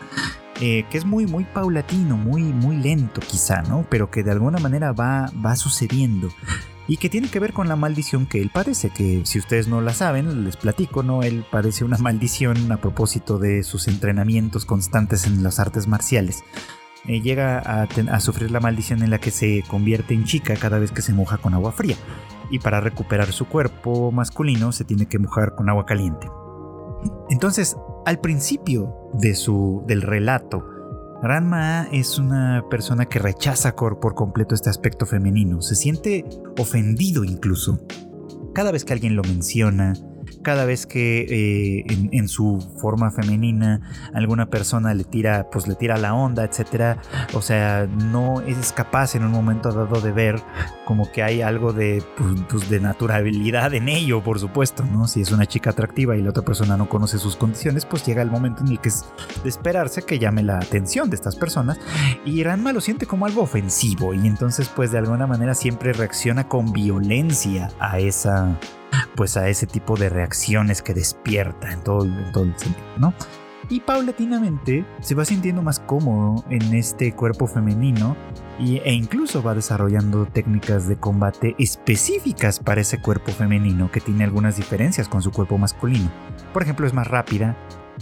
Eh, 0.60 0.84
que 0.90 0.98
es 0.98 1.04
muy, 1.04 1.26
muy 1.26 1.44
paulatino, 1.44 2.16
muy, 2.16 2.42
muy 2.42 2.76
lento 2.76 3.20
quizá, 3.20 3.62
¿no? 3.62 3.86
Pero 3.88 4.10
que 4.10 4.22
de 4.22 4.32
alguna 4.32 4.58
manera 4.58 4.92
va, 4.92 5.30
va 5.44 5.56
sucediendo 5.56 6.28
y 6.92 6.98
que 6.98 7.08
tiene 7.08 7.30
que 7.30 7.40
ver 7.40 7.54
con 7.54 7.68
la 7.68 7.76
maldición 7.76 8.26
que 8.26 8.42
él 8.42 8.50
padece, 8.52 8.90
que 8.90 9.22
si 9.24 9.38
ustedes 9.38 9.66
no 9.66 9.80
la 9.80 9.94
saben, 9.94 10.44
les 10.44 10.58
platico, 10.58 11.02
¿no? 11.02 11.22
Él 11.22 11.42
padece 11.50 11.86
una 11.86 11.96
maldición 11.96 12.70
a 12.70 12.82
propósito 12.82 13.38
de 13.38 13.62
sus 13.62 13.88
entrenamientos 13.88 14.66
constantes 14.66 15.26
en 15.26 15.42
las 15.42 15.58
artes 15.58 15.86
marciales. 15.86 16.44
Eh, 17.06 17.22
llega 17.22 17.60
a, 17.60 18.20
sufrir 18.20 18.50
la 18.50 18.60
maldición 18.60 19.02
en 19.02 19.08
la 19.08 19.18
que 19.18 19.30
se 19.30 19.64
convierte 19.68 20.12
en 20.12 20.24
chica 20.24 20.54
cada 20.56 20.78
vez 20.78 20.92
que 20.92 21.00
se 21.00 21.14
moja 21.14 21.38
con 21.38 21.54
agua 21.54 21.72
fría. 21.72 21.96
Y 22.50 22.58
para 22.58 22.82
recuperar 22.82 23.32
su 23.32 23.46
cuerpo 23.46 24.12
masculino 24.12 24.70
se 24.70 24.84
tiene 24.84 25.06
que 25.06 25.18
mojar 25.18 25.54
con 25.54 25.70
agua 25.70 25.86
caliente. 25.86 26.28
Entonces, 27.30 27.74
al 28.04 28.20
principio 28.20 28.94
de 29.14 29.34
su, 29.34 29.82
del 29.86 30.02
relato, 30.02 30.62
Ranma 31.22 31.86
es 31.92 32.18
una 32.18 32.64
persona 32.68 33.06
que 33.06 33.20
rechaza 33.20 33.76
por 33.76 34.14
completo 34.16 34.56
este 34.56 34.70
aspecto 34.70 35.06
femenino, 35.06 35.62
se 35.62 35.76
siente 35.76 36.24
ofendido 36.58 37.22
incluso. 37.22 37.86
Cada 38.52 38.72
vez 38.72 38.84
que 38.84 38.92
alguien 38.92 39.14
lo 39.14 39.22
menciona, 39.22 39.92
cada 40.42 40.64
vez 40.64 40.86
que 40.86 41.26
eh, 41.28 41.84
en, 42.12 42.28
su 42.28 42.60
forma 42.80 43.10
femenina 43.10 43.80
alguna 44.14 44.46
persona 44.46 44.94
le 44.94 45.04
tira, 45.04 45.48
pues 45.50 45.66
le 45.66 45.74
tira 45.74 45.98
la 45.98 46.14
onda, 46.14 46.44
etcétera. 46.44 46.98
O 47.34 47.42
sea, 47.42 47.86
no 47.86 48.40
es 48.40 48.72
capaz 48.72 49.14
en 49.14 49.24
un 49.24 49.32
momento 49.32 49.72
dado 49.72 50.00
de 50.00 50.12
ver 50.12 50.42
como 50.84 51.10
que 51.10 51.22
hay 51.22 51.42
algo 51.42 51.72
de, 51.72 52.02
pues, 52.16 52.40
pues, 52.48 52.70
de 52.70 52.80
naturalidad 52.80 53.74
en 53.74 53.88
ello, 53.88 54.22
por 54.22 54.38
supuesto, 54.38 54.84
¿no? 54.84 55.06
Si 55.06 55.20
es 55.20 55.32
una 55.32 55.46
chica 55.46 55.70
atractiva 55.70 56.16
y 56.16 56.22
la 56.22 56.30
otra 56.30 56.44
persona 56.44 56.76
no 56.76 56.88
conoce 56.88 57.18
sus 57.18 57.36
condiciones, 57.36 57.84
pues 57.84 58.04
llega 58.06 58.22
el 58.22 58.30
momento 58.30 58.62
en 58.62 58.72
el 58.72 58.80
que 58.80 58.88
es 58.88 59.04
de 59.42 59.48
esperarse 59.48 60.02
que 60.02 60.18
llame 60.18 60.42
la 60.42 60.56
atención 60.58 61.10
de 61.10 61.16
estas 61.16 61.36
personas. 61.36 61.78
Y 62.24 62.42
Ranma 62.42 62.72
lo 62.72 62.80
siente 62.80 63.06
como 63.06 63.26
algo 63.26 63.42
ofensivo 63.42 64.14
y 64.14 64.26
entonces 64.26 64.68
pues 64.68 64.92
de 64.92 64.98
alguna 64.98 65.26
manera 65.26 65.54
siempre 65.54 65.92
reacciona 65.92 66.48
con 66.48 66.72
violencia 66.72 67.70
a 67.78 67.98
esa 67.98 68.58
pues 69.16 69.36
a 69.36 69.48
ese 69.48 69.66
tipo 69.66 69.96
de 69.96 70.08
reacciones 70.08 70.82
que 70.82 70.94
despierta 70.94 71.72
en 71.72 71.82
todo, 71.82 72.04
el 72.04 72.58
sentido, 72.58 72.86
¿no? 72.98 73.14
y 73.68 73.80
paulatinamente 73.80 74.84
se 75.00 75.14
va 75.14 75.24
sintiendo 75.24 75.62
más 75.62 75.80
cómodo 75.80 76.44
en 76.50 76.74
este 76.74 77.12
cuerpo 77.14 77.46
femenino 77.46 78.16
e 78.58 78.92
incluso 78.92 79.42
va 79.42 79.54
desarrollando 79.54 80.26
técnicas 80.26 80.86
de 80.88 80.96
combate 80.96 81.54
específicas 81.58 82.60
para 82.60 82.82
ese 82.82 83.00
cuerpo 83.00 83.32
femenino 83.32 83.90
que 83.90 84.00
tiene 84.00 84.24
algunas 84.24 84.56
diferencias 84.56 85.08
con 85.08 85.22
su 85.22 85.32
cuerpo 85.32 85.58
masculino. 85.58 86.10
Por 86.52 86.62
ejemplo, 86.62 86.86
es 86.86 86.92
más 86.92 87.06
rápida, 87.08 87.56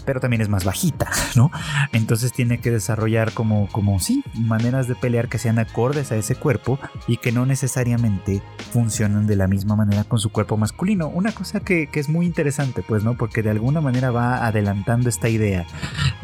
pero 0.05 0.20
también 0.20 0.43
es 0.43 0.49
más 0.49 0.64
bajita, 0.64 1.11
¿no? 1.36 1.51
Entonces 1.93 2.32
tiene 2.32 2.59
que 2.59 2.70
desarrollar 2.70 3.32
como, 3.32 3.68
como 3.72 4.01
sí, 4.01 4.22
maneras 4.34 4.88
de 4.88 4.95
pelear 4.95 5.28
que 5.28 5.38
sean 5.38 5.59
acordes 5.59 6.12
a 6.12 6.16
ese 6.16 6.34
cuerpo 6.34 6.78
y 7.07 7.16
que 7.18 7.32
no 7.32 7.47
necesariamente 7.47 8.43
funcionan 8.72 9.26
de 9.26 9.36
la 9.36 9.47
misma 9.47 9.76
manera 9.76 10.05
con 10.05 10.18
su 10.18 10.30
cuerpo 10.30 10.57
masculino. 10.57 11.09
Una 11.09 11.32
cosa 11.32 11.61
que, 11.61 11.88
que 11.88 12.01
es 12.01 12.09
muy 12.09 12.26
interesante, 12.26 12.82
pues, 12.86 13.05
¿no? 13.05 13.16
Porque 13.16 13.43
de 13.43 13.51
alguna 13.51 13.80
manera 13.80 14.11
va 14.11 14.47
adelantando 14.47 15.09
esta 15.09 15.28
idea 15.28 15.66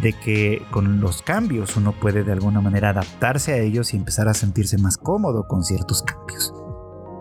de 0.00 0.12
que 0.12 0.62
con 0.70 1.00
los 1.00 1.22
cambios 1.22 1.76
uno 1.76 1.92
puede 1.92 2.24
de 2.24 2.32
alguna 2.32 2.60
manera 2.60 2.90
adaptarse 2.90 3.52
a 3.52 3.58
ellos 3.58 3.94
y 3.94 3.96
empezar 3.96 4.28
a 4.28 4.34
sentirse 4.34 4.78
más 4.78 4.96
cómodo 4.96 5.46
con 5.46 5.64
ciertos 5.64 6.02
cambios. 6.02 6.52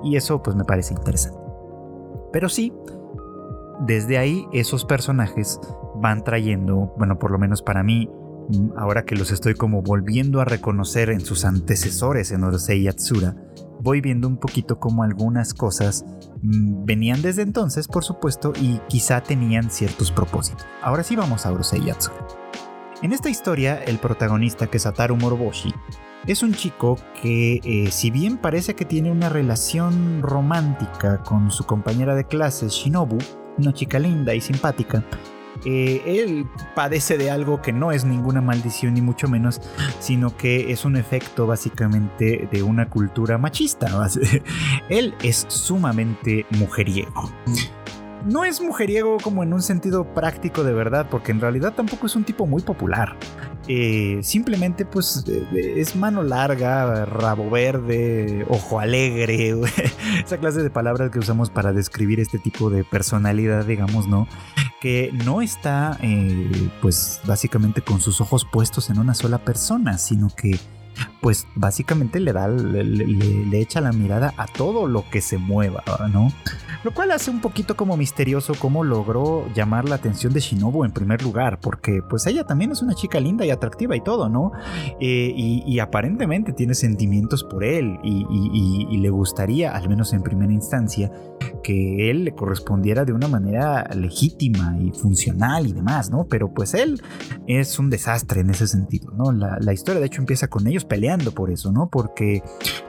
Y 0.03 0.15
eso 0.15 0.41
pues 0.43 0.55
me 0.55 0.63
parece 0.63 0.93
interesante. 0.93 1.39
Pero 2.31 2.49
sí, 2.49 2.73
desde 3.79 4.17
ahí 4.17 4.45
esos 4.51 4.85
personajes 4.85 5.59
van 6.05 6.23
trayendo, 6.23 6.93
bueno, 6.99 7.17
por 7.17 7.31
lo 7.31 7.39
menos 7.39 7.63
para 7.63 7.81
mí, 7.81 8.07
mm, 8.49 8.77
ahora 8.77 9.05
que 9.05 9.15
los 9.15 9.31
estoy 9.31 9.55
como 9.55 9.81
volviendo 9.81 10.39
a 10.39 10.45
reconocer 10.45 11.09
en 11.09 11.19
sus 11.19 11.45
antecesores 11.45 12.31
en 12.31 12.43
Orosei 12.43 12.83
Yatsura, 12.83 13.35
voy 13.81 14.01
viendo 14.01 14.27
un 14.27 14.37
poquito 14.37 14.79
como 14.79 15.01
algunas 15.01 15.55
cosas 15.55 16.05
mm, 16.43 16.85
venían 16.85 17.23
desde 17.23 17.41
entonces, 17.41 17.87
por 17.87 18.03
supuesto, 18.03 18.53
y 18.61 18.81
quizá 18.87 19.21
tenían 19.21 19.71
ciertos 19.71 20.11
propósitos. 20.11 20.67
Ahora 20.83 21.01
sí 21.01 21.15
vamos 21.15 21.47
a 21.47 21.51
Orosei 21.51 21.83
Yatsura. 21.83 22.27
En 23.01 23.11
esta 23.11 23.31
historia, 23.31 23.83
el 23.83 23.97
protagonista, 23.97 24.67
que 24.67 24.77
es 24.77 24.85
Ataru 24.85 25.15
Moroboshi, 25.15 25.73
es 26.27 26.43
un 26.43 26.53
chico 26.53 26.97
que, 27.19 27.61
eh, 27.63 27.89
si 27.89 28.11
bien 28.11 28.37
parece 28.37 28.75
que 28.75 28.85
tiene 28.85 29.11
una 29.11 29.29
relación 29.29 30.21
romántica 30.21 31.23
con 31.23 31.49
su 31.49 31.63
compañera 31.63 32.13
de 32.13 32.25
clase, 32.25 32.69
Shinobu, 32.69 33.17
una 33.57 33.73
chica 33.73 33.97
linda 33.97 34.35
y 34.35 34.41
simpática, 34.41 35.03
eh, 35.63 36.01
él 36.05 36.47
padece 36.73 37.17
de 37.17 37.31
algo 37.31 37.61
que 37.61 37.71
no 37.71 37.91
es 37.91 38.05
ninguna 38.05 38.41
maldición 38.41 38.93
ni 38.95 39.01
mucho 39.01 39.27
menos, 39.27 39.61
sino 39.99 40.35
que 40.35 40.71
es 40.71 40.85
un 40.85 40.97
efecto 40.97 41.47
básicamente 41.47 42.47
de 42.51 42.63
una 42.63 42.89
cultura 42.89 43.37
machista. 43.37 44.09
él 44.89 45.13
es 45.23 45.45
sumamente 45.47 46.45
mujeriego 46.51 47.31
no 48.25 48.43
es 48.43 48.59
mujeriego 48.59 49.17
como 49.21 49.43
en 49.43 49.53
un 49.53 49.61
sentido 49.61 50.13
práctico 50.13 50.63
de 50.63 50.73
verdad, 50.73 51.07
porque 51.09 51.31
en 51.31 51.39
realidad 51.39 51.73
tampoco 51.73 52.07
es 52.07 52.15
un 52.15 52.23
tipo 52.23 52.45
muy 52.45 52.61
popular. 52.61 53.15
Eh, 53.67 54.19
simplemente 54.21 54.85
pues 54.85 55.25
es 55.53 55.95
mano 55.95 56.21
larga, 56.21 57.05
rabo 57.05 57.49
verde, 57.49 58.45
ojo 58.49 58.79
alegre, 58.79 59.55
esa 60.23 60.37
clase 60.37 60.61
de 60.61 60.69
palabras 60.69 61.09
que 61.11 61.19
usamos 61.19 61.49
para 61.49 61.73
describir 61.73 62.19
este 62.19 62.37
tipo 62.37 62.69
de 62.69 62.83
personalidad, 62.83 63.65
digamos, 63.65 64.07
¿no? 64.07 64.27
Que 64.81 65.11
no 65.25 65.41
está 65.41 65.97
eh, 66.01 66.69
pues 66.81 67.21
básicamente 67.25 67.81
con 67.81 68.01
sus 68.01 68.21
ojos 68.21 68.45
puestos 68.51 68.89
en 68.89 68.99
una 68.99 69.13
sola 69.13 69.39
persona, 69.39 69.97
sino 69.97 70.29
que 70.35 70.59
pues 71.25 71.47
básicamente 71.55 72.19
le 72.19 72.33
da, 72.33 72.47
le, 72.47 73.59
echa 73.59 73.81
la 73.81 73.91
mirada 73.91 74.35
a 74.37 74.45
todo 74.45 74.85
lo 74.85 75.09
que 75.09 75.21
se 75.21 75.39
mueva, 75.39 75.83
¿no? 76.13 76.31
Lo 76.83 76.93
cual 76.93 77.09
hace 77.09 77.31
un 77.31 77.41
poquito 77.41 77.75
como 77.75 77.97
misterioso 77.97 78.53
cómo 78.59 78.83
logró 78.83 79.51
llamar 79.55 79.89
la 79.89 79.95
atención 79.95 80.33
de 80.33 80.39
Shinobu 80.39 80.85
en 80.85 80.91
primer 80.91 81.23
lugar, 81.23 81.59
porque 81.59 82.03
pues 82.07 82.27
ella 82.27 82.43
también 82.43 82.73
es 82.73 82.83
una 82.83 82.93
chica 82.93 83.19
linda 83.19 83.43
y 83.43 83.49
atractiva 83.49 83.95
y 83.95 84.01
todo, 84.01 84.29
¿no? 84.29 84.51
Eh, 85.01 85.33
y, 85.35 85.79
aparentemente 85.79 86.53
tiene 86.53 86.75
sentimientos 86.75 87.43
por 87.43 87.63
él 87.63 87.97
y, 88.03 88.87
y 88.91 88.97
le 88.97 89.09
gustaría, 89.09 89.75
al 89.75 89.89
menos 89.89 90.13
en 90.13 90.21
primera 90.21 90.53
instancia, 90.53 91.11
que 91.63 92.11
él 92.11 92.25
le 92.25 92.35
correspondiera 92.35 93.05
de 93.05 93.13
una 93.13 93.27
manera 93.27 93.89
legítima 93.95 94.77
y 94.79 94.91
funcional 94.91 95.65
y 95.65 95.73
demás, 95.73 96.11
¿no? 96.11 96.27
Pero 96.27 96.53
pues 96.53 96.75
él 96.75 97.01
es 97.47 97.79
un 97.79 97.89
desastre 97.89 98.41
en 98.41 98.51
ese 98.51 98.67
sentido, 98.67 99.11
¿no? 99.11 99.31
La, 99.31 99.73
historia 99.73 99.99
de 99.99 100.05
hecho 100.05 100.21
empieza 100.21 100.47
con 100.47 100.67
ellos 100.67 100.85
peleando 100.85 101.14
por 101.31 101.49
eso, 101.49 101.71
¿no? 101.71 101.87
Porque 101.87 102.43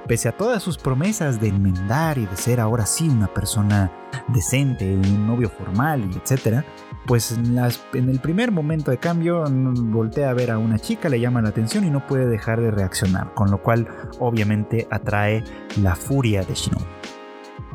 pese 0.07 0.29
a 0.29 0.37
todas 0.37 0.63
sus 0.63 0.79
promesas 0.79 1.41
de 1.41 1.49
enmendar 1.49 2.19
y 2.19 2.27
de 2.27 2.37
ser 2.37 2.61
ahora 2.61 2.87
sí 2.87 3.09
una 3.09 3.33
persona 3.33 3.93
decente, 4.29 4.95
un 4.95 5.27
novio 5.27 5.49
formal 5.49 6.09
y 6.13 6.17
etcétera, 6.17 6.65
pues 7.07 7.33
en, 7.33 8.09
el 8.09 8.21
primer 8.21 8.51
momento 8.51 8.91
de 8.91 8.99
cambio 8.99 9.45
voltea 9.49 10.31
a 10.31 10.35
ver 10.35 10.51
a 10.51 10.59
una 10.59 10.79
chica, 10.79 11.09
le 11.09 11.21
llama 11.21 11.41
la 11.41 11.51
atención 11.51 11.85
y 11.85 11.91
no 11.91 12.07
puede 12.07 12.27
dejar 12.27 12.61
de 12.61 12.71
reaccionar, 12.71 13.33
con 13.35 13.51
lo 13.51 13.63
cual 13.63 13.89
obviamente 14.19 14.89
atrae 14.91 15.45
la 15.81 15.95
furia 15.95 16.43
de 16.43 16.55
Shinobu. 16.55 16.85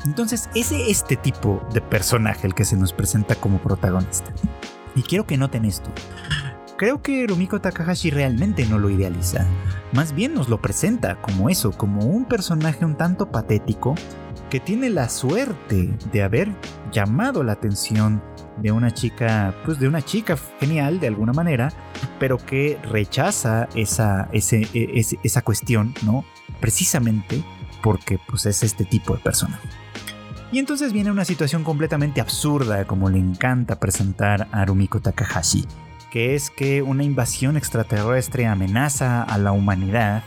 Entonces 0.06 0.50
es 0.56 0.72
este 0.72 1.16
tipo 1.16 1.62
de 1.74 1.82
personaje 1.82 2.48
el 2.48 2.56
que 2.56 2.66
se 2.66 2.76
nos 2.76 2.92
presenta 2.92 3.36
como 3.36 3.60
protagonista. 3.60 4.34
Y 4.96 5.04
quiero 5.04 5.26
que 5.26 5.38
noten 5.38 5.66
esto. 5.66 5.90
Creo 6.82 7.04
que 7.04 7.28
Rumiko 7.28 7.62
Takahashi 7.62 8.10
realmente 8.10 8.66
no 8.66 8.80
lo 8.80 8.90
idealiza. 8.90 9.46
Más 9.94 10.16
bien 10.16 10.34
nos 10.34 10.50
lo 10.50 10.60
presenta 10.60 11.22
como 11.22 11.48
eso, 11.48 11.74
como 11.74 12.08
un 12.08 12.26
personaje 12.26 12.84
un 12.84 12.98
tanto 12.98 13.30
patético 13.30 13.94
que 14.50 14.60
tiene 14.60 14.90
la 14.90 15.08
suerte 15.08 15.96
de 16.12 16.24
haber 16.24 16.52
llamado 16.92 17.44
la 17.44 17.52
atención 17.52 18.24
de 18.64 18.72
una 18.72 18.92
chica, 18.96 19.54
pues 19.64 19.80
de 19.80 19.88
una 19.88 20.02
chica 20.02 20.36
genial 20.60 21.00
de 21.00 21.06
alguna 21.06 21.34
manera, 21.34 21.72
pero 22.20 22.38
que 22.38 22.80
rechaza 22.82 23.70
esa, 23.76 24.28
e, 24.34 25.06
esa 25.22 25.42
cuestión, 25.44 25.94
¿no? 26.04 26.26
Precisamente 26.60 27.44
porque 27.84 28.20
pues 28.28 28.48
es 28.48 28.64
este 28.64 28.86
tipo 28.86 29.16
de 29.16 29.20
personaje. 29.22 29.70
Y 30.52 30.58
entonces 30.58 30.94
viene 30.94 31.12
una 31.12 31.26
situación 31.26 31.64
completamente 31.64 32.22
absurda, 32.22 32.86
como 32.86 33.08
le 33.08 33.20
encanta 33.20 33.80
presentar 33.80 34.48
a 34.52 34.66
Rumiko 34.66 35.00
Takahashi, 35.00 35.68
que 36.12 36.36
es 36.36 36.52
que 36.52 36.82
una 36.82 37.04
invasión 37.04 37.58
extraterrestre 37.58 38.46
amenaza 38.46 39.24
a 39.24 39.38
la 39.38 39.54
humanidad 39.54 40.24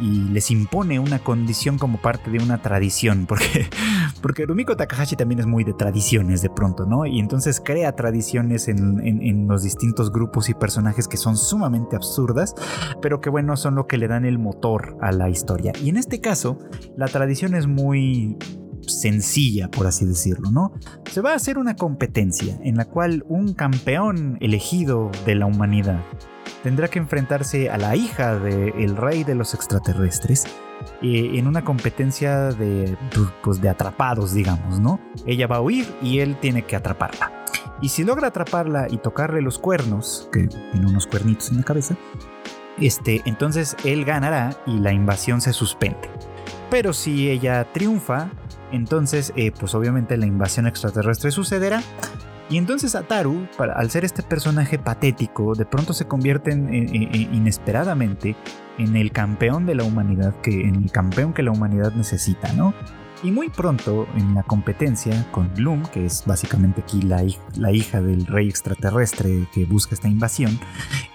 y 0.00 0.28
les 0.30 0.50
impone 0.50 0.98
una 0.98 1.20
condición 1.20 1.78
como 1.78 1.98
parte 1.98 2.28
de 2.30 2.38
una 2.38 2.60
tradición, 2.60 3.26
porque, 3.28 3.68
porque 4.20 4.44
Rumiko 4.44 4.76
Takahashi 4.76 5.14
también 5.14 5.38
es 5.38 5.46
muy 5.46 5.62
de 5.62 5.74
tradiciones 5.74 6.42
de 6.42 6.50
pronto, 6.50 6.86
¿no? 6.86 7.06
Y 7.06 7.20
entonces 7.20 7.62
crea 7.64 7.94
tradiciones 7.94 8.66
en, 8.66 9.00
en, 9.00 9.46
los 9.46 9.62
distintos 9.62 10.10
grupos 10.10 10.48
y 10.48 10.54
personajes 10.54 11.06
que 11.06 11.16
son 11.16 11.36
sumamente 11.36 11.94
absurdas, 11.94 12.54
pero 13.00 13.20
que 13.20 13.30
bueno, 13.30 13.56
son 13.56 13.76
lo 13.76 13.86
que 13.86 13.98
le 13.98 14.08
dan 14.08 14.24
el 14.24 14.40
motor 14.40 14.96
a 15.00 15.12
la 15.12 15.30
historia. 15.30 15.72
Y 15.82 15.90
en 15.90 15.98
este 15.98 16.20
caso, 16.20 16.58
la 16.96 17.06
tradición 17.06 17.54
es 17.54 17.68
muy 17.68 18.36
sencilla, 18.86 19.68
por 19.68 19.86
así 19.86 20.04
decirlo, 20.04 20.50
¿no? 20.50 20.72
Se 21.10 21.20
va 21.20 21.32
a 21.32 21.36
hacer 21.36 21.58
una 21.58 21.76
competencia 21.76 22.58
en 22.62 22.76
la 22.76 22.84
cual 22.84 23.24
un 23.28 23.54
campeón 23.54 24.38
elegido 24.40 25.10
de 25.26 25.34
la 25.34 25.46
humanidad 25.46 26.02
tendrá 26.62 26.88
que 26.88 26.98
enfrentarse 26.98 27.70
a 27.70 27.78
la 27.78 27.96
hija 27.96 28.38
del 28.38 28.96
rey 28.96 29.24
de 29.24 29.34
los 29.34 29.54
extraterrestres 29.54 30.44
eh, 31.02 31.32
en 31.34 31.46
una 31.46 31.64
competencia 31.64 32.52
de, 32.52 32.96
pues, 33.42 33.60
de 33.60 33.68
atrapados, 33.68 34.32
digamos, 34.34 34.80
¿no? 34.80 35.00
Ella 35.26 35.46
va 35.46 35.56
a 35.56 35.60
huir 35.60 35.86
y 36.02 36.20
él 36.20 36.36
tiene 36.40 36.62
que 36.64 36.76
atraparla. 36.76 37.44
Y 37.80 37.88
si 37.88 38.04
logra 38.04 38.28
atraparla 38.28 38.86
y 38.88 38.98
tocarle 38.98 39.42
los 39.42 39.58
cuernos, 39.58 40.28
que 40.32 40.46
tiene 40.46 40.86
unos 40.86 41.06
cuernitos 41.06 41.50
en 41.50 41.58
la 41.58 41.64
cabeza, 41.64 41.96
este, 42.78 43.22
entonces 43.24 43.76
él 43.84 44.04
ganará 44.04 44.56
y 44.66 44.78
la 44.78 44.92
invasión 44.92 45.40
se 45.40 45.52
suspende. 45.52 46.08
Pero 46.70 46.92
si 46.92 47.28
ella 47.28 47.70
triunfa, 47.72 48.30
entonces, 48.72 49.32
eh, 49.36 49.52
pues 49.52 49.74
obviamente 49.74 50.16
la 50.16 50.26
invasión 50.26 50.66
extraterrestre 50.66 51.30
sucederá. 51.30 51.82
Y 52.50 52.58
entonces 52.58 52.94
Ataru, 52.94 53.46
al 53.58 53.90
ser 53.90 54.04
este 54.04 54.22
personaje 54.22 54.78
patético, 54.78 55.54
de 55.54 55.64
pronto 55.64 55.94
se 55.94 56.06
convierte 56.06 56.52
inesperadamente 56.52 58.36
en 58.78 58.96
el 58.96 59.12
campeón 59.12 59.64
de 59.64 59.74
la 59.74 59.84
humanidad, 59.84 60.34
que, 60.42 60.68
en 60.68 60.76
el 60.76 60.90
campeón 60.90 61.32
que 61.32 61.42
la 61.42 61.50
humanidad 61.50 61.92
necesita, 61.94 62.52
¿no? 62.52 62.74
Y 63.24 63.30
muy 63.30 63.50
pronto 63.50 64.08
en 64.16 64.34
la 64.34 64.42
competencia 64.42 65.30
con 65.30 65.54
Bloom, 65.54 65.84
que 65.84 66.06
es 66.06 66.24
básicamente 66.26 66.80
aquí 66.80 67.02
la, 67.02 67.22
hija 67.72 68.02
del 68.02 68.26
rey 68.26 68.48
extraterrestre 68.48 69.46
que 69.52 69.64
busca 69.64 69.94
esta 69.94 70.08
invasión, 70.08 70.58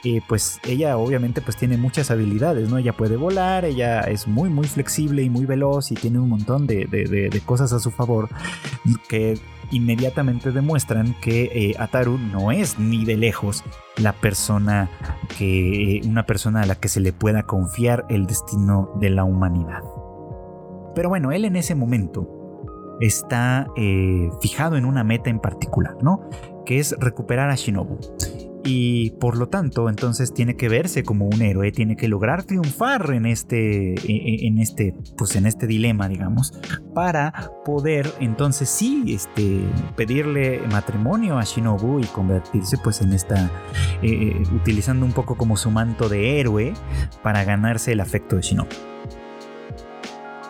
eh, 0.05 0.21
pues 0.25 0.61
ella 0.65 0.97
obviamente 0.97 1.41
pues 1.41 1.57
tiene 1.57 1.75
muchas 1.75 2.09
habilidades, 2.09 2.69
¿no? 2.69 2.77
Ella 2.77 2.93
puede 2.93 3.17
volar, 3.17 3.65
ella 3.65 4.01
es 4.01 4.25
muy 4.25 4.49
muy 4.49 4.67
flexible 4.67 5.21
y 5.21 5.29
muy 5.29 5.45
veloz 5.45 5.91
y 5.91 5.95
tiene 5.95 6.19
un 6.19 6.29
montón 6.29 6.65
de, 6.65 7.41
cosas 7.45 7.73
a 7.73 7.79
su 7.79 7.91
favor 7.91 8.29
que 9.09 9.37
inmediatamente 9.71 10.51
demuestran 10.51 11.13
que 11.21 11.51
eh, 11.53 11.75
Ataru 11.77 12.17
no 12.17 12.51
es 12.51 12.79
ni 12.79 13.03
de 13.03 13.17
lejos 13.17 13.65
la 13.97 14.13
persona 14.13 14.89
que 15.37 16.01
una 16.05 16.25
persona 16.25 16.61
a 16.61 16.65
la 16.65 16.75
que 16.75 16.87
se 16.87 17.01
le 17.01 17.11
pueda 17.11 17.43
confiar 17.43 18.05
el 18.09 18.27
destino 18.27 18.91
de 18.99 19.09
la 19.09 19.25
humanidad. 19.25 19.81
Pero 20.97 21.09
bueno, 21.09 21.31
él 21.31 21.45
en 21.45 21.55
ese 21.55 21.75
momento 21.75 22.97
está 22.99 23.67
eh, 23.77 24.31
fijado 24.41 24.77
en 24.77 24.85
una 24.85 25.03
meta 25.03 25.29
en 25.29 25.39
particular, 25.39 25.95
¿no? 26.01 26.27
Que 26.65 26.79
es 26.79 26.95
recuperar 26.99 27.51
a 27.51 27.55
Shinobu. 27.55 27.99
y 28.65 29.11
por 29.11 29.37
lo 29.37 29.47
tanto 29.47 29.89
entonces 29.89 30.33
tiene 30.33 30.57
que 30.57 30.69
verse 30.69 31.03
como 31.03 31.27
un 31.27 31.41
héroe, 31.43 31.71
tiene 31.71 31.95
que 31.95 32.07
lograr 32.07 32.45
triunfar 32.45 33.11
en 33.11 33.27
este, 33.27 33.93
e, 33.93 33.95
e, 34.07 34.47
en 34.47 34.57
este, 34.57 34.95
pues 35.15 35.35
en 35.35 35.45
este 35.45 35.67
dilema, 35.67 36.09
digamos, 36.09 36.59
para 36.95 37.51
poder 37.63 38.11
entonces 38.19 38.67
sí, 38.67 39.03
este, 39.09 39.61
pedirle 39.95 40.61
matrimonio 40.71 41.37
a 41.37 41.43
Shinobu 41.43 41.99
y 41.99 42.05
convertirse 42.05 42.79
pues 42.79 43.01
en 43.01 43.13
esta, 43.13 43.51
eh, 44.01 44.41
utilizando 44.51 45.05
un 45.05 45.13
poco 45.13 45.37
como 45.37 45.57
su 45.57 45.69
manto 45.69 46.09
de 46.09 46.39
héroe 46.39 46.73
para 47.21 47.43
ganarse 47.43 47.91
el 47.91 47.99
afecto 47.99 48.35
de 48.35 48.41
Shinobu. 48.41 48.96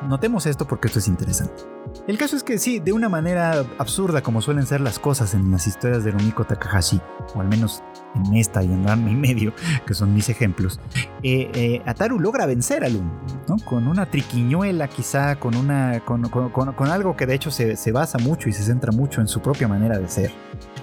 Notemos 0.03 0.45
esto 0.45 0.67
porque 0.67 0.87
esto 0.87 0.99
es 0.99 1.07
interesante. 1.07 1.63
El 2.07 2.17
caso 2.17 2.35
es 2.35 2.43
que 2.43 2.57
sí, 2.57 2.79
de 2.79 2.93
una 2.93 3.09
manera 3.09 3.65
absurda 3.77 4.21
como 4.21 4.41
suelen 4.41 4.65
ser 4.65 4.81
las 4.81 4.99
cosas 4.99 5.33
en 5.33 5.49
las 5.51 5.67
historias 5.67 6.03
de 6.03 6.11
Rumiko 6.11 6.43
Takahashi, 6.43 7.01
o 7.33 7.41
al 7.41 7.47
menos 7.47 7.83
en 8.15 8.35
esta 8.35 8.63
y 8.63 8.67
en 8.67 8.85
Ranma 8.85 9.09
y 9.09 9.15
medio, 9.15 9.53
que 9.85 9.93
son 9.93 10.13
mis 10.13 10.29
ejemplos, 10.29 10.79
eh, 11.23 11.49
eh, 11.53 11.81
Ataru 11.85 12.19
logra 12.19 12.45
vencer 12.45 12.83
a 12.83 12.89
Lum, 12.89 13.09
¿no? 13.47 13.57
Con 13.65 13.87
una 13.87 14.05
triquiñuela 14.05 14.87
quizá, 14.87 15.37
con, 15.37 15.55
una, 15.55 16.01
con, 16.05 16.89
algo 16.89 17.15
que 17.15 17.25
de 17.25 17.35
hecho 17.35 17.51
se, 17.51 17.75
se, 17.75 17.91
basa 17.91 18.17
mucho 18.19 18.49
y 18.49 18.53
se 18.53 18.63
centra 18.63 18.91
mucho 18.91 19.21
en 19.21 19.27
su 19.27 19.41
propia 19.41 19.67
manera 19.67 19.97
de 19.97 20.07
ser. 20.07 20.31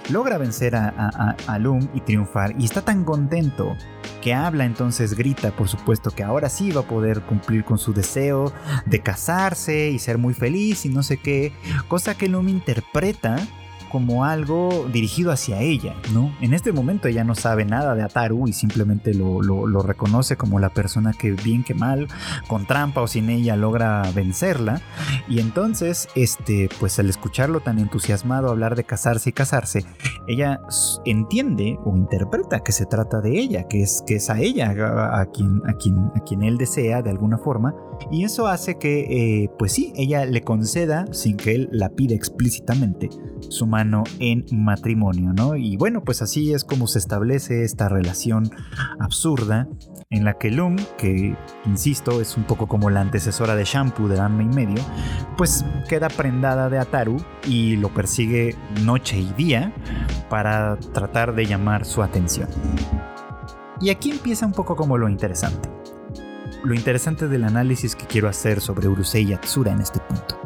Logra 0.09 0.37
vencer 0.37 0.75
a, 0.75 0.93
a, 0.97 1.35
a 1.47 1.59
Lum 1.59 1.87
y 1.93 2.01
triunfar, 2.01 2.53
y 2.59 2.65
está 2.65 2.81
tan 2.81 3.03
contento 3.03 3.75
que 4.21 4.33
habla 4.33 4.65
entonces 4.65 5.15
grita, 5.15 5.51
por 5.51 5.67
supuesto, 5.67 6.11
que 6.11 6.23
ahora 6.23 6.49
sí 6.49 6.71
va 6.71 6.81
a 6.81 6.87
poder 6.87 7.21
cumplir 7.21 7.63
con 7.63 7.77
su 7.77 7.93
deseo 7.93 8.51
de 8.85 8.99
casarse 8.99 9.89
y 9.89 9.99
ser 9.99 10.17
muy 10.17 10.33
feliz 10.33 10.85
y 10.85 10.89
no 10.89 11.03
sé 11.03 11.17
qué, 11.17 11.53
cosa 11.87 12.15
que 12.15 12.29
Lum 12.29 12.49
interpreta 12.49 13.37
como 13.95 14.25
algo 14.25 14.89
dirigido 14.91 15.31
hacia 15.31 15.61
ella, 15.61 15.95
¿no? 16.13 16.35
En 16.41 16.53
este 16.53 16.73
momento 16.73 17.07
ella 17.07 17.23
no 17.23 17.33
sabe 17.33 17.63
nada 17.63 17.95
de 17.95 18.03
Ataru 18.03 18.45
y 18.45 18.51
simplemente 18.51 19.13
lo, 19.13 19.39
reconoce 19.83 20.35
como 20.35 20.59
la 20.59 20.67
persona 20.67 21.13
que 21.13 21.31
bien 21.31 21.63
que 21.63 21.73
mal, 21.73 22.09
con 22.49 22.65
trampa 22.65 22.99
o 22.99 23.07
sin 23.07 23.29
ella 23.29 23.55
logra 23.55 24.01
vencerla. 24.13 24.81
Y 25.29 25.39
entonces, 25.39 26.09
este, 26.13 26.67
pues 26.77 26.99
al 26.99 27.09
escucharlo 27.09 27.61
tan 27.61 27.79
entusiasmado 27.79 28.49
hablar 28.49 28.75
de 28.75 28.83
casarse 28.83 29.29
y 29.29 29.31
casarse, 29.31 29.85
ella 30.27 30.59
entiende 31.05 31.79
o 31.85 31.95
interpreta 31.95 32.59
que 32.63 32.73
se 32.73 32.85
trata 32.85 33.21
de 33.21 33.39
ella, 33.39 33.63
que 33.69 33.81
es, 33.81 34.03
que 34.05 34.15
es 34.15 34.29
a 34.29 34.41
ella 34.41 34.71
a, 35.13 35.25
quien, 35.27 35.61
a, 35.69 35.73
quien, 35.77 36.11
a 36.15 36.19
quien 36.19 36.43
él 36.43 36.57
desea 36.57 37.01
de 37.01 37.11
alguna 37.11 37.37
forma. 37.37 37.73
Y 38.11 38.25
eso 38.25 38.47
hace 38.47 38.77
que, 38.77 39.43
eh, 39.43 39.49
pues 39.57 39.71
sí, 39.71 39.93
ella 39.95 40.25
le 40.25 40.41
conceda, 40.41 41.05
sin 41.13 41.37
que 41.37 41.55
él 41.55 41.69
la 41.71 41.87
pida 41.87 42.13
explícitamente, 42.13 43.09
su 43.47 43.65
mano 43.67 43.84
en 44.19 44.45
matrimonio, 44.51 45.33
¿no? 45.33 45.55
Y 45.55 45.77
bueno, 45.77 46.03
pues 46.03 46.21
así 46.21 46.53
es 46.53 46.63
como 46.63 46.87
se 46.87 46.99
establece 46.99 47.63
esta 47.63 47.89
relación 47.89 48.49
absurda 48.99 49.67
en 50.09 50.23
la 50.23 50.37
que 50.37 50.51
Lum, 50.51 50.77
que 50.97 51.35
insisto 51.65 52.21
es 52.21 52.37
un 52.37 52.43
poco 52.43 52.67
como 52.67 52.89
la 52.89 53.01
antecesora 53.01 53.55
de 53.55 53.63
Shampoo 53.63 54.07
de 54.07 54.19
Anma 54.19 54.43
y 54.43 54.47
medio, 54.47 54.83
pues 55.37 55.65
queda 55.89 56.07
prendada 56.09 56.69
de 56.69 56.79
Ataru 56.79 57.17
y 57.47 57.75
lo 57.77 57.93
persigue 57.93 58.55
noche 58.83 59.17
y 59.17 59.31
día 59.33 59.73
para 60.29 60.77
tratar 60.93 61.35
de 61.35 61.45
llamar 61.45 61.85
su 61.85 62.03
atención. 62.03 62.49
Y 63.81 63.89
aquí 63.89 64.11
empieza 64.11 64.45
un 64.45 64.53
poco 64.53 64.75
como 64.75 64.97
lo 64.97 65.09
interesante. 65.09 65.69
Lo 66.63 66.73
interesante 66.73 67.27
del 67.27 67.43
análisis 67.43 67.95
que 67.95 68.05
quiero 68.05 68.29
hacer 68.29 68.61
sobre 68.61 68.87
Urusei 68.87 69.25
Yatsura 69.25 69.71
en 69.71 69.81
este 69.81 69.99
punto. 69.99 70.39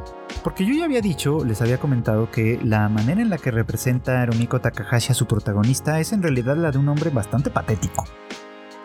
Porque 0.43 0.65
yo 0.65 0.73
ya 0.73 0.85
había 0.85 1.01
dicho, 1.01 1.43
les 1.43 1.61
había 1.61 1.79
comentado 1.79 2.31
que 2.31 2.59
la 2.63 2.87
manera 2.87 3.21
en 3.21 3.29
la 3.29 3.37
que 3.37 3.51
representa 3.51 4.25
Rumiko 4.25 4.61
Takahashi 4.61 5.11
a 5.11 5.15
su 5.15 5.27
protagonista 5.27 5.99
es 5.99 6.13
en 6.13 6.23
realidad 6.23 6.55
la 6.55 6.71
de 6.71 6.77
un 6.77 6.87
hombre 6.87 7.09
bastante 7.09 7.49
patético. 7.49 8.05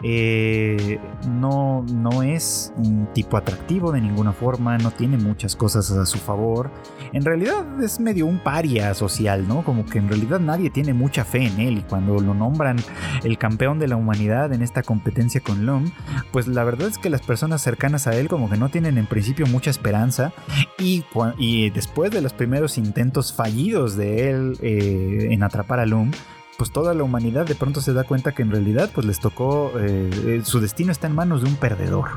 Eh, 0.07 1.01
no, 1.27 1.83
no 1.91 2.23
es 2.23 2.75
un 2.77 3.09
tipo 3.15 3.39
atractivo 3.39 3.91
de 3.91 4.03
ninguna 4.03 4.35
forma, 4.35 4.77
no 4.77 4.91
tiene 4.91 5.17
muchas 5.17 5.57
cosas 5.57 5.91
a 5.91 6.05
su 6.05 6.19
favor. 6.19 6.71
En 7.15 7.25
realidad 7.25 7.83
es 7.83 8.01
medio 8.01 8.27
un 8.27 8.39
paria 8.39 8.93
social, 8.93 9.49
¿no? 9.49 9.65
Como 9.65 9.87
que 9.87 9.99
en 9.99 10.09
realidad 10.09 10.41
nadie 10.41 10.69
tiene 10.69 10.93
mucha 10.93 11.25
fe 11.25 11.47
en 11.47 11.59
él 11.59 11.79
y 11.79 11.83
cuando 11.83 12.21
lo 12.21 12.35
nombran 12.35 12.77
el 13.23 13.39
campeón 13.39 13.79
de 13.79 13.89
la 13.89 13.97
humanidad 13.97 14.53
en 14.53 14.61
esta 14.61 14.83
competencia 14.83 15.41
con 15.41 15.65
Lum, 15.65 15.91
pues 16.33 16.49
la 16.49 16.65
verdad 16.65 16.89
es 16.89 16.99
que 16.99 17.09
las 17.09 17.23
personas 17.23 17.63
cercanas 17.63 18.07
a 18.07 18.15
él 18.15 18.29
como 18.29 18.51
que 18.51 18.59
no 18.59 18.69
tienen 18.69 18.99
en 18.99 19.07
principio 19.07 19.47
mucha 19.47 19.71
esperanza 19.71 20.33
y, 20.79 21.71
después 21.71 22.11
de 22.11 22.21
los 22.21 22.35
primeros 22.35 22.77
intentos 22.77 23.33
fallidos 23.33 23.97
de 23.97 24.31
él 24.31 24.59
eh, 24.61 25.29
en 25.31 25.43
atrapar 25.43 25.81
a 25.81 25.87
Lum, 25.87 26.11
pues 26.57 26.73
toda 26.73 26.95
la 26.95 27.03
humanidad 27.03 27.47
de 27.47 27.55
pronto 27.55 27.81
se 27.81 27.93
da 27.93 28.05
cuenta 28.05 28.33
que 28.33 28.43
en 28.43 28.51
realidad 28.51 28.91
pues 28.95 29.07
les 29.07 29.21
tocó, 29.21 29.73
eh, 29.79 30.11
eh, 30.27 30.41
su 30.45 30.61
destino 30.61 30.93
está 30.93 31.07
en 31.07 31.15
manos 31.15 31.43
de 31.43 31.49
un 31.49 31.57
perdedor, 31.57 32.11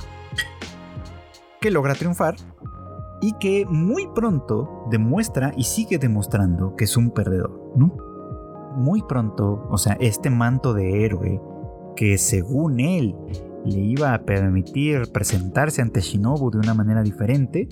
que 1.60 1.72
logra 1.72 1.96
triunfar 1.96 2.36
y 3.22 3.34
que 3.40 3.66
muy 3.66 4.08
pronto 4.14 4.86
demuestra 4.92 5.54
y 5.58 5.64
sigue 5.64 5.98
demostrando 5.98 6.76
que 6.76 6.84
es 6.84 6.98
un 6.98 7.12
perdedor, 7.12 7.74
¿no? 7.76 7.96
Muy 8.76 9.02
pronto, 9.02 9.68
o 9.72 9.78
sea, 9.78 9.98
este 10.00 10.30
manto 10.30 10.74
de 10.74 11.04
héroe 11.04 11.42
que 11.96 12.18
según 12.20 12.80
él 12.80 13.16
le 13.66 13.80
iba 13.80 14.14
a 14.14 14.24
permitir 14.24 15.12
presentarse 15.12 15.82
ante 15.82 16.00
Shinobu 16.00 16.52
de 16.52 16.60
una 16.60 16.76
manera 16.76 17.02
diferente, 17.02 17.68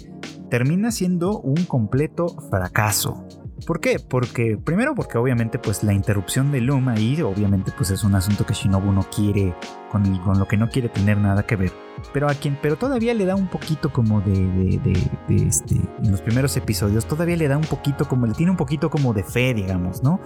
termina 0.49 0.91
siendo 0.91 1.39
un 1.39 1.63
completo 1.65 2.27
fracaso. 2.49 3.23
¿Por 3.65 3.79
qué? 3.79 3.99
Porque, 3.99 4.57
primero 4.57 4.95
porque 4.95 5.17
obviamente 5.17 5.59
pues 5.59 5.83
la 5.83 5.93
interrupción 5.93 6.51
de 6.51 6.59
Luma 6.59 6.93
ahí 6.93 7.21
obviamente 7.21 7.71
pues 7.75 7.89
es 7.89 8.03
un 8.03 8.13
asunto 8.13 8.45
que 8.45 8.53
Shinobu 8.53 8.91
no 8.91 9.03
quiere, 9.03 9.55
con, 9.91 10.19
con 10.19 10.37
lo 10.39 10.47
que 10.47 10.57
no 10.57 10.69
quiere 10.69 10.89
tener 10.89 11.17
nada 11.17 11.43
que 11.43 11.55
ver. 11.55 11.71
Pero 12.11 12.29
a 12.29 12.33
quien, 12.33 12.59
pero 12.61 12.75
todavía 12.75 13.13
le 13.13 13.25
da 13.25 13.35
un 13.35 13.47
poquito 13.47 13.93
como 13.93 14.19
de, 14.19 14.33
de, 14.33 15.09
de, 15.29 15.47
este, 15.47 15.75
en 15.75 16.11
los 16.11 16.21
primeros 16.21 16.55
episodios, 16.57 17.05
todavía 17.05 17.37
le 17.37 17.47
da 17.47 17.57
un 17.57 17.63
poquito 17.63 18.07
como, 18.07 18.27
le 18.27 18.33
tiene 18.33 18.51
un 18.51 18.57
poquito 18.57 18.89
como 18.89 19.13
de 19.13 19.23
fe, 19.23 19.53
digamos, 19.53 20.03
¿no? 20.03 20.19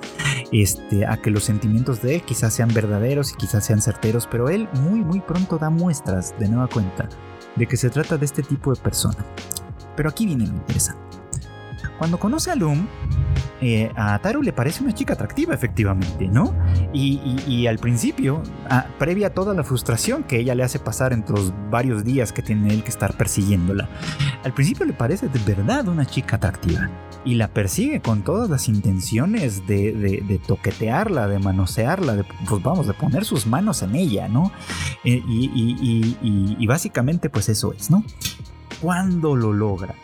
Este, 0.51 1.05
a 1.05 1.17
que 1.17 1.29
los 1.29 1.43
sentimientos 1.43 2.01
de 2.01 2.15
él 2.15 2.21
quizás 2.23 2.53
sean 2.53 2.73
verdaderos 2.73 3.31
y 3.31 3.35
quizás 3.35 3.63
sean 3.63 3.81
certeros, 3.81 4.27
pero 4.29 4.49
él 4.49 4.67
muy, 4.81 5.01
muy 5.01 5.21
pronto 5.21 5.59
da 5.59 5.69
muestras 5.69 6.33
de 6.39 6.49
nueva 6.49 6.67
cuenta 6.67 7.07
de 7.55 7.67
que 7.67 7.77
se 7.77 7.91
trata 7.91 8.17
de 8.17 8.25
este 8.25 8.41
tipo 8.41 8.73
de 8.73 8.81
persona. 8.81 9.23
Pero 9.95 10.09
aquí 10.09 10.25
viene 10.25 10.47
lo 10.47 10.55
interesante. 10.55 11.18
Cuando 11.99 12.17
conoce 12.17 12.49
a 12.49 12.55
Loom, 12.55 12.87
eh, 13.61 13.91
a 13.97 14.17
Taru 14.19 14.41
le 14.41 14.53
parece 14.53 14.81
una 14.81 14.93
chica 14.93 15.15
atractiva, 15.15 15.53
efectivamente, 15.53 16.29
¿no? 16.29 16.55
Y, 16.93 17.67
al 17.67 17.77
principio, 17.77 18.41
previa 18.97 19.27
a 19.27 19.29
toda 19.31 19.53
la 19.53 19.65
frustración 19.65 20.23
que 20.23 20.39
ella 20.39 20.55
le 20.55 20.63
hace 20.63 20.79
pasar 20.79 21.11
entre 21.11 21.35
los 21.35 21.53
varios 21.69 22.05
días 22.05 22.31
que 22.31 22.41
tiene 22.41 22.73
él 22.73 22.83
que 22.83 22.89
estar 22.89 23.17
persiguiéndola, 23.17 23.89
al 24.45 24.53
principio 24.53 24.85
le 24.85 24.93
parece 24.93 25.27
de 25.27 25.39
verdad 25.39 25.89
una 25.89 26.05
chica 26.05 26.37
atractiva. 26.37 26.89
Y 27.25 27.35
la 27.35 27.49
persigue 27.49 27.99
con 27.99 28.23
todas 28.23 28.49
las 28.49 28.69
intenciones 28.69 29.67
de, 29.67 30.39
toquetearla, 30.47 31.27
de 31.27 31.39
manosearla, 31.39 32.15
de, 32.15 32.23
pues 32.47 32.63
vamos, 32.63 32.87
de 32.87 32.93
poner 32.93 33.25
sus 33.25 33.45
manos 33.45 33.81
en 33.81 33.95
ella, 33.95 34.29
¿no? 34.29 34.53
Eh, 35.03 35.21
y 35.27 36.65
básicamente 36.65 37.29
pues 37.29 37.49
eso 37.49 37.73
es, 37.73 37.91
¿no? 37.91 38.05
Cuando 38.79 39.35
lo 39.35 39.51
logra, 39.51 39.95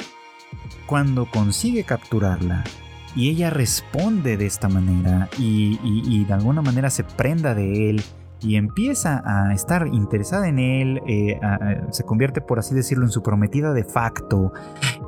cuando 0.88 1.26
consigue 1.30 1.84
capturarla 1.84 2.64
y 3.16 3.30
ella 3.30 3.50
responde 3.50 4.38
de 4.38 4.46
esta 4.46 4.68
manera 4.68 5.30
y, 5.40 6.26
de 6.26 6.34
alguna 6.34 6.62
manera 6.62 6.90
se 6.90 7.04
prenda 7.04 7.56
de 7.56 7.90
él 7.90 8.02
y 8.42 8.58
empieza 8.58 9.24
a 9.26 9.54
estar 9.54 9.88
interesada 9.88 10.50
en 10.50 10.60
él, 10.60 11.02
eh, 11.08 11.40
se 11.92 12.04
convierte 12.04 12.42
por 12.42 12.60
así 12.60 12.76
decirlo 12.76 13.06
en 13.06 13.12
su 13.12 13.24
prometida 13.24 13.74
de 13.74 13.86
facto 13.86 14.52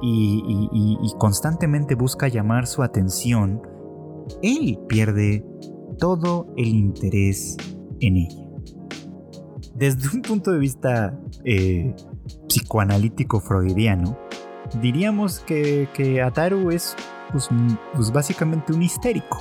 y, 0.01 1.13
constantemente 1.19 1.95
busca 1.95 2.27
llamar 2.27 2.67
su 2.67 2.83
atención, 2.83 3.61
él 4.41 4.79
pierde 4.87 5.45
todo 5.99 6.53
el 6.55 6.67
interés 6.67 7.57
en 7.99 8.17
ella. 8.17 8.43
Desde 9.75 10.15
un 10.15 10.21
punto 10.21 10.51
de 10.51 10.59
vista 10.59 11.19
eh, 11.43 11.93
psicoanalítico 12.47 13.39
freudiano, 13.39 14.17
diríamos 14.81 15.39
que, 15.39 16.21
Ataru 16.23 16.71
es 16.71 16.95
pues, 17.31 17.49
pues, 17.93 18.11
básicamente 18.11 18.73
un 18.73 18.81
histérico. 18.81 19.39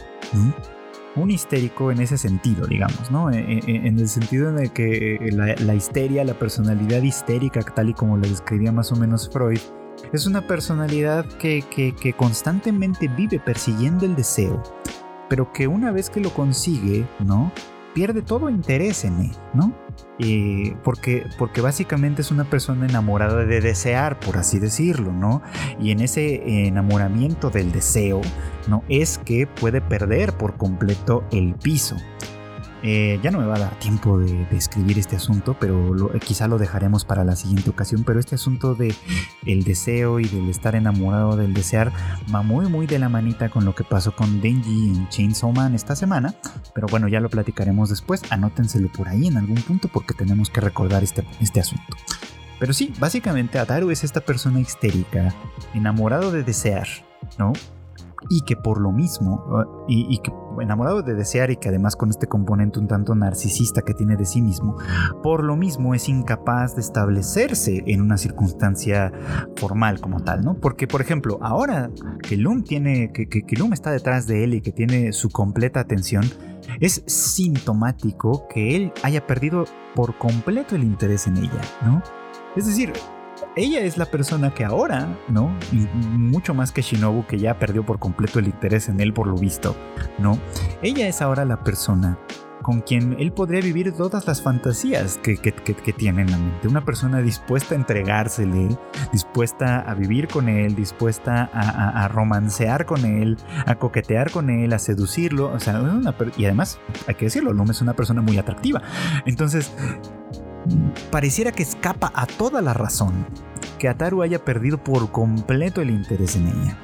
Un 1.15 1.31
histérico 1.31 1.91
en 1.91 2.01
ese 2.01 2.19
sentido, 2.19 2.67
digamos, 2.67 3.11
¿no? 3.11 3.31
E, 3.31 3.39
e, 3.39 3.61
en, 3.67 3.99
el 3.99 4.09
sentido 4.09 4.53
de 4.53 4.69
que 4.69 5.19
la, 5.33 5.75
histeria, 5.75 6.25
la 6.25 6.35
personalidad 6.35 7.03
histérica, 7.03 7.61
tal 7.63 7.89
y 7.89 7.95
como 7.95 8.17
lo 8.17 8.29
describía 8.29 8.71
más 8.71 8.93
o 8.93 8.97
menos 8.97 9.31
Freud, 9.31 9.61
es 10.13 10.27
una 10.27 10.47
personalidad 10.47 11.25
que, 11.39 11.65
que 11.71 12.13
constantemente 12.13 13.09
vive 13.09 13.41
persiguiendo 13.41 14.05
el 14.05 14.15
deseo, 14.15 14.63
pero 15.31 15.53
que 15.53 15.67
una 15.67 15.91
vez 15.91 16.11
que 16.11 16.21
lo 16.21 16.31
consigue, 16.31 17.07
¿no? 17.21 17.51
pierde 17.97 18.21
todo 18.21 18.51
interés 18.51 19.07
en 19.07 19.21
él, 19.21 19.31
¿no? 19.55 19.73
Porque, 20.83 21.27
porque 21.39 21.61
básicamente 21.61 22.23
es 22.23 22.31
una 22.31 22.45
persona 22.45 22.87
enamorada 22.87 23.45
de 23.45 23.61
desear, 23.61 24.19
por 24.19 24.39
así 24.39 24.59
decirlo, 24.59 25.13
¿no? 25.13 25.43
Y 25.81 25.91
en 25.91 26.01
ese 26.01 26.67
enamoramiento 26.67 27.51
del 27.51 27.73
deseo, 27.73 28.21
¿no? 28.69 28.83
Es 28.89 29.19
que 29.19 29.47
puede 29.47 29.81
perder 29.81 30.33
por 30.33 30.57
completo 30.57 31.25
el 31.31 31.55
piso. 31.55 31.97
Eh, 32.89 33.19
ya 33.21 33.33
no 33.33 33.41
me 33.41 33.47
va 33.47 33.57
a 33.57 33.59
dar 33.59 33.79
tiempo 33.81 34.17
de, 34.17 34.47
escribir 34.53 34.97
este 34.97 35.17
asunto, 35.17 35.57
pero 35.59 36.15
eh, 36.15 36.21
quizá 36.21 36.47
lo 36.47 36.57
dejaremos 36.57 37.05
para 37.05 37.25
la 37.25 37.35
siguiente 37.35 37.69
ocasión. 37.69 38.05
Pero 38.05 38.21
este 38.21 38.37
asunto 38.37 38.77
de 38.77 38.95
el 39.45 39.65
deseo 39.65 40.21
y 40.21 40.29
del 40.29 40.49
estar 40.49 40.77
enamorado 40.77 41.37
del 41.37 41.53
desear 41.53 41.91
va 42.33 42.43
muy 42.43 42.69
muy 42.69 42.87
de 42.87 43.01
la 43.01 43.09
manita 43.09 43.49
con 43.49 43.65
lo 43.65 43.75
que 43.75 43.83
pasó 43.83 44.15
con 44.15 44.41
Denji 44.41 44.91
en 44.91 45.09
Chainsaw 45.09 45.51
Man 45.51 45.75
esta 45.75 45.97
semana. 45.97 46.37
Pero 46.77 46.87
bueno, 46.87 47.09
ya 47.09 47.19
lo 47.19 47.29
platicaremos 47.29 47.89
después. 47.89 48.23
Anótenselo 48.31 48.89
por 48.93 49.09
ahí 49.09 49.27
en 49.27 49.37
algún 49.37 49.61
punto 49.63 49.89
porque 49.89 50.15
tenemos 50.15 50.49
que 50.49 50.61
recordar 50.61 51.03
este, 51.03 51.25
este 51.41 51.59
asunto. 51.59 51.97
Pero 52.61 52.73
sí, 52.73 52.95
básicamente 53.01 53.59
Ataru 53.59 53.91
es 53.91 54.05
esta 54.05 54.21
persona 54.21 54.61
histérica, 54.61 55.35
enamorado 55.75 56.31
de 56.31 56.45
desear, 56.45 56.87
¿no? 57.37 57.53
Y 58.29 58.43
que 58.43 58.57
por 58.57 58.81
lo 58.81 58.93
mismo, 58.93 59.45
uh, 59.49 59.85
y, 59.89 60.19
que 60.19 60.33
enamorado 60.61 61.03
de 61.03 61.15
desear 61.15 61.51
y 61.51 61.57
que 61.57 61.69
además 61.69 61.97
con 61.97 62.11
este 62.11 62.27
componente 62.27 62.79
un 62.79 62.89
tanto 62.89 63.15
narcisista 63.15 63.83
que 63.83 63.95
tiene 63.95 64.17
de 64.17 64.25
sí 64.25 64.41
mismo, 64.41 64.77
por 65.23 65.45
lo 65.45 65.57
mismo 65.57 65.95
es 65.95 66.09
incapaz 66.09 66.75
de 66.75 66.81
establecerse 66.81 67.83
en 67.87 68.01
una 68.01 68.17
circunstancia 68.17 69.13
formal 69.57 70.01
como 70.01 70.21
tal, 70.21 70.45
¿no? 70.45 70.55
Porque, 70.55 70.87
por 70.87 71.01
ejemplo, 71.01 71.39
ahora 71.43 71.91
que 72.23 72.37
Loom 72.37 72.65
tiene, 72.65 73.13
que, 73.13 73.29
que 73.29 73.57
Loom 73.57 73.73
está 73.73 73.91
detrás 73.91 74.27
de 74.27 74.45
él 74.45 74.55
y 74.55 74.61
que 74.61 74.73
tiene 74.73 75.13
su 75.13 75.29
completa 75.29 75.81
atención, 75.81 76.25
es 76.81 77.03
sintomático 77.07 78.47
que 78.49 78.77
él 78.77 78.93
haya 79.03 79.27
perdido 79.27 79.65
por 79.95 80.19
completo 80.19 80.75
el 80.75 80.85
interés 80.85 81.27
en 81.27 81.37
ella, 81.37 81.61
¿no? 81.85 82.03
Es 82.57 82.67
decir, 82.67 82.93
ella 83.57 83.81
es 83.81 83.97
la 83.99 84.07
persona 84.07 84.55
que 84.55 84.65
ahora, 84.65 85.09
¿no? 85.29 85.57
Y 85.73 85.87
mucho 85.97 86.55
más 86.55 86.73
que 86.73 86.83
Shinobu, 86.83 87.27
que 87.27 87.39
ya 87.39 87.59
perdió 87.59 87.85
por 87.85 87.99
completo 87.99 88.39
el 88.39 88.47
interés 88.47 88.89
en 88.89 89.01
él 89.01 89.13
por 89.13 89.27
lo 89.27 89.37
visto, 89.37 89.77
¿no? 90.19 90.39
Ella 90.83 91.09
es 91.09 91.23
ahora 91.23 91.45
la 91.45 91.63
persona 91.63 92.19
con 92.67 92.81
quien 92.81 93.15
él 93.21 93.33
podría 93.33 93.61
vivir 93.61 93.93
todas 93.93 94.27
las 94.27 94.43
fantasías 94.43 95.19
que, 95.19 95.37
tiene 95.97 96.23
en 96.23 96.31
la 96.33 96.37
mente. 96.37 96.67
Una 96.67 96.85
persona 96.85 97.21
dispuesta 97.21 97.77
a 97.77 97.79
entregársele, 97.79 98.77
dispuesta 99.13 99.79
a 99.89 99.95
vivir 99.95 100.27
con 100.27 100.49
él, 100.49 100.75
dispuesta 100.75 101.49
a, 101.53 102.09
romancear 102.09 102.85
con 102.85 103.05
él, 103.05 103.37
a 103.67 103.77
coquetear 103.77 104.33
con 104.33 104.51
él, 104.51 104.73
a 104.73 104.81
seducirlo. 104.81 105.53
O 105.53 105.61
sea, 105.61 105.81
y 106.37 106.45
además, 106.45 106.81
hay 107.07 107.15
que 107.15 107.27
decirlo, 107.27 107.53
Lum 107.53 107.71
es 107.71 107.83
una 107.83 107.95
persona 107.95 108.21
muy 108.21 108.37
atractiva. 108.37 108.83
Entonces, 109.27 109.73
pareciera 111.11 111.53
que 111.53 111.63
escapa 111.63 112.13
a 112.15 112.27
toda 112.27 112.63
la 112.63 112.75
razón 112.75 113.27
que 113.79 113.89
Ataru 113.89 114.23
haya 114.23 114.45
perdido 114.45 114.79
por 114.79 115.11
completo 115.11 115.81
el 115.81 115.91
interés 115.91 116.37
en 116.37 116.49
ella. 116.49 116.79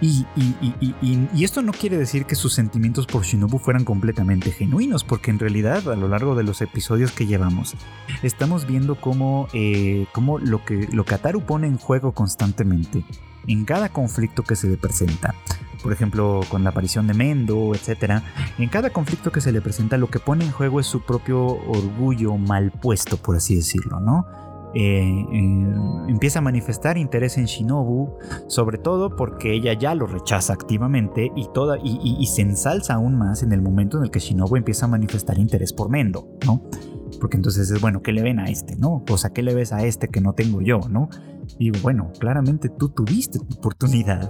Y, 0.00 0.26
esto 1.44 1.62
no 1.62 1.72
quiere 1.72 1.96
decir 1.96 2.26
que 2.26 2.34
sus 2.34 2.52
sentimientos 2.52 3.06
por 3.06 3.22
Shinobu 3.22 3.58
fueran 3.58 3.84
completamente 3.84 4.50
genuinos, 4.50 5.04
porque 5.04 5.30
en 5.30 5.38
realidad 5.38 5.88
a 5.88 5.96
lo 5.96 6.08
largo 6.08 6.34
de 6.34 6.42
los 6.42 6.60
episodios 6.60 7.12
que 7.12 7.26
llevamos, 7.26 7.74
estamos 8.22 8.66
viendo 8.66 8.96
cómo, 8.96 9.48
eh, 9.52 10.06
cómo 10.12 10.38
lo, 10.38 10.64
que, 10.64 10.88
lo 10.92 11.04
que 11.04 11.14
Ataru 11.14 11.42
pone 11.42 11.68
en 11.68 11.78
juego 11.78 12.12
constantemente, 12.12 13.04
en 13.46 13.64
cada 13.64 13.90
conflicto 13.90 14.42
que 14.42 14.56
se 14.56 14.68
le 14.68 14.76
presenta, 14.76 15.36
por 15.82 15.92
ejemplo, 15.92 16.40
con 16.48 16.64
la 16.64 16.70
aparición 16.70 17.06
de 17.06 17.14
Mendo, 17.14 17.72
etc. 17.74 18.22
En 18.58 18.68
cada 18.68 18.90
conflicto 18.90 19.32
que 19.32 19.40
se 19.40 19.52
le 19.52 19.60
presenta, 19.60 19.96
lo 19.98 20.08
que 20.08 20.18
pone 20.18 20.44
en 20.44 20.52
juego 20.52 20.80
es 20.80 20.86
su 20.86 21.02
propio 21.02 21.44
orgullo 21.44 22.36
mal 22.36 22.70
puesto, 22.70 23.16
por 23.16 23.36
así 23.36 23.56
decirlo, 23.56 24.00
¿no? 24.00 24.26
Eh, 24.74 25.26
eh, 25.32 25.74
empieza 26.08 26.38
a 26.38 26.42
manifestar 26.42 26.96
interés 26.96 27.36
en 27.36 27.44
Shinobu, 27.44 28.16
sobre 28.46 28.78
todo 28.78 29.16
porque 29.16 29.52
ella 29.52 29.74
ya 29.74 29.94
lo 29.94 30.06
rechaza 30.06 30.54
activamente 30.54 31.30
y, 31.36 31.48
toda, 31.52 31.76
y, 31.82 32.26
se 32.26 32.40
ensalza 32.40 32.94
aún 32.94 33.18
más 33.18 33.42
en 33.42 33.52
el 33.52 33.60
momento 33.60 33.98
en 33.98 34.04
el 34.04 34.10
que 34.10 34.18
Shinobu 34.18 34.56
empieza 34.56 34.86
a 34.86 34.88
manifestar 34.88 35.38
interés 35.38 35.74
por 35.74 35.90
Mendo, 35.90 36.26
¿no? 36.46 36.62
Porque 37.22 37.36
entonces 37.36 37.70
es, 37.70 37.80
bueno, 37.80 38.02
¿qué 38.02 38.10
le 38.10 38.20
ven 38.20 38.40
a 38.40 38.46
este, 38.46 38.74
no? 38.74 39.04
O 39.08 39.16
sea, 39.16 39.30
¿qué 39.30 39.44
le 39.44 39.54
ves 39.54 39.72
a 39.72 39.84
este 39.84 40.08
que 40.08 40.20
no 40.20 40.32
tengo 40.32 40.60
yo, 40.60 40.80
no? 40.90 41.08
Y 41.56 41.70
bueno, 41.70 42.10
claramente 42.18 42.68
tú 42.68 42.88
tuviste 42.88 43.38
tu 43.38 43.58
oportunidad, 43.58 44.28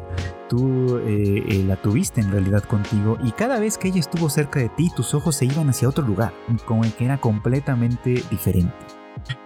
tú 0.50 0.98
eh, 0.98 1.64
la 1.66 1.76
tuviste 1.76 2.20
en 2.20 2.30
realidad 2.30 2.62
contigo 2.64 3.16
y 3.24 3.32
cada 3.32 3.58
vez 3.58 3.78
que 3.78 3.88
ella 3.88 3.98
estuvo 3.98 4.28
cerca 4.28 4.60
de 4.60 4.68
ti, 4.68 4.90
tus 4.94 5.14
ojos 5.14 5.36
se 5.36 5.46
iban 5.46 5.70
hacia 5.70 5.88
otro 5.88 6.06
lugar, 6.06 6.34
como 6.66 6.84
el 6.84 6.92
que 6.92 7.06
era 7.06 7.18
completamente 7.18 8.22
diferente. 8.30 8.74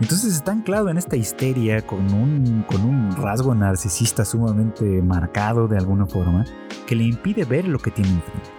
Entonces 0.01 0.35
está 0.35 0.51
anclado 0.51 0.89
en 0.89 0.99
esta 0.99 1.15
histeria 1.15 1.87
con 1.87 2.13
un, 2.13 2.65
con 2.67 2.85
un 2.85 3.13
rasgo 3.13 3.55
narcisista 3.55 4.25
sumamente 4.25 5.03
marcado 5.03 5.69
de 5.69 5.79
alguna 5.79 6.07
forma 6.07 6.45
que 6.85 6.97
le 6.97 7.05
impide 7.05 7.45
ver 7.45 7.69
lo 7.69 7.79
que 7.79 7.93
tiene 7.93 8.11
enfrente. 8.11 8.51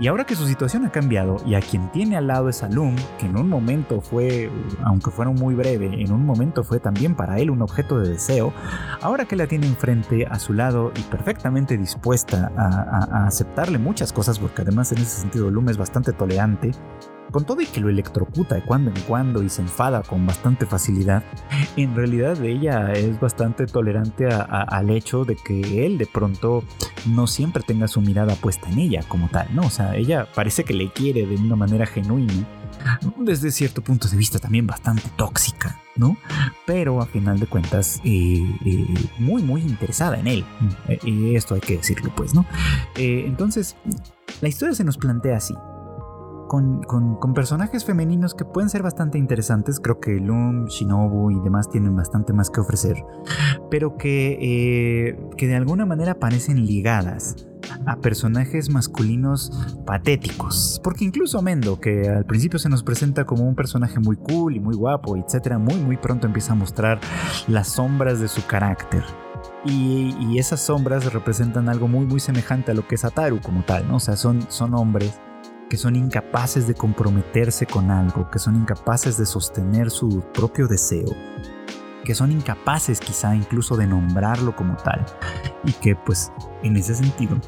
Y 0.00 0.06
ahora 0.06 0.24
que 0.24 0.36
su 0.36 0.46
situación 0.46 0.84
ha 0.84 0.92
cambiado 0.92 1.38
y 1.44 1.54
a 1.54 1.60
quien 1.60 1.90
tiene 1.90 2.16
al 2.16 2.28
lado 2.28 2.48
es 2.48 2.62
a 2.62 2.68
Loom, 2.68 2.94
que 3.18 3.26
en 3.26 3.36
un 3.36 3.48
momento 3.48 4.00
fue, 4.00 4.48
aunque 4.84 5.10
fuera 5.10 5.32
muy 5.32 5.56
breve, 5.56 6.00
en 6.00 6.12
un 6.12 6.24
momento 6.24 6.62
fue 6.62 6.78
también 6.78 7.16
para 7.16 7.40
él 7.40 7.50
un 7.50 7.62
objeto 7.62 7.98
de 7.98 8.10
deseo, 8.10 8.52
ahora 9.02 9.24
que 9.24 9.34
la 9.34 9.48
tiene 9.48 9.66
enfrente 9.66 10.24
a 10.24 10.38
su 10.38 10.52
lado 10.52 10.92
y 10.94 11.02
perfectamente 11.02 11.76
dispuesta 11.76 12.52
a, 12.56 13.26
aceptarle 13.26 13.78
muchas 13.78 14.12
cosas, 14.12 14.38
porque 14.38 14.62
además 14.62 14.92
en 14.92 14.98
ese 14.98 15.20
sentido 15.20 15.50
Loom 15.50 15.68
es 15.68 15.76
bastante 15.76 16.12
tolerante, 16.12 16.70
con 17.30 17.44
todo 17.44 17.60
y 17.60 17.66
que 17.66 17.80
lo 17.80 17.88
electrocuta 17.88 18.54
de 18.54 18.62
cuando 18.62 18.90
en 18.90 19.00
cuando 19.02 19.42
y 19.42 19.48
se 19.48 19.62
enfada 19.62 20.02
con 20.02 20.26
bastante 20.26 20.66
facilidad, 20.66 21.22
en 21.76 21.94
realidad 21.94 22.42
ella 22.42 22.92
es 22.92 23.20
bastante 23.20 23.66
tolerante 23.66 24.26
al 24.26 24.90
hecho 24.90 25.24
de 25.24 25.36
que 25.36 25.86
él 25.86 25.98
de 25.98 26.06
pronto 26.06 26.64
no 27.06 27.26
siempre 27.26 27.62
tenga 27.62 27.88
su 27.88 28.00
mirada 28.00 28.34
puesta 28.34 28.68
en 28.68 28.78
ella 28.78 29.02
como 29.08 29.28
tal, 29.28 29.48
¿no? 29.54 29.62
O 29.62 29.70
sea, 29.70 29.96
ella 29.96 30.26
parece 30.34 30.64
que 30.64 30.74
le 30.74 30.90
quiere 30.90 31.26
de 31.26 31.36
una 31.36 31.56
manera 31.56 31.86
genuina, 31.86 32.32
desde 33.16 33.50
cierto 33.50 33.82
punto 33.82 34.08
de 34.08 34.16
vista 34.16 34.38
también 34.38 34.66
bastante 34.66 35.08
tóxica, 35.16 35.80
¿no? 35.96 36.16
Pero 36.66 37.00
a 37.00 37.06
final 37.06 37.38
de 37.38 37.46
cuentas, 37.46 38.00
eh, 38.04 38.42
eh, 38.64 38.86
muy, 39.18 39.42
muy 39.42 39.62
interesada 39.62 40.18
en 40.18 40.26
él. 40.26 40.44
Eh, 40.88 41.32
esto 41.34 41.54
hay 41.54 41.60
que 41.60 41.76
decirlo, 41.76 42.12
pues, 42.14 42.34
¿no? 42.34 42.46
entonces, 42.96 43.76
la 44.40 44.48
historia 44.48 44.74
se 44.74 44.84
nos 44.84 44.96
plantea 44.96 45.36
así 45.36 45.54
con, 46.48 47.34
personajes 47.34 47.84
femeninos 47.84 48.34
que 48.34 48.44
pueden 48.44 48.68
ser 48.68 48.82
bastante 48.82 49.18
interesantes. 49.18 49.78
Creo 49.78 50.00
que 50.00 50.12
Loom, 50.12 50.66
Shinobu 50.66 51.30
y 51.30 51.40
demás 51.40 51.70
tienen 51.70 51.94
bastante 51.94 52.32
más 52.32 52.50
que 52.50 52.60
ofrecer. 52.60 52.96
Pero 53.70 53.96
que, 53.96 54.38
eh, 54.40 55.20
que 55.36 55.46
de 55.46 55.56
alguna 55.56 55.86
manera 55.86 56.14
parecen 56.18 56.66
ligadas 56.66 57.46
a 57.86 57.96
personajes 57.96 58.70
masculinos 58.70 59.52
patéticos. 59.86 60.80
Porque 60.82 61.04
incluso 61.04 61.42
Mendo, 61.42 61.78
que 61.78 62.08
al 62.08 62.24
principio 62.24 62.58
se 62.58 62.68
nos 62.68 62.82
presenta 62.82 63.24
como 63.24 63.44
un 63.44 63.54
personaje 63.54 64.00
muy 64.00 64.16
cool 64.16 64.56
y 64.56 64.60
muy 64.60 64.74
guapo, 64.74 65.16
etc., 65.16 65.58
muy 65.58 65.76
muy 65.76 65.96
pronto 65.96 66.26
empieza 66.26 66.52
a 66.52 66.56
mostrar 66.56 66.98
las 67.46 67.68
sombras 67.68 68.20
de 68.20 68.28
su 68.28 68.44
carácter. 68.46 69.04
Y, 69.64 70.16
y, 70.20 70.38
esas 70.38 70.60
sombras 70.60 71.12
representan 71.12 71.68
algo 71.68 71.86
muy 71.86 72.06
muy 72.06 72.18
semejante 72.18 72.72
a 72.72 72.74
lo 72.74 72.86
que 72.88 72.96
es 72.96 73.04
Ataru 73.04 73.40
como 73.40 73.64
tal, 73.64 73.86
¿no? 73.86 73.96
O 73.96 74.00
sea, 74.00 74.16
son, 74.16 74.42
son 74.48 74.74
hombres 74.74 75.20
que 75.68 75.76
son 75.76 75.96
incapaces 75.96 76.66
de 76.66 76.74
comprometerse 76.74 77.66
con 77.66 77.90
algo, 77.90 78.30
que 78.30 78.38
son 78.38 78.56
incapaces 78.56 79.18
de 79.18 79.26
sostener 79.26 79.90
su 79.90 80.22
propio 80.32 80.66
deseo, 80.66 81.14
que 82.04 82.14
son 82.14 82.32
incapaces 82.32 83.00
quizá 83.00 83.34
incluso 83.34 83.76
de 83.76 83.86
nombrarlo 83.86 84.56
como 84.56 84.76
tal, 84.76 85.04
y 85.64 85.72
que 85.72 85.94
pues 85.94 86.32
en 86.62 86.76
ese 86.76 86.94
sentido 86.94 87.38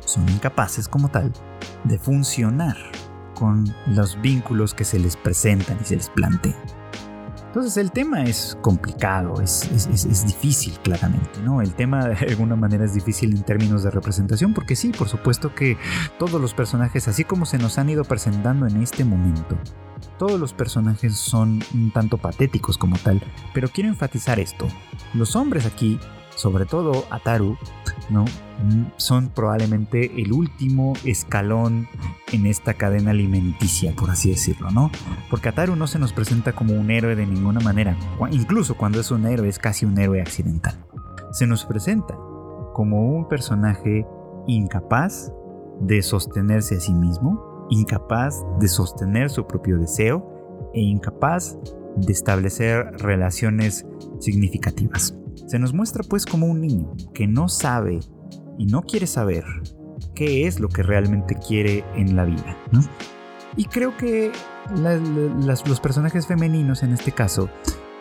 son 0.00 0.28
incapaces 0.28 0.88
como 0.88 1.08
tal 1.08 1.32
de 1.84 1.98
funcionar 1.98 2.76
con 3.34 3.64
los 3.86 4.20
vínculos 4.20 4.74
que 4.74 4.84
se 4.84 4.98
les 4.98 5.16
presentan 5.16 5.78
y 5.80 5.84
se 5.84 5.96
les 5.96 6.08
plantean. 6.10 6.79
Entonces 7.50 7.78
el 7.78 7.90
tema 7.90 8.22
es 8.22 8.56
complicado, 8.62 9.40
es, 9.40 10.24
difícil 10.24 10.78
claramente, 10.84 11.40
¿no? 11.42 11.60
El 11.60 11.74
tema 11.74 12.06
de 12.06 12.28
alguna 12.28 12.54
manera 12.54 12.84
es 12.84 12.94
difícil 12.94 13.34
en 13.34 13.42
términos 13.42 13.82
de 13.82 13.90
representación 13.90 14.54
porque 14.54 14.76
sí, 14.76 14.90
por 14.90 15.08
supuesto 15.08 15.52
que 15.52 15.76
todos 16.16 16.40
los 16.40 16.54
personajes, 16.54 17.08
así 17.08 17.24
como 17.24 17.46
se 17.46 17.58
nos 17.58 17.76
han 17.76 17.90
ido 17.90 18.04
presentando 18.04 18.68
en 18.68 18.80
este 18.80 19.04
momento, 19.04 19.58
todos 20.16 20.38
los 20.38 20.52
personajes 20.52 21.16
son 21.16 21.58
un 21.74 21.90
tanto 21.90 22.18
patéticos 22.18 22.78
como 22.78 22.96
tal, 22.98 23.20
pero 23.52 23.68
quiero 23.68 23.88
enfatizar 23.88 24.38
esto. 24.38 24.68
Los 25.12 25.34
hombres 25.34 25.66
aquí 25.66 25.98
sobre 26.34 26.66
todo 26.66 27.04
Ataru, 27.10 27.56
¿no? 28.08 28.24
Mm, 28.62 28.86
son 28.96 29.28
probablemente 29.28 30.20
el 30.20 30.32
último 30.32 30.94
escalón 31.04 31.88
en 32.32 32.46
esta 32.46 32.74
cadena 32.74 33.10
alimenticia, 33.10 33.94
por 33.96 34.10
así 34.10 34.30
decirlo, 34.30 34.70
¿no? 34.70 34.90
Porque 35.30 35.48
Ataru 35.48 35.76
no 35.76 35.86
se 35.86 35.98
nos 35.98 36.12
presenta 36.12 36.52
como 36.52 36.74
un 36.74 36.90
héroe 36.90 37.16
de 37.16 37.26
ninguna 37.26 37.60
manera, 37.60 37.96
incluso 38.30 38.76
cuando 38.76 39.00
es 39.00 39.10
un 39.10 39.26
héroe 39.26 39.48
es 39.48 39.58
casi 39.58 39.86
un 39.86 39.98
héroe 39.98 40.20
accidental. 40.20 40.74
Se 41.32 41.46
nos 41.46 41.64
presenta 41.64 42.16
como 42.74 43.16
un 43.16 43.28
personaje 43.28 44.06
incapaz 44.46 45.32
de 45.80 46.02
sostenerse 46.02 46.76
a 46.76 46.80
sí 46.80 46.92
mismo, 46.92 47.66
incapaz 47.70 48.44
de 48.58 48.68
sostener 48.68 49.30
su 49.30 49.46
propio 49.46 49.78
deseo 49.78 50.70
e 50.74 50.80
incapaz 50.80 51.56
de 51.96 52.12
establecer 52.12 52.92
relaciones 52.98 53.86
significativas. 54.20 55.14
Se 55.46 55.58
nos 55.58 55.72
muestra 55.74 56.02
pues 56.08 56.26
como 56.26 56.46
un 56.46 56.60
niño 56.60 56.94
que 57.14 57.26
no 57.26 57.48
sabe 57.48 58.00
y 58.58 58.66
no 58.66 58.82
quiere 58.82 59.06
saber 59.06 59.44
qué 60.14 60.46
es 60.46 60.60
lo 60.60 60.68
que 60.68 60.82
realmente 60.82 61.34
quiere 61.34 61.84
en 61.94 62.16
la 62.16 62.24
vida, 62.24 62.56
Y 63.56 63.64
creo 63.64 63.96
que 63.96 64.30
los 64.76 65.80
personajes 65.80 66.26
femeninos 66.26 66.82
en 66.82 66.92
este 66.92 67.12
caso 67.12 67.50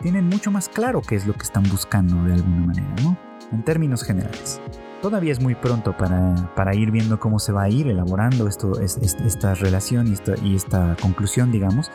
tienen 0.02 0.28
mucho 0.28 0.52
más 0.52 0.70
claro 0.70 1.02
qué 1.02 1.16
es 1.16 1.28
lo 1.28 1.34
que 1.34 1.44
están 1.44 1.64
buscando 1.64 2.24
de 2.24 2.34
alguna 2.34 2.68
manera, 2.68 2.96
¿no? 3.04 3.18
En 3.52 3.64
términos 3.64 4.04
generales. 4.04 4.62
Todavía 5.02 5.32
es 5.32 5.42
muy 5.42 5.56
pronto 5.56 5.96
para, 5.96 6.76
ir 6.76 6.92
viendo 6.92 7.20
cómo 7.20 7.40
se 7.40 7.54
va 7.54 7.64
a 7.64 7.70
ir 7.70 7.88
elaborando 7.88 8.48
esto, 8.48 8.80
esta 8.82 9.56
relación 9.56 10.08
y 10.08 10.14
esta, 10.14 10.34
y 10.44 10.56
esta 10.56 10.98
conclusión, 11.02 11.52
digamos. 11.52 11.90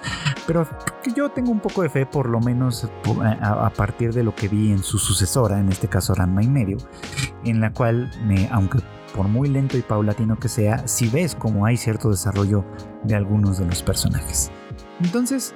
Pero 0.46 0.66
yo 1.14 1.30
tengo 1.30 1.50
un 1.50 1.60
poco 1.60 1.82
de 1.82 1.90
fe, 1.90 2.06
por 2.06 2.28
lo 2.28 2.40
menos 2.40 2.88
a, 3.42 3.70
partir 3.70 4.14
de 4.14 4.24
lo 4.24 4.34
que 4.34 4.48
vi 4.48 4.72
en 4.72 4.82
su 4.82 4.98
sucesora, 4.98 5.58
en 5.58 5.68
este 5.68 5.86
caso 5.86 6.14
Ranma 6.14 6.42
y 6.42 6.48
medio, 6.48 6.78
en 7.44 7.60
la 7.60 7.72
cual, 7.72 8.10
me, 8.24 8.48
aunque 8.50 8.78
por 9.14 9.28
muy 9.28 9.48
lento 9.48 9.76
y 9.76 9.82
paulatino 9.82 10.36
que 10.38 10.48
sea, 10.48 10.88
si 10.88 11.08
ves 11.08 11.34
cómo 11.34 11.66
hay 11.66 11.76
cierto 11.76 12.10
desarrollo 12.10 12.64
de 13.04 13.14
algunos 13.14 13.58
de 13.58 13.66
los 13.66 13.82
personajes. 13.82 14.50
Entonces, 15.00 15.54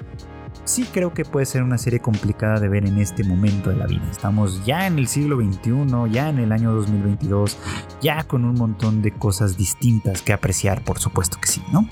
sí 0.69 0.85
creo 0.93 1.15
que 1.15 1.25
puede 1.25 1.47
ser 1.47 1.63
una 1.63 1.79
serie 1.79 2.01
complicada 2.01 2.61
de 2.61 2.69
ver 2.69 2.87
en 2.87 2.99
este 2.99 3.25
momento 3.25 3.71
de 3.71 3.77
la 3.77 3.87
vida. 3.87 4.07
Estamos 4.11 4.65
ya 4.67 4.87
en 4.87 4.99
el 4.99 5.09
siglo 5.09 5.37
XXI, 5.41 6.13
ya 6.13 6.29
en 6.29 6.39
el 6.39 6.53
año 6.53 6.73
2022, 6.75 7.57
ya 8.03 8.25
con 8.25 8.45
un 8.45 8.55
montón 8.55 9.01
de 9.01 9.13
cosas 9.13 9.57
distintas 9.57 10.21
que 10.21 10.35
apreciar, 10.35 10.85
por 10.85 10.99
supuesto 10.99 11.39
que 11.41 11.49
sí, 11.49 11.63
¿no? 11.73 11.89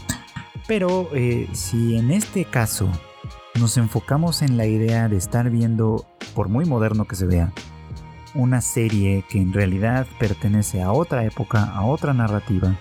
Pero 0.69 1.09
eh, 1.15 1.49
si 1.55 1.97
en 1.97 2.11
este 2.11 2.45
caso 2.45 2.91
nos 3.59 3.79
enfocamos 3.79 4.43
en 4.43 4.59
la 4.59 4.67
idea 4.67 5.09
de 5.09 5.17
estar 5.17 5.49
viendo, 5.49 6.07
por 6.35 6.49
muy 6.49 6.67
moderno 6.67 7.07
que 7.07 7.17
se 7.17 7.25
vea, 7.25 7.53
una 8.35 8.61
serie 8.61 9.25
que 9.31 9.41
en 9.41 9.55
realidad 9.55 10.07
pertenece 10.21 10.83
a 10.83 10.93
otra 10.93 11.25
época, 11.25 11.65
a 11.65 11.87
otra 11.87 12.13
narrativa, 12.13 12.77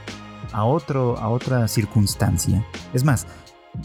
a, 0.52 0.66
otro, 0.66 1.18
a 1.20 1.30
otra 1.30 1.70
circunstancia. 1.70 2.66
Es 2.94 3.06
más, 3.06 3.28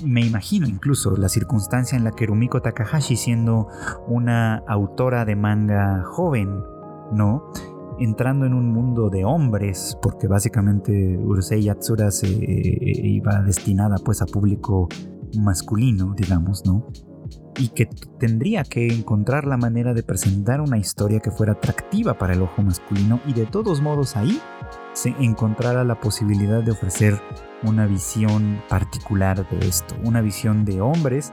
me 0.05 0.22
imagino 0.22 0.66
incluso 0.66 1.16
la 1.16 1.28
circunstancia 1.28 1.97
en 1.97 2.05
la 2.05 2.12
que 2.12 2.26
Rumiko 2.26 2.62
Takahashi, 2.62 3.16
siendo 3.16 3.68
una 4.07 4.59
autora 4.66 5.24
de 5.24 5.36
manga 5.36 6.03
joven, 6.05 6.62
¿no? 7.12 7.51
Entrando 7.99 8.47
en 8.47 8.55
un 8.55 8.72
mundo 8.72 9.11
de 9.11 9.24
hombres, 9.24 9.99
porque 10.01 10.26
básicamente 10.26 11.18
Urusei 11.18 11.62
Yatsura 11.62 12.11
se 12.11 12.28
eh, 12.28 13.01
iba 13.05 13.43
destinada 13.43 13.97
pues 14.05 14.22
a 14.22 14.26
público 14.26 14.88
masculino, 15.38 16.14
digamos, 16.16 16.64
¿no? 16.64 16.86
Y 17.59 17.68
que 17.68 17.86
tendría 18.18 18.64
que 18.64 18.86
encontrar 18.88 19.47
la 19.47 19.57
manera 19.57 19.93
de 19.93 20.03
presentar 20.03 20.61
una 20.61 20.78
historia 20.78 21.20
que 21.20 21.30
fuera 21.30 21.53
atractiva 21.53 22.14
para 22.14 22.32
el 22.32 22.43
ojo 22.43 22.62
masculino 22.62 23.20
y 23.26 23.34
de 23.34 23.47
todos 23.47 23.82
modos 23.82 24.16
ahí 24.16 24.41
se 24.93 25.14
encontrara 25.20 25.84
la 25.84 26.01
posibilidad 26.01 26.62
de 26.62 26.72
ofrecer 26.72 27.20
una 27.62 27.86
visión 27.86 28.62
particular 28.68 29.49
de 29.49 29.68
esto, 29.68 29.95
una 30.03 30.20
visión 30.20 30.64
de 30.64 30.80
hombres 30.80 31.32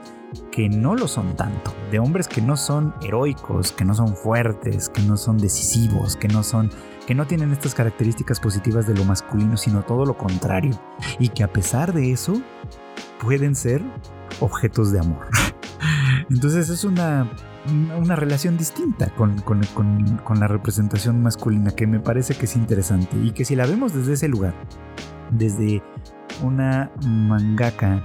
que 0.52 0.68
no 0.68 0.94
lo 0.94 1.08
son 1.08 1.36
tanto, 1.36 1.74
de 1.90 1.98
hombres 1.98 2.28
que 2.28 2.42
no 2.42 2.56
son 2.56 2.94
heroicos, 3.02 3.72
que 3.72 3.84
no 3.84 3.94
son 3.94 4.14
fuertes, 4.14 4.88
que 4.88 5.02
no 5.02 5.16
son 5.16 5.38
decisivos, 5.38 6.16
que 6.16 6.28
no 6.28 6.42
son 6.42 6.70
que 7.06 7.14
no 7.14 7.26
tienen 7.26 7.52
estas 7.52 7.74
características 7.74 8.38
positivas 8.38 8.86
de 8.86 8.92
lo 8.92 9.02
masculino, 9.02 9.56
sino 9.56 9.82
todo 9.82 10.04
lo 10.04 10.18
contrario, 10.18 10.78
y 11.18 11.30
que 11.30 11.42
a 11.42 11.50
pesar 11.50 11.94
de 11.94 12.12
eso 12.12 12.34
pueden 13.18 13.54
ser 13.54 13.82
objetos 14.40 14.92
de 14.92 15.00
amor. 15.00 15.26
Entonces 16.30 16.68
es 16.68 16.84
una, 16.84 17.26
una 17.70 18.16
relación 18.16 18.56
distinta 18.56 19.10
con, 19.14 19.40
con, 19.42 19.62
con, 19.64 20.40
la 20.40 20.48
representación 20.48 21.22
masculina 21.22 21.70
que 21.70 21.86
me 21.86 22.00
parece 22.00 22.34
que 22.34 22.46
es 22.46 22.56
interesante 22.56 23.16
y 23.22 23.32
que 23.32 23.44
si 23.44 23.56
la 23.56 23.66
vemos 23.66 23.92
desde 23.92 24.14
ese 24.14 24.28
lugar, 24.28 24.54
desde 25.30 25.82
una 26.42 26.90
mangaka 27.06 28.02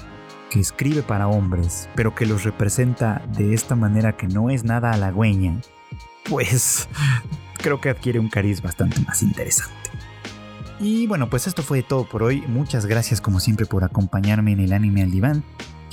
que 0.49 0.59
escribe 0.59 1.01
para 1.01 1.28
hombres, 1.28 1.89
pero 1.95 2.14
que 2.14 2.26
los 2.26 2.43
representa 2.43 3.24
de 3.38 3.53
esta 3.53 3.76
manera 3.76 4.16
que 4.16 4.28
no 4.28 4.49
es 4.49 4.64
nada 4.64 4.91
halagüeña, 4.91 5.59
pues 6.30 6.88
creo 7.57 7.82
que 7.82 7.89
adquiere 7.89 8.20
un 8.20 8.30
cariz 8.30 8.61
bastante 8.61 8.99
más 9.01 9.24
interesante. 9.24 9.74
Y 10.80 11.07
bueno, 11.07 11.30
pues 11.30 11.47
esto 11.47 11.64
fue 11.64 11.82
todo 11.82 12.03
por 12.03 12.24
hoy. 12.24 12.41
Muchas 12.47 12.86
gracias 12.86 13.22
como 13.22 13.39
siempre 13.39 13.66
por 13.66 13.84
acompañarme 13.84 14.51
en 14.51 14.59
el 14.59 14.74
anime 14.74 15.03
al 15.03 15.11
diván. 15.11 15.43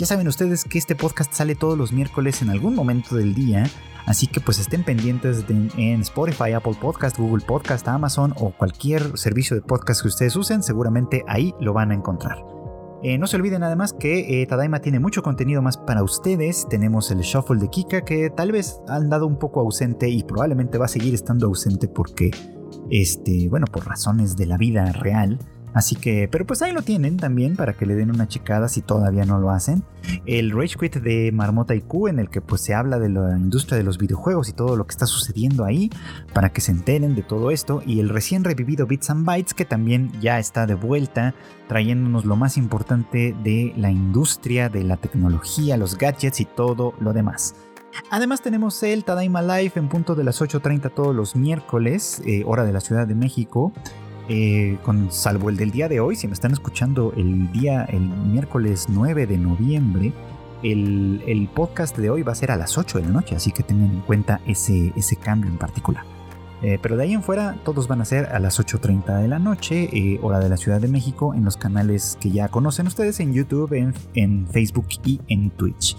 Ya 0.00 0.06
saben 0.06 0.28
ustedes 0.28 0.64
que 0.64 0.78
este 0.78 0.96
podcast 0.96 1.30
sale 1.34 1.54
todos 1.54 1.76
los 1.76 1.92
miércoles 1.92 2.40
en 2.40 2.48
algún 2.48 2.74
momento 2.74 3.16
del 3.16 3.34
día, 3.34 3.66
así 4.06 4.26
que 4.26 4.40
pues 4.40 4.58
estén 4.58 4.82
pendientes 4.82 5.44
en 5.50 6.00
Spotify, 6.00 6.52
Apple 6.52 6.72
Podcast, 6.80 7.18
Google 7.18 7.44
Podcast, 7.46 7.86
Amazon 7.86 8.32
o 8.38 8.50
cualquier 8.50 9.18
servicio 9.18 9.56
de 9.56 9.60
podcast 9.60 10.00
que 10.00 10.08
ustedes 10.08 10.34
usen, 10.36 10.62
seguramente 10.62 11.22
ahí 11.28 11.52
lo 11.60 11.74
van 11.74 11.90
a 11.90 11.94
encontrar. 11.94 12.38
Eh, 13.02 13.18
no 13.18 13.26
se 13.26 13.36
olviden 13.36 13.62
además 13.62 13.92
que 13.92 14.40
eh, 14.40 14.46
Tadaima 14.46 14.80
tiene 14.80 15.00
mucho 15.00 15.22
contenido 15.22 15.60
más 15.60 15.76
para 15.76 16.02
ustedes. 16.02 16.66
Tenemos 16.70 17.10
el 17.10 17.20
Shuffle 17.20 17.60
de 17.60 17.68
Kika 17.68 18.00
que 18.00 18.30
tal 18.30 18.52
vez 18.52 18.80
ha 18.88 18.96
andado 18.96 19.26
un 19.26 19.38
poco 19.38 19.60
ausente 19.60 20.08
y 20.08 20.22
probablemente 20.22 20.78
va 20.78 20.86
a 20.86 20.88
seguir 20.88 21.12
estando 21.12 21.46
ausente 21.46 21.88
porque, 21.88 22.30
este, 22.88 23.50
bueno, 23.50 23.66
por 23.66 23.86
razones 23.86 24.34
de 24.34 24.46
la 24.46 24.56
vida 24.56 24.92
real. 24.92 25.38
Así 25.72 25.94
que, 25.96 26.28
pero 26.30 26.46
pues 26.46 26.62
ahí 26.62 26.72
lo 26.72 26.82
tienen 26.82 27.16
también 27.16 27.56
para 27.56 27.74
que 27.74 27.86
le 27.86 27.94
den 27.94 28.10
una 28.10 28.26
checada 28.26 28.68
si 28.68 28.82
todavía 28.82 29.24
no 29.24 29.38
lo 29.38 29.50
hacen. 29.50 29.84
El 30.26 30.50
Rage 30.50 30.76
Quit 30.78 30.96
de 30.96 31.30
Marmota 31.32 31.74
IQ 31.74 32.08
en 32.08 32.18
el 32.18 32.28
que 32.28 32.40
pues 32.40 32.60
se 32.62 32.74
habla 32.74 32.98
de 32.98 33.08
la 33.08 33.36
industria 33.36 33.78
de 33.78 33.84
los 33.84 33.98
videojuegos 33.98 34.48
y 34.48 34.52
todo 34.52 34.76
lo 34.76 34.86
que 34.86 34.92
está 34.92 35.06
sucediendo 35.06 35.64
ahí 35.64 35.90
para 36.32 36.50
que 36.50 36.60
se 36.60 36.72
enteren 36.72 37.14
de 37.14 37.22
todo 37.22 37.50
esto. 37.50 37.82
Y 37.86 38.00
el 38.00 38.08
recién 38.08 38.42
revivido 38.42 38.86
Bits 38.86 39.10
and 39.10 39.24
Bytes 39.24 39.54
que 39.54 39.64
también 39.64 40.10
ya 40.20 40.38
está 40.38 40.66
de 40.66 40.74
vuelta 40.74 41.34
trayéndonos 41.68 42.24
lo 42.24 42.34
más 42.34 42.56
importante 42.56 43.34
de 43.44 43.72
la 43.76 43.92
industria, 43.92 44.68
de 44.68 44.82
la 44.82 44.96
tecnología, 44.96 45.76
los 45.76 45.96
gadgets 45.96 46.40
y 46.40 46.44
todo 46.44 46.94
lo 46.98 47.12
demás. 47.12 47.54
Además 48.10 48.42
tenemos 48.42 48.82
el 48.82 49.04
Tadaima 49.04 49.42
Live 49.42 49.72
en 49.76 49.88
punto 49.88 50.14
de 50.14 50.24
las 50.24 50.40
8.30 50.40 50.92
todos 50.94 51.14
los 51.14 51.36
miércoles, 51.36 52.22
eh, 52.24 52.42
hora 52.46 52.64
de 52.64 52.72
la 52.72 52.80
Ciudad 52.80 53.06
de 53.06 53.14
México. 53.14 53.72
Eh, 54.32 54.78
con 54.84 55.10
salvo 55.10 55.50
el 55.50 55.56
del 55.56 55.72
día 55.72 55.88
de 55.88 55.98
hoy, 55.98 56.14
si 56.14 56.28
me 56.28 56.34
están 56.34 56.52
escuchando 56.52 57.12
el 57.16 57.50
día, 57.50 57.84
el 57.86 58.02
miércoles 58.02 58.86
9 58.88 59.26
de 59.26 59.36
noviembre, 59.36 60.12
el, 60.62 61.50
podcast 61.52 61.98
de 61.98 62.10
hoy 62.10 62.22
va 62.22 62.30
a 62.30 62.36
ser 62.36 62.52
a 62.52 62.56
las 62.56 62.78
8 62.78 62.98
de 62.98 63.04
la 63.06 63.10
noche, 63.10 63.34
así 63.34 63.50
que 63.50 63.64
tengan 63.64 63.90
en 63.90 64.02
cuenta 64.02 64.40
ese, 64.46 64.92
ese 64.94 65.16
cambio 65.16 65.50
en 65.50 65.58
particular. 65.58 66.04
Eh, 66.62 66.78
pero 66.80 66.96
de 66.96 67.02
ahí 67.02 67.12
en 67.12 67.24
fuera 67.24 67.56
todos 67.64 67.88
van 67.88 68.02
a 68.02 68.04
ser 68.04 68.26
a 68.26 68.38
las 68.38 68.60
8.30 68.60 69.20
de 69.20 69.26
la 69.26 69.40
noche, 69.40 69.88
eh, 69.92 70.20
hora 70.22 70.38
de 70.38 70.48
la 70.48 70.56
Ciudad 70.56 70.80
de 70.80 70.86
México, 70.86 71.34
en 71.34 71.44
los 71.44 71.56
canales 71.56 72.16
que 72.20 72.30
ya 72.30 72.46
conocen 72.50 72.86
ustedes 72.86 73.18
en 73.18 73.34
YouTube, 73.34 73.72
en, 73.72 73.94
en, 74.14 74.46
Facebook 74.46 74.86
y 75.04 75.20
en 75.26 75.50
Twitch. 75.50 75.96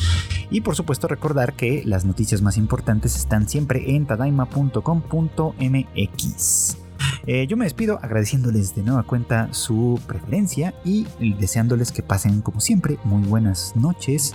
Y 0.50 0.62
por 0.62 0.78
supuesto 0.78 1.10
recordar 1.10 1.52
que 1.52 1.84
las 1.84 2.06
noticias 2.06 2.42
más 2.42 2.56
importantes 2.56 3.18
están 3.18 3.50
siempre 3.50 3.94
en 3.94 4.06
tadaima.com.mx. 4.06 6.81
Eh, 7.26 7.48
yo 7.48 7.58
me 7.58 7.66
despido 7.66 8.00
agradeciéndoles 8.02 8.76
de 8.76 8.84
nueva 8.84 9.04
cuenta 9.04 9.54
su 9.54 10.00
preferencia 10.08 10.74
y 10.84 11.08
deseándoles 11.40 11.92
que 11.92 12.04
pasen 12.04 12.42
como 12.42 12.60
siempre 12.60 12.98
muy 13.04 13.28
buenas 13.28 13.76
noches, 13.76 14.34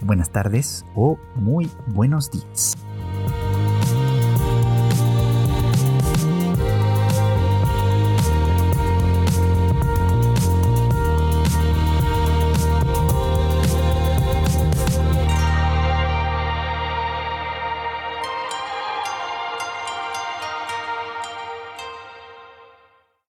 buenas 0.00 0.30
tardes 0.30 0.84
o 0.94 1.18
muy 1.36 1.70
buenos 1.86 2.30
días. 2.30 2.76